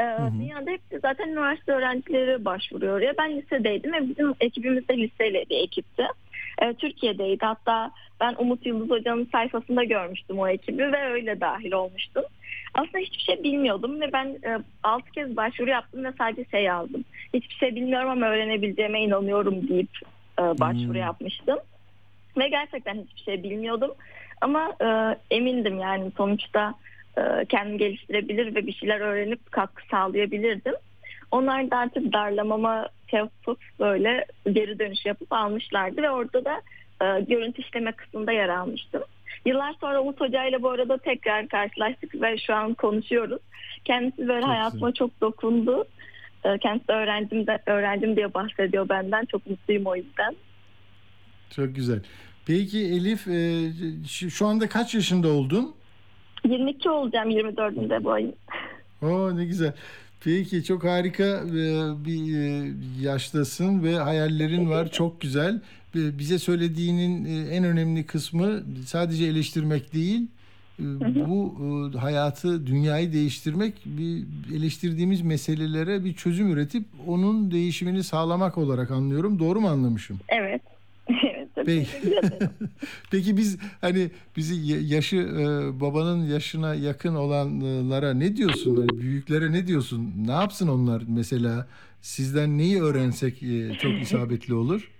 [0.00, 0.02] Ee,
[0.40, 3.14] Dünyada hepsi zaten üniversite öğrencileri başvuruyor oraya.
[3.18, 6.06] Ben lisedeydim ve bizim ekibimiz de liseyle bir ekipti.
[6.62, 7.44] Ee, Türkiye'deydi.
[7.44, 7.90] Hatta
[8.20, 12.22] ben Umut Yıldız Hoca'nın sayfasında görmüştüm o ekibi ve öyle dahil olmuştum.
[12.74, 17.04] Aslında hiçbir şey bilmiyordum ve ben e, 6 kez başvuru yaptım ve sadece şey yazdım.
[17.34, 19.90] Hiçbir şey bilmiyorum ama öğrenebileceğime inanıyorum deyip
[20.38, 20.94] e, başvuru Hmm.
[21.00, 21.58] yapmıştım.
[22.38, 23.90] Ve gerçekten hiçbir şey bilmiyordum.
[24.40, 26.74] Ama e, emindim yani sonuçta
[27.18, 30.74] e, kendimi geliştirebilir ve bir şeyler öğrenip katkı sağlayabilirdim.
[31.30, 36.62] Onlar da artık darlamama şey yapıp böyle geri dönüş yapıp almışlardı ve orada da
[37.02, 39.02] e, görüntü işleme kısmında yer almıştım.
[39.46, 43.40] Yıllar sonra Umut Hoca ile bu arada tekrar karşılaştık ve şu an konuşuyoruz.
[43.84, 45.84] Kendisi böyle Çok hayatıma çok dokundu.
[46.44, 49.24] E, Kendisi öğrencim, de, öğrencim diye bahsediyor benden.
[49.24, 50.36] Çok mutluyum o yüzden.
[51.50, 52.00] Çok güzel.
[52.46, 53.70] Peki Elif e,
[54.30, 55.74] şu anda kaç yaşında oldun?
[56.48, 58.34] 22 olacağım 24'ünde bu ayın.
[59.02, 59.72] Oo ne güzel.
[60.24, 61.54] Peki çok harika e,
[62.04, 64.90] bir e, yaştasın ve hayallerin var.
[64.90, 65.60] Çok güzel.
[65.96, 70.26] E, Bize söylediğinin e, en önemli kısmı sadece eleştirmek değil.
[70.80, 70.84] e,
[71.28, 71.54] Bu
[71.98, 74.22] hayatı, dünyayı değiştirmek, bir
[74.56, 79.38] eleştirdiğimiz meselelere bir çözüm üretip onun değişimini sağlamak olarak anlıyorum.
[79.38, 80.18] Doğru mu anlamışım?
[80.28, 80.62] Evet.
[81.66, 81.86] Peki.
[83.10, 85.28] Peki biz hani bizi ya- yaşı
[85.80, 88.76] babanın yaşına yakın olanlara ne diyorsun?
[88.76, 90.10] Hani büyüklere ne diyorsun?
[90.26, 91.66] Ne yapsın onlar mesela?
[92.02, 93.42] Sizden neyi öğrensek
[93.82, 94.90] çok isabetli olur?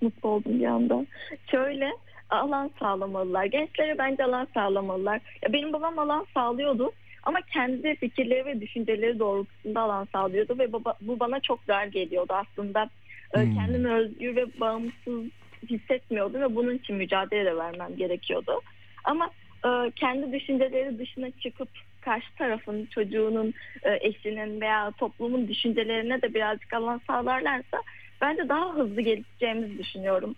[0.00, 1.06] Mutlu oldum bir anda.
[1.50, 1.90] Şöyle
[2.30, 3.44] alan sağlamalılar.
[3.44, 5.20] Gençlere bence alan sağlamalılar.
[5.42, 6.92] Ya benim babam alan sağlıyordu.
[7.22, 12.32] Ama kendi fikirleri ve düşünceleri doğrultusunda alan sağlıyordu ve baba, bu bana çok dar geliyordu
[12.32, 12.90] aslında.
[13.34, 13.54] Ee, Hmm.
[13.54, 15.24] Kendimi özgür ve bağımsız
[15.70, 18.60] hissetmiyordum ve bunun için mücadele de vermem gerekiyordu.
[19.04, 19.30] Ama
[19.64, 21.68] e, kendi düşünceleri dışına çıkıp
[22.00, 27.82] karşı tarafın, çocuğunun, e, eşinin veya toplumun düşüncelerine de birazcık alan sağlarlarsa
[28.20, 30.34] bence daha hızlı gelişeceğimizi düşünüyorum.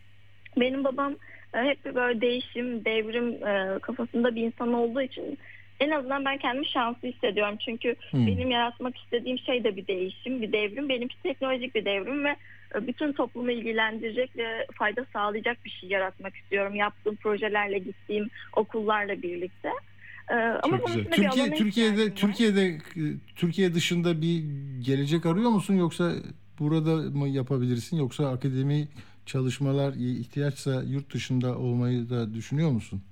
[0.56, 1.16] Benim babam
[1.54, 5.38] e, hep böyle değişim, devrim e, kafasında bir insan olduğu için
[5.80, 7.56] en azından ben kendimi şanslı hissediyorum.
[7.64, 8.26] Çünkü Hmm.
[8.26, 10.88] benim yaratmak istediğim şey de bir değişim, bir devrim.
[10.88, 12.36] Benimki teknolojik bir devrim ve
[12.74, 16.74] e, bütün toplumu ilgilendirecek ve fayda sağlayacak bir şey yaratmak istiyorum.
[16.74, 19.68] Yaptığım projelerle, gittiğim okullarla birlikte.
[20.30, 21.04] E, Ama Çok güzel.
[21.10, 22.14] Türkiye Türkiye'de.
[22.14, 22.78] Türkiye'de
[23.36, 24.42] Türkiye dışında bir
[24.86, 26.12] gelecek arıyor musun yoksa
[26.62, 28.88] burada mı yapabilirsin yoksa akademi
[29.26, 33.02] çalışmalar ihtiyaçsa yurt dışında olmayı da düşünüyor musun?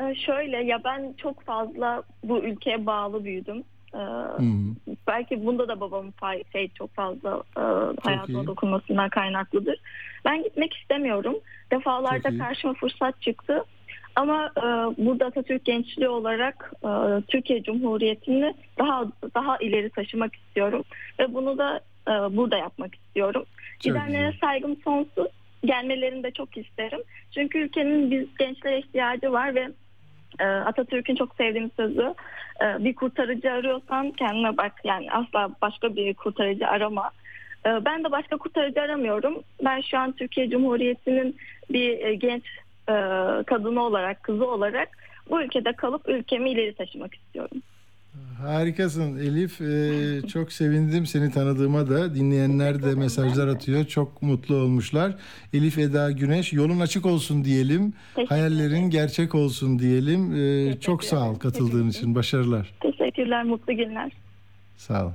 [0.00, 3.64] Ee, Şöyle ya ben çok fazla bu ülkeye bağlı büyüdüm.
[3.94, 3.98] Ee,
[5.06, 7.60] belki bunda da babamın pay, şey çok fazla e,
[8.00, 8.46] hayatıma iyi.
[8.46, 9.80] dokunmasından kaynaklıdır.
[10.24, 11.34] Ben gitmek istemiyorum.
[11.72, 13.64] Defalarda Çok karşıma fırsat çıktı.
[14.16, 14.62] Ama e,
[15.04, 20.82] burada Atatürk gençliği olarak e, Türkiye Cumhuriyeti'ni daha daha ileri taşımak istiyorum
[21.18, 23.44] ve bunu da e, burada yapmak istiyorum.
[23.72, 25.26] Çok Gidenlere saygım sonsuz.
[25.64, 27.00] Gelmelerini de çok isterim.
[27.34, 29.68] Çünkü ülkenin biz gençlere ihtiyacı var ve
[30.40, 32.14] e, Atatürk'ün çok sevdiğim sözü
[32.62, 37.10] e, bir kurtarıcı arıyorsan kendine bak yani asla başka bir kurtarıcı arama.
[37.66, 39.42] E, ben de başka kurtarıcı aramıyorum.
[39.64, 41.36] Ben şu an Türkiye Cumhuriyeti'nin
[41.70, 42.44] bir e, genç
[42.88, 42.94] e,
[43.46, 44.88] kadını olarak, kızı olarak
[45.30, 47.62] bu ülkede kalıp ülkemi ileri taşımak istiyorum.
[48.38, 49.60] Harikasın Elif.
[49.60, 52.14] Ee, çok sevindim seni tanıdığıma da.
[52.14, 53.84] Dinleyenler de mesajlar atıyor.
[53.84, 55.14] Çok mutlu olmuşlar.
[55.52, 57.92] Elif Eda Güneş yolun açık olsun diyelim.
[58.28, 60.34] Hayallerin gerçek olsun diyelim.
[60.34, 62.14] Ee, çok sağ ol katıldığın için.
[62.14, 62.74] Başarılar.
[62.82, 64.12] Teşekkürler, mutlu günler.
[64.76, 65.10] Sağ ol.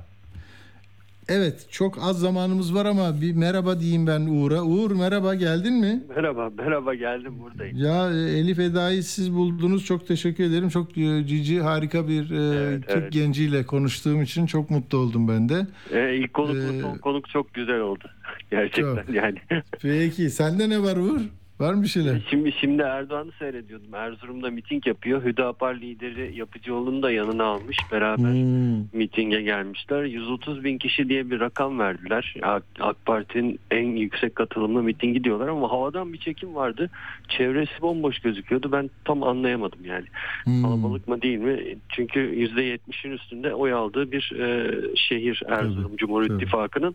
[1.32, 4.62] Evet çok az zamanımız var ama bir merhaba diyeyim ben Uğur'a.
[4.62, 6.02] Uğur merhaba geldin mi?
[6.16, 7.76] Merhaba, merhaba geldim buradayım.
[7.78, 9.84] Ya e, Elif Eda'yı siz buldunuz.
[9.84, 10.68] Çok teşekkür ederim.
[10.68, 13.12] Çok e, cici harika bir e, Evet, Türk evet.
[13.12, 15.66] genciyle konuştuğum için çok mutlu oldum ben de.
[15.92, 18.04] Ee, ilk konuk, Ee, konuk çok güzel oldu.
[18.50, 19.14] Gerçekten çok.
[19.14, 19.38] yani.
[19.82, 21.20] Peki sende ne var Uğur?
[21.60, 22.20] Var mı bir şeyler?
[22.30, 23.94] Şimdi şimdi Erdoğan'ı seyrediyordum.
[23.94, 25.24] Erzurum'da miting yapıyor.
[25.24, 27.76] Hüdapar lideri Yapıcıoğlu'nu da yanına almış.
[27.92, 28.98] Beraber Hmm.
[28.98, 30.04] mitinge gelmişler.
[30.04, 32.34] 130 bin kişi diye bir rakam verdiler.
[32.42, 36.90] AK, AK Parti'nin en yüksek katılımlı mitingi diyorlar ama havadan bir çekim vardı.
[37.28, 38.72] Çevresi bomboş gözüküyordu.
[38.72, 40.06] Ben tam anlayamadım yani.
[40.44, 40.62] Hmm.
[40.62, 41.76] Kalabalık mı değil mi?
[41.88, 46.36] Çünkü %70'in üstünde oy aldığı bir e, şehir Erzurum Tabii, Cumhur tabii.
[46.36, 46.94] İttifakı'nın.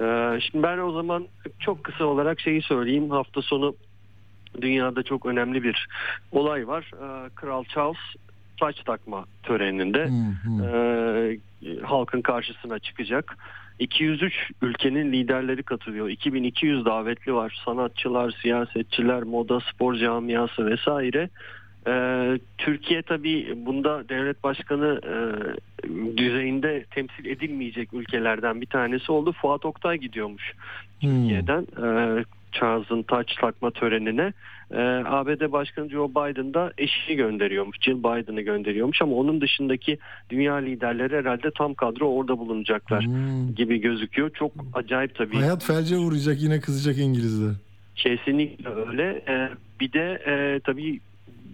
[0.00, 1.26] E, şimdi ben o zaman
[1.60, 3.10] çok kısa olarak şeyi söyleyeyim.
[3.10, 3.74] Hafta sonu
[4.60, 5.88] dünyada çok önemli bir
[6.32, 6.90] olay var.
[6.94, 7.98] E, Kral Charles
[8.60, 10.64] taç takma töreninde Hmm, hmm.
[10.64, 11.36] e,
[11.82, 13.36] halkın karşısına çıkacak.
[13.78, 16.08] 203 ülkenin liderleri katılıyor.
[16.08, 17.62] 2200 davetli var.
[17.64, 21.28] Sanatçılar, siyasetçiler, moda, spor camiası vesaire.
[21.86, 21.94] E,
[22.58, 25.16] Türkiye tabii bunda devlet başkanı e,
[26.16, 29.32] düzeyinde temsil edilmeyecek ülkelerden bir tanesi oldu.
[29.32, 30.52] Fuat Oktay gidiyormuş
[31.00, 31.10] Hmm.
[31.10, 34.32] Türkiye'den e, Charles'ın taç takma törenine.
[34.70, 37.76] E, ABD Başkanı Joe Biden da eşini gönderiyormuş.
[37.80, 39.98] Jill Biden'ı gönderiyormuş ama onun dışındaki
[40.30, 43.54] dünya liderleri herhalde tam kadro orada bulunacaklar Hmm.
[43.54, 44.30] gibi gözüküyor.
[44.30, 45.36] Çok acayip tabii.
[45.36, 47.54] Hayat felce vuracak yine kızacak İngilizler.
[47.96, 49.22] Kesinlikle öyle.
[49.28, 49.48] E,
[49.80, 51.00] bir de e, tabii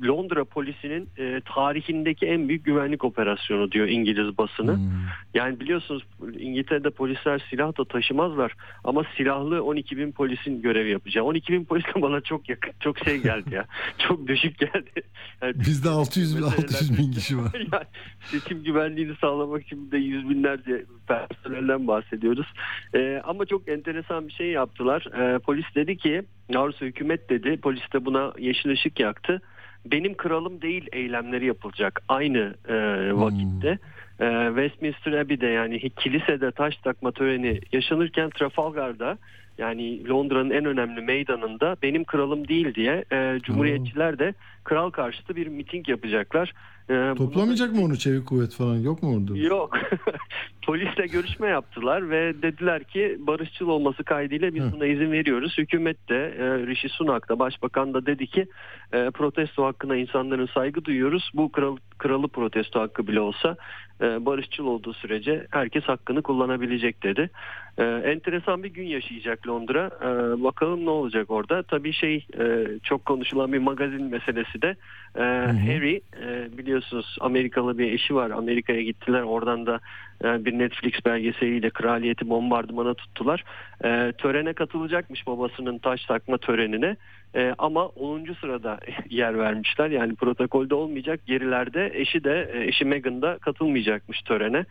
[0.04, 4.76] Londra polisinin e, tarihindeki en büyük güvenlik operasyonu diyor İngiliz basını.
[4.76, 4.90] Hmm.
[5.34, 6.02] Yani biliyorsunuz
[6.38, 8.52] İngiltere'de polisler silah da taşımazlar
[8.84, 11.24] ama silahlı 12 bin polisin görev yapacağı.
[11.24, 13.64] 12 bin polis de bana çok yakın, çok şey geldi ya.
[13.98, 15.02] çok düşük geldi.
[15.42, 17.52] Yani Bizde 600 bin, meseleler- 600 bin kişi var.
[17.72, 17.84] yani
[18.20, 22.46] seçim güvenliğini sağlamak için de yüz binlerce personelden bahsediyoruz.
[22.94, 25.06] Ee, ama çok enteresan bir şey yaptılar.
[25.18, 29.42] Ee, polis dedi ki, doğrusu hükümet dedi, polis de buna yeşil ışık yaktı.
[29.90, 32.74] Benim kralım değil eylemleri yapılacak aynı e,
[33.12, 33.78] vakitte.
[34.20, 39.18] Ee, Westminster Abbey'de yani kilisede taş takma töreni yaşanırken Trafalgar'da
[39.58, 44.34] yani Londra'nın en önemli meydanında benim kralım değil diye e, cumhuriyetçiler de
[44.64, 46.52] kral karşıtı bir miting yapacaklar.
[46.88, 49.38] Bunu da- Toplamayacak mı onu çevik kuvvet falan yok mu orada?
[49.38, 49.78] Yok.
[50.66, 55.58] Polisle görüşme yaptılar ve dediler ki barışçıl olması kaydıyla biz buna izin veriyoruz.
[55.58, 58.46] Hükümet de e, Rishi Sunak da başbakan da dedi ki
[58.92, 61.30] e, protesto hakkına insanların saygı duyuyoruz.
[61.34, 63.54] Bu kral, kralı protesto hakkı bile olsa e,
[64.00, 67.30] barışçıl olduğu sürece herkes hakkını kullanabilecek dedi.
[67.78, 69.90] E, enteresan bir gün yaşayacak Londra.
[70.00, 71.62] E, bakalım ne olacak orada.
[71.62, 74.76] Tabii şey e, çok konuşulan bir magazin meselesi de
[75.16, 75.22] e,
[75.66, 78.30] Harry e, biliyorsunuz Amerikalı bir eşi var.
[78.30, 79.22] Amerika'ya gittiler.
[79.22, 79.80] Oradan da
[80.24, 83.44] e, bir Netflix belgeseliyle kraliyeti bombardımana tuttular.
[83.84, 86.96] E, törene katılacakmış babasının taş takma törenine.
[87.36, 88.26] E, ama 10.
[88.40, 88.80] sırada
[89.10, 89.90] yer vermişler.
[89.90, 91.20] Yani protokolde olmayacak.
[91.26, 94.64] Gerilerde eşi de e, eşi Meghan da katılmayacakmış törene.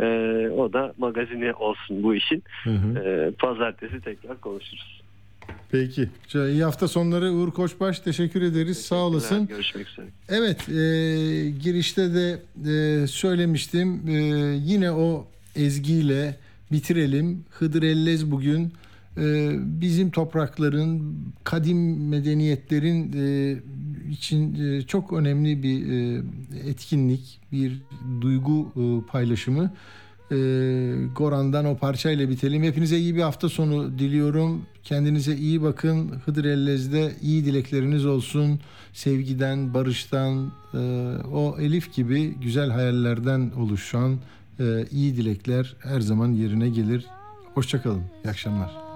[0.00, 0.04] E,
[0.50, 2.42] o da magazini olsun bu işin.
[2.64, 2.98] Hı hı.
[2.98, 5.02] E, pazartesi tekrar konuşuruz.
[5.72, 6.08] Peki.
[6.34, 8.86] İyi hafta sonları Uğur Koçbaş teşekkür ederiz.
[8.86, 9.46] Sağ olasın.
[9.46, 10.06] Görüşmek üzere.
[10.28, 10.72] Evet, e,
[11.62, 12.38] girişte de
[12.70, 14.02] e, söylemiştim.
[14.08, 14.12] E,
[14.64, 15.26] yine o
[15.56, 16.36] ezgiyle
[16.72, 17.44] bitirelim.
[17.50, 18.72] Hıdır Ellez bugün
[19.80, 23.56] bizim toprakların, kadim medeniyetlerin e,
[24.10, 26.22] için e, çok önemli bir e,
[26.70, 27.82] etkinlik, bir
[28.20, 28.72] duygu
[29.08, 29.70] paylaşımı.
[31.16, 32.62] Goran'dan o parçayla bitelim.
[32.62, 34.62] Hepinize iyi bir hafta sonu diliyorum.
[34.84, 36.10] Kendinize iyi bakın.
[36.24, 38.60] Hıdır Ellez'de iyi dilekleriniz olsun.
[38.92, 40.52] Sevgiden, barıştan,
[41.32, 44.18] o Elif gibi güzel hayallerden oluşan
[44.90, 47.06] iyi dilekler her zaman yerine gelir.
[47.54, 48.02] Hoşçakalın.
[48.24, 48.87] İyi akşamlar.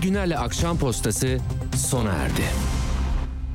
[0.00, 1.38] Güner'le Akşam Postası
[1.76, 2.67] sona erdi.